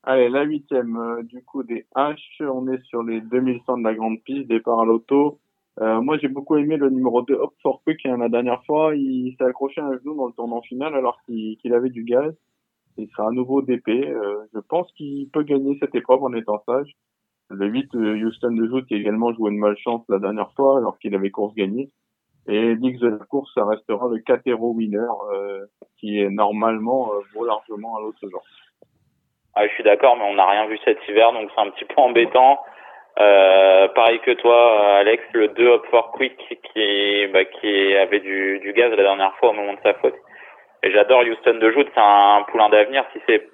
[0.04, 3.94] Allez, la huitième, euh, du coup, des H, on est sur les 2100 de la
[3.94, 5.40] grande piste, départ à l'auto.
[5.82, 8.96] Euh, moi, j'ai beaucoup aimé le numéro 2, Hop for Quick, hein, la dernière fois,
[8.96, 12.06] il s'est accroché à un genou dans le tournant final alors qu'il qu'il avait du
[12.06, 12.34] gaz.
[12.98, 13.90] Il sera à nouveau DP.
[13.90, 16.92] Euh, je pense qu'il peut gagner cette épreuve en étant sage.
[17.50, 20.78] Le 8, euh, Houston de Joute, qui a également joué une malchance la dernière fois
[20.78, 21.90] alors qu'il avait course gagnée.
[22.48, 25.66] Et l'X de la course, ça restera le 4 Hero Winner, euh,
[26.00, 28.44] qui est normalement euh, vaut largement à l'autre genre.
[29.54, 31.86] Ah, je suis d'accord, mais on n'a rien vu cet hiver, donc c'est un petit
[31.86, 32.60] peu embêtant.
[33.20, 38.60] Euh, pareil que toi, Alex, le 2 Up for Quick qui, bah, qui avait du,
[38.60, 40.16] du gaz la dernière fois au moment de sa faute.
[40.84, 43.06] Et j'adore Houston de Joute, c'est un poulain d'avenir.
[43.14, 43.48] Si c'est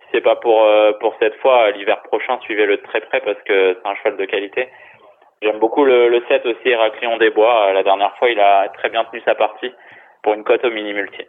[0.00, 3.74] si c'est pas pour euh, pour cette fois, l'hiver prochain, suivez-le très près parce que
[3.74, 4.68] c'est un cheval de qualité.
[5.42, 7.72] J'aime beaucoup le, le 7 aussi, Héraclion des Bois.
[7.72, 9.72] La dernière fois, il a très bien tenu sa partie
[10.22, 11.22] pour une cote au mini multi.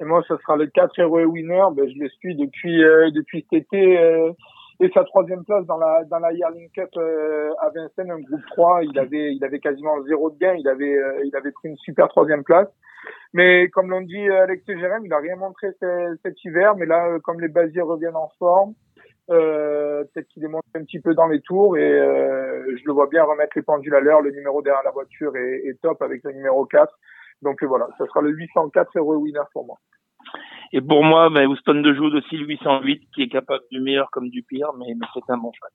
[0.00, 1.64] Et moi, ce sera le 4 Hero Winner.
[1.72, 3.98] Ben, je le suis depuis euh, depuis cet été.
[3.98, 4.32] euh,
[4.80, 8.44] et sa troisième place dans la dans la Yearling Cup euh, à Vincennes, un groupe
[8.48, 11.68] 3, il avait il avait quasiment zéro de gain, il avait euh, il avait pris
[11.68, 12.68] une super troisième place.
[13.32, 15.68] Mais comme l'ont dit euh, Alex Jérém, il a rien montré
[16.22, 18.74] cet, hiver, mais là euh, comme les basiers reviennent en forme,
[19.30, 23.08] euh, peut-être qu'il est monté un petit peu dans les tours et je le vois
[23.08, 24.22] bien remettre les pendules à l'heure.
[24.22, 26.92] Le numéro derrière la voiture est, est top avec le numéro 4.
[27.42, 29.78] Donc voilà, ça sera le 804 Hero Winner pour moi.
[30.72, 34.10] Et pour moi, ben, Houston de Joud aussi, le 808, qui est capable du meilleur
[34.10, 35.70] comme du pire, mais, mais c'est un bon cheval.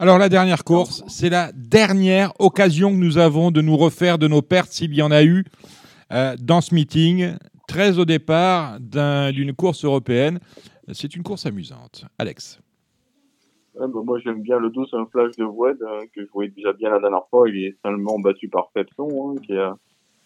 [0.00, 4.28] Alors la dernière course, c'est la dernière occasion que nous avons de nous refaire de
[4.28, 5.44] nos pertes, s'il y en a eu,
[6.12, 7.34] euh, dans ce meeting.
[7.66, 10.38] 13 au départ d'une course européenne.
[10.92, 12.06] C'est une course amusante.
[12.18, 12.60] Alex.
[13.74, 16.50] Ouais, bah, moi j'aime bien le 12, un flash de Wed euh, que je voyais
[16.50, 17.48] déjà bien la dernière fois.
[17.48, 19.76] Il est seulement battu par Pepson, hein, qui, a,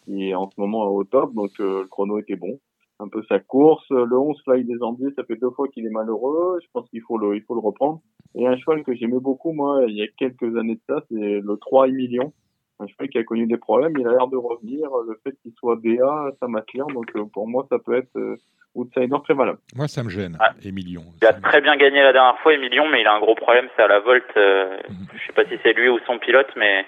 [0.05, 2.60] qui, est en ce moment au top, donc euh, le chrono était bon
[3.02, 3.84] un peu sa course.
[3.90, 6.58] Le 11 Fly des Andiers, ça fait deux fois qu'il est malheureux.
[6.62, 8.00] Je pense qu'il faut le, il faut le reprendre.
[8.34, 11.40] Et un cheval que j'aimais beaucoup, moi, il y a quelques années de ça, c'est
[11.40, 12.32] le 3 Emilion.
[12.80, 14.88] Un cheval qui a connu des problèmes, il a l'air de revenir.
[15.06, 16.86] Le fait qu'il soit BA, ça m'attire.
[16.86, 18.36] Donc, euh, pour moi, ça peut être euh,
[18.74, 19.58] outsider très valable.
[19.76, 20.50] Moi, ça me gêne, Ah.
[20.64, 21.02] Emilion.
[21.20, 23.68] Il a très bien gagné la dernière fois, Emilion, mais il a un gros problème,
[23.76, 24.24] c'est à la volte.
[24.36, 26.84] euh, Je sais pas si c'est lui ou son pilote, mais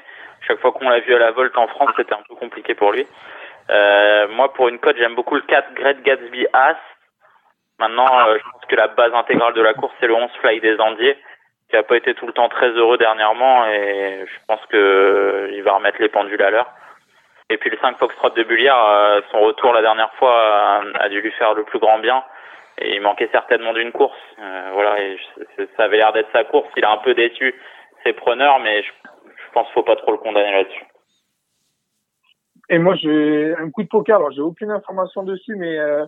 [0.48, 2.90] chaque fois qu'on l'a vu à la volte en France, c'était un peu compliqué pour
[2.92, 3.04] lui.
[3.70, 6.76] Euh, moi, pour une cote, j'aime beaucoup le 4 Great Gatsby As.
[7.78, 10.60] Maintenant, euh, je pense que la base intégrale de la course, c'est le 11 Fly
[10.60, 11.18] des Andiers,
[11.70, 15.48] qui a pas été tout le temps très heureux dernièrement, et je pense que euh,
[15.52, 16.70] il va remettre les pendules à l'heure.
[17.50, 21.08] Et puis le 5 Foxtrot de Bullière, euh, son retour la dernière fois euh, a
[21.08, 22.22] dû lui faire le plus grand bien.
[22.78, 24.18] Et il manquait certainement d'une course.
[24.40, 25.16] Euh, voilà, et
[25.58, 26.68] je- ça avait l'air d'être sa course.
[26.76, 27.54] Il a un peu déçu
[28.02, 28.88] ses preneurs, mais je,
[29.26, 30.84] je pense qu'il faut pas trop le condamner là-dessus.
[32.70, 34.16] Et moi, j'ai un coup de poker.
[34.16, 36.06] Alors, j'ai aucune information dessus, mais euh,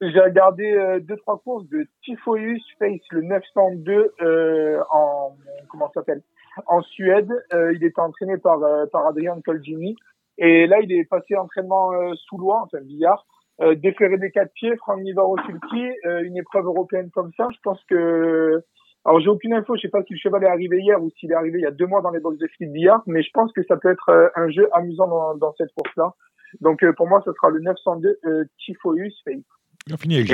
[0.00, 5.36] j'ai regardé euh, deux trois courses de Typhoeus Face le 902 euh, en
[5.70, 6.22] comment s'appelle?
[6.66, 7.30] En Suède.
[7.52, 9.96] Euh, il était entraîné par euh, par Adrian Colgini
[10.38, 13.26] et là, il est passé entraînement euh, sous loi, enfin billard.
[13.60, 15.56] Euh, déféré des quatre pieds, Franck Nivaro sur
[16.04, 18.62] une épreuve européenne comme ça, je pense que
[19.04, 21.30] alors j'ai aucune info, je sais pas si le cheval est arrivé hier ou s'il
[21.30, 23.30] est arrivé il y a deux mois dans les box de Philippe Billard, mais je
[23.32, 26.14] pense que ça peut être euh, un jeu amusant dans, dans cette course-là.
[26.60, 28.44] Donc euh, pour moi, ce sera le 902 euh,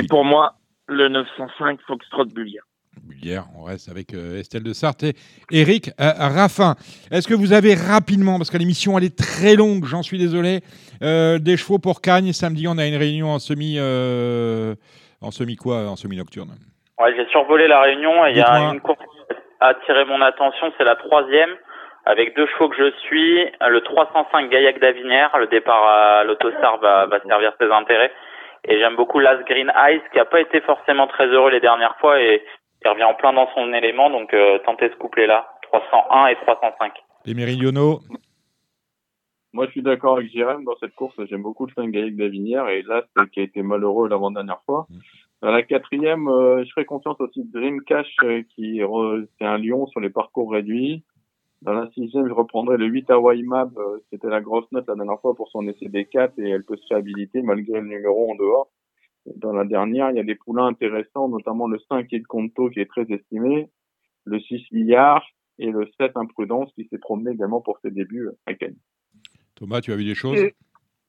[0.03, 0.55] Et pour moi,
[0.87, 2.63] le 905 Foxtrot Bullière.
[3.03, 5.15] Bullière, on reste avec euh, Estelle de Sarthe et
[5.51, 6.75] Eric euh, Raffin.
[7.11, 10.61] Est-ce que vous avez rapidement, parce que l'émission elle est très longue, j'en suis désolé,
[11.01, 12.33] euh, des chevaux pour Cagnes?
[12.33, 14.75] Samedi, on a une réunion en semi, euh,
[15.21, 16.55] en semi quoi, en semi nocturne.
[16.99, 20.21] Ouais, j'ai survolé la réunion et il y a une course qui a attiré mon
[20.21, 21.55] attention, c'est la troisième,
[22.05, 23.45] avec deux chevaux que je suis.
[23.61, 28.11] Le 305 Gaillac d'Avinière, le départ à l'Autostar va, va servir ses intérêts.
[28.67, 31.97] Et j'aime beaucoup Las Green Eyes, qui a pas été forcément très heureux les dernières
[31.97, 32.43] fois et
[32.81, 35.47] qui revient en plein dans son élément, donc euh, tentez ce couplet-là.
[35.63, 36.93] 301 et 305.
[37.25, 37.99] Les méridionaux,
[39.53, 41.15] Moi, je suis d'accord avec Jérém dans cette course.
[41.29, 44.85] J'aime beaucoup le 5 Gaël d'Avinière et c'est qui a été malheureux l'avant-dernière fois.
[45.41, 48.79] Dans la quatrième, euh, je ferai confiance aussi de Dream Cash, euh, qui
[49.37, 51.03] c'est un lion sur les parcours réduits.
[51.61, 53.69] Dans la sixième, je reprendrai le 8 Hawaii Map.
[53.77, 56.77] euh, C'était la grosse note la dernière fois pour son essai D4 et elle peut
[56.77, 58.69] se réhabiliter malgré le numéro en dehors.
[59.35, 62.79] Dans la dernière, il y a des poulains intéressants, notamment le 5 de Conto qui
[62.79, 63.69] est très estimé,
[64.25, 65.25] le 6 Liard
[65.57, 68.77] et le 7 Imprudence qui s'est promené également pour ses débuts à Cannes.
[69.55, 70.37] Thomas, tu as vu des choses?
[70.37, 70.53] Et-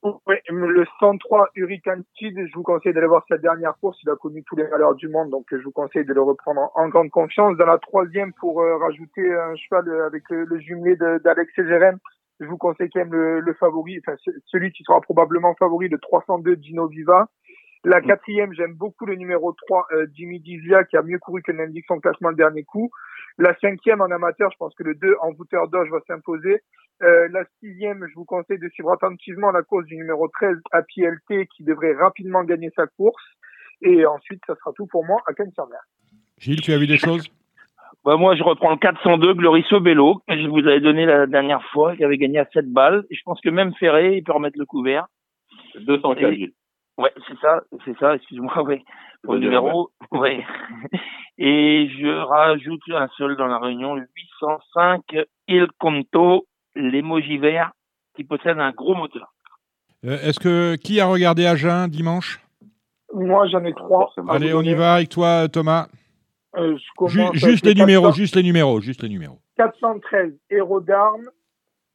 [0.02, 3.98] Ouais, le 103 Hurricane Speed, je vous conseille d'aller voir sa dernière course.
[4.04, 6.70] Il a connu tous les malheurs du monde, donc je vous conseille de le reprendre
[6.76, 7.56] en, grande confiance.
[7.56, 11.98] Dans la troisième, pour euh, rajouter un cheval euh, avec le, le jumelé d'Alex Jérém,
[12.38, 15.98] je vous conseille quand même le, favori, enfin ce- celui qui sera probablement favori, le
[15.98, 17.26] 302 Gino Viva.
[17.86, 21.52] La quatrième, j'aime beaucoup le numéro 3, euh, Jimmy Dizia, qui a mieux couru que
[21.52, 22.90] l'indique son classement le dernier coup.
[23.38, 26.62] La cinquième en amateur, je pense que le 2 en bouteur d'orge va s'imposer.
[27.04, 30.82] Euh, la sixième, je vous conseille de suivre attentivement la course du numéro 13 à
[30.82, 33.22] PLT qui devrait rapidement gagner sa course.
[33.82, 35.78] Et ensuite, ça sera tout pour moi à Cannes-sur-Mer.
[36.38, 37.30] Gilles, tu as vu des choses?
[38.04, 41.62] Bah, moi, je reprends le 402 Glorisso Bello, que je vous avais donné la dernière
[41.70, 43.04] fois, qui avait gagné à 7 balles.
[43.10, 45.06] Et je pense que même Ferré, il peut remettre le couvert.
[45.76, 46.52] 204 Et- Gilles.
[46.98, 48.82] Ouais, c'est ça, c'est ça, excuse-moi, ouais.
[49.22, 50.44] Pour le numéro, ouais.
[51.38, 54.06] Et je rajoute un seul dans la réunion, le
[54.40, 55.02] 805
[55.48, 57.72] Il Conto, l'émoji vert,
[58.14, 59.32] qui possède un gros moteur.
[60.04, 62.40] Euh, Est-ce que qui a regardé Agen dimanche?
[63.12, 64.12] Moi, j'en ai trois.
[64.28, 65.88] Allez, on y va avec toi, Thomas.
[66.56, 66.76] Euh,
[67.08, 69.38] Ju- juste le les numéros, 400 juste les numéros, juste les numéros.
[69.56, 71.28] 413 Héros d'armes.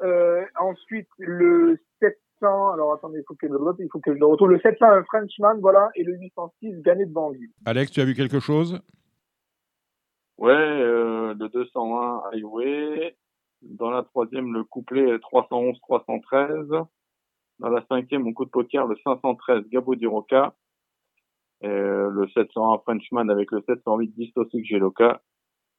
[0.04, 1.80] Euh, ensuite, le
[2.42, 2.72] 700.
[2.72, 4.50] Alors, attendez, il faut que, il faut que je le retrouve.
[4.50, 5.90] Le 700, un Frenchman, voilà.
[5.96, 7.52] Et le 806, gagné de Banville.
[7.66, 8.80] Alex, tu as vu quelque chose?
[10.38, 13.16] Ouais, euh, le 201 Highway.
[13.62, 16.86] Dans la troisième, le couplet 311-313.
[17.60, 20.56] Dans la cinquième, mon coup de poker, le 513 Gabo du Roca.
[21.64, 25.22] Euh, le 701 Frenchman avec le 708 Distosic Geloka.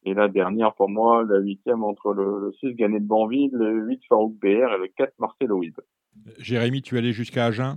[0.05, 3.87] Et la dernière pour moi, la huitième entre le, le 6 Gagné de Banville, le
[3.87, 5.77] 8 Farouk BR et le 4 Marcelo Wib.
[6.39, 7.77] Jérémy, tu es allé jusqu'à Agen?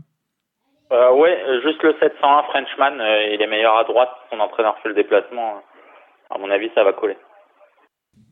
[0.91, 4.09] Euh, euh, juste le 701 Frenchman, euh, il est meilleur à droite.
[4.29, 5.61] Son entraîneur fait le déplacement.
[6.29, 7.17] À mon avis, ça va coller.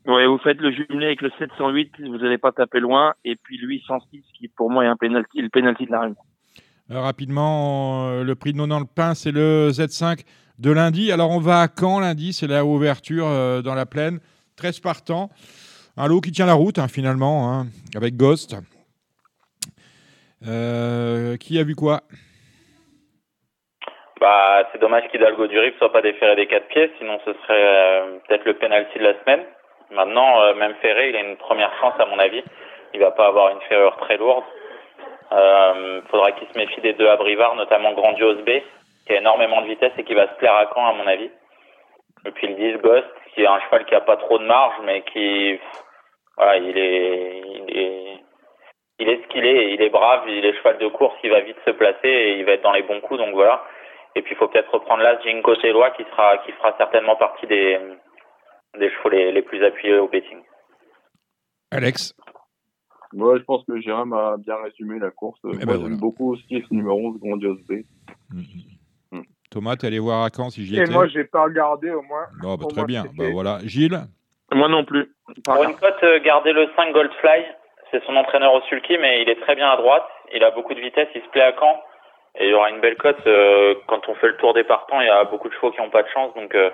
[0.06, 3.14] Ouais, vous faites le jumelé avec le 708, vous n'allez pas taper loin.
[3.24, 6.16] Et puis le 806, qui pour moi est un penalty, le penalty de la réunion.
[6.90, 10.24] Euh, Rapidement, euh, le prix de Nonan le Pain, c'est le Z5
[10.58, 11.10] de lundi.
[11.10, 14.20] Alors, on va à Caen lundi, c'est la ouverture euh, dans la plaine.
[14.56, 15.30] 13 partants.
[15.96, 17.66] Un lot qui tient la route, hein, finalement, hein,
[17.96, 18.56] avec Ghost.
[20.46, 22.00] Euh, qui a vu quoi?
[24.20, 27.48] Bah, c'est dommage qu'Hidalgo du Rip soit pas déféré des quatre pieds, sinon ce serait
[27.48, 29.44] euh, peut-être le penalty de la semaine.
[29.90, 32.42] Maintenant, euh, même ferré, il a une première chance à mon avis.
[32.94, 34.44] Il va pas avoir une ferrure très lourde.
[35.32, 38.62] Euh, faudra qu'il se méfie des deux abrivars, notamment Grandiose B,
[39.06, 41.30] qui a énormément de vitesse et qui va se plaire à Caen à mon avis.
[42.26, 44.74] Et puis le 10 Ghost, qui est un cheval qui a pas trop de marge,
[44.84, 45.58] mais qui,
[46.36, 48.13] voilà, il est,
[48.98, 51.40] il est ce qu'il est, il est brave, il est cheval de course, il va
[51.40, 53.64] vite se placer et il va être dans les bons coups, donc voilà.
[54.16, 57.46] Et puis il faut peut-être reprendre là Jinko Teloa qui sera, qui fera certainement partie
[57.46, 57.78] des,
[58.78, 60.38] des chevaux les, les plus appuyés au betting.
[61.72, 62.14] Alex?
[63.12, 65.38] Ouais, je pense que Jérôme a bien résumé la course.
[65.44, 65.96] Moi, ben j'aime voilà.
[65.96, 67.82] beaucoup aussi ce numéro 11, Grandiose B.
[69.50, 70.92] Thomas, tu allé voir à Caen si j'y Et étais?
[70.92, 72.26] moi, j'ai pas regardé au moins.
[72.42, 73.04] Bon, bah, Au Très moins, bien.
[73.16, 73.58] Bah, voilà.
[73.64, 74.00] Gilles?
[74.52, 75.12] Moi non plus.
[75.44, 77.44] Pour une cote, euh, gardez le 5 Goldfly.
[77.94, 80.02] C'est son entraîneur au sulky, mais il est très bien à droite.
[80.34, 81.80] Il a beaucoup de vitesse, il se plaît à Caen.
[82.40, 83.24] Et il y aura une belle cote.
[83.28, 85.78] euh, quand on fait le tour des partants, il y a beaucoup de chevaux qui
[85.80, 86.34] n'ont pas de chance.
[86.34, 86.70] Donc euh,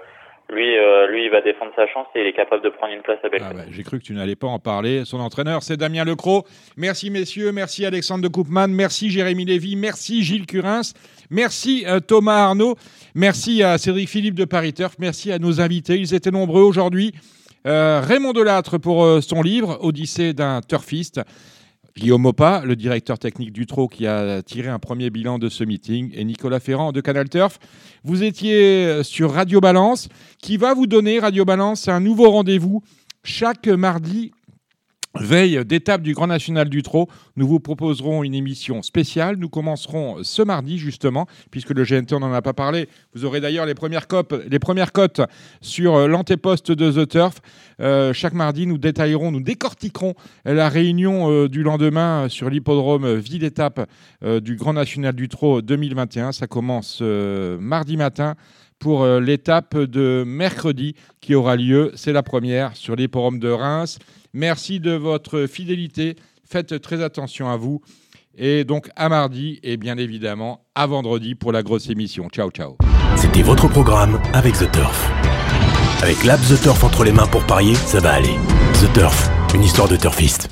[0.48, 3.02] lui, euh, lui, il va défendre sa chance et il est capable de prendre une
[3.02, 3.66] place à belle cote.
[3.70, 5.04] J'ai cru que tu n'allais pas en parler.
[5.04, 6.44] Son entraîneur, c'est Damien Lecros.
[6.78, 7.52] Merci, messieurs.
[7.52, 8.68] Merci, Alexandre de Koopman.
[8.68, 9.76] Merci, Jérémy Lévy.
[9.76, 10.94] Merci, Gilles Curins.
[11.28, 12.76] Merci, Thomas Arnaud.
[13.14, 14.94] Merci à Cédric Philippe de Paris Turf.
[14.98, 15.96] Merci à nos invités.
[15.96, 17.12] Ils étaient nombreux aujourd'hui.
[17.66, 21.20] Euh, Raymond Delattre pour euh, son livre Odyssée d'un turfiste.
[21.96, 25.64] Guillaume Mopa, le directeur technique du Trot, qui a tiré un premier bilan de ce
[25.64, 27.58] meeting, et Nicolas Ferrand de Canal Turf.
[28.04, 30.08] Vous étiez sur Radio Balance,
[30.40, 32.82] qui va vous donner, Radio Balance, un nouveau rendez-vous
[33.24, 34.32] chaque mardi.
[35.18, 39.36] Veille d'étape du Grand National du Trot, nous vous proposerons une émission spéciale.
[39.38, 42.88] Nous commencerons ce mardi justement, puisque le GNT n'en a pas parlé.
[43.12, 45.20] Vous aurez d'ailleurs les premières cotes
[45.60, 47.40] sur euh, l'antéposte de The Turf.
[47.80, 50.14] Euh, chaque mardi, nous détaillerons, nous décortiquerons
[50.44, 53.90] la réunion euh, du lendemain sur l'hippodrome ville étape
[54.22, 56.30] du Grand National du Trot 2021.
[56.30, 58.36] Ça commence mardi matin
[58.78, 61.90] pour l'étape de mercredi qui aura lieu.
[61.96, 63.98] C'est la première sur l'hippodrome de Reims.
[64.32, 66.16] Merci de votre fidélité.
[66.44, 67.80] Faites très attention à vous.
[68.36, 72.28] Et donc à mardi et bien évidemment à vendredi pour la grosse émission.
[72.28, 72.76] Ciao, ciao.
[73.16, 75.10] C'était votre programme avec The Turf.
[76.02, 78.36] Avec l'app The Turf entre les mains pour parier, ça va aller.
[78.74, 80.48] The Turf, une histoire de turfiste.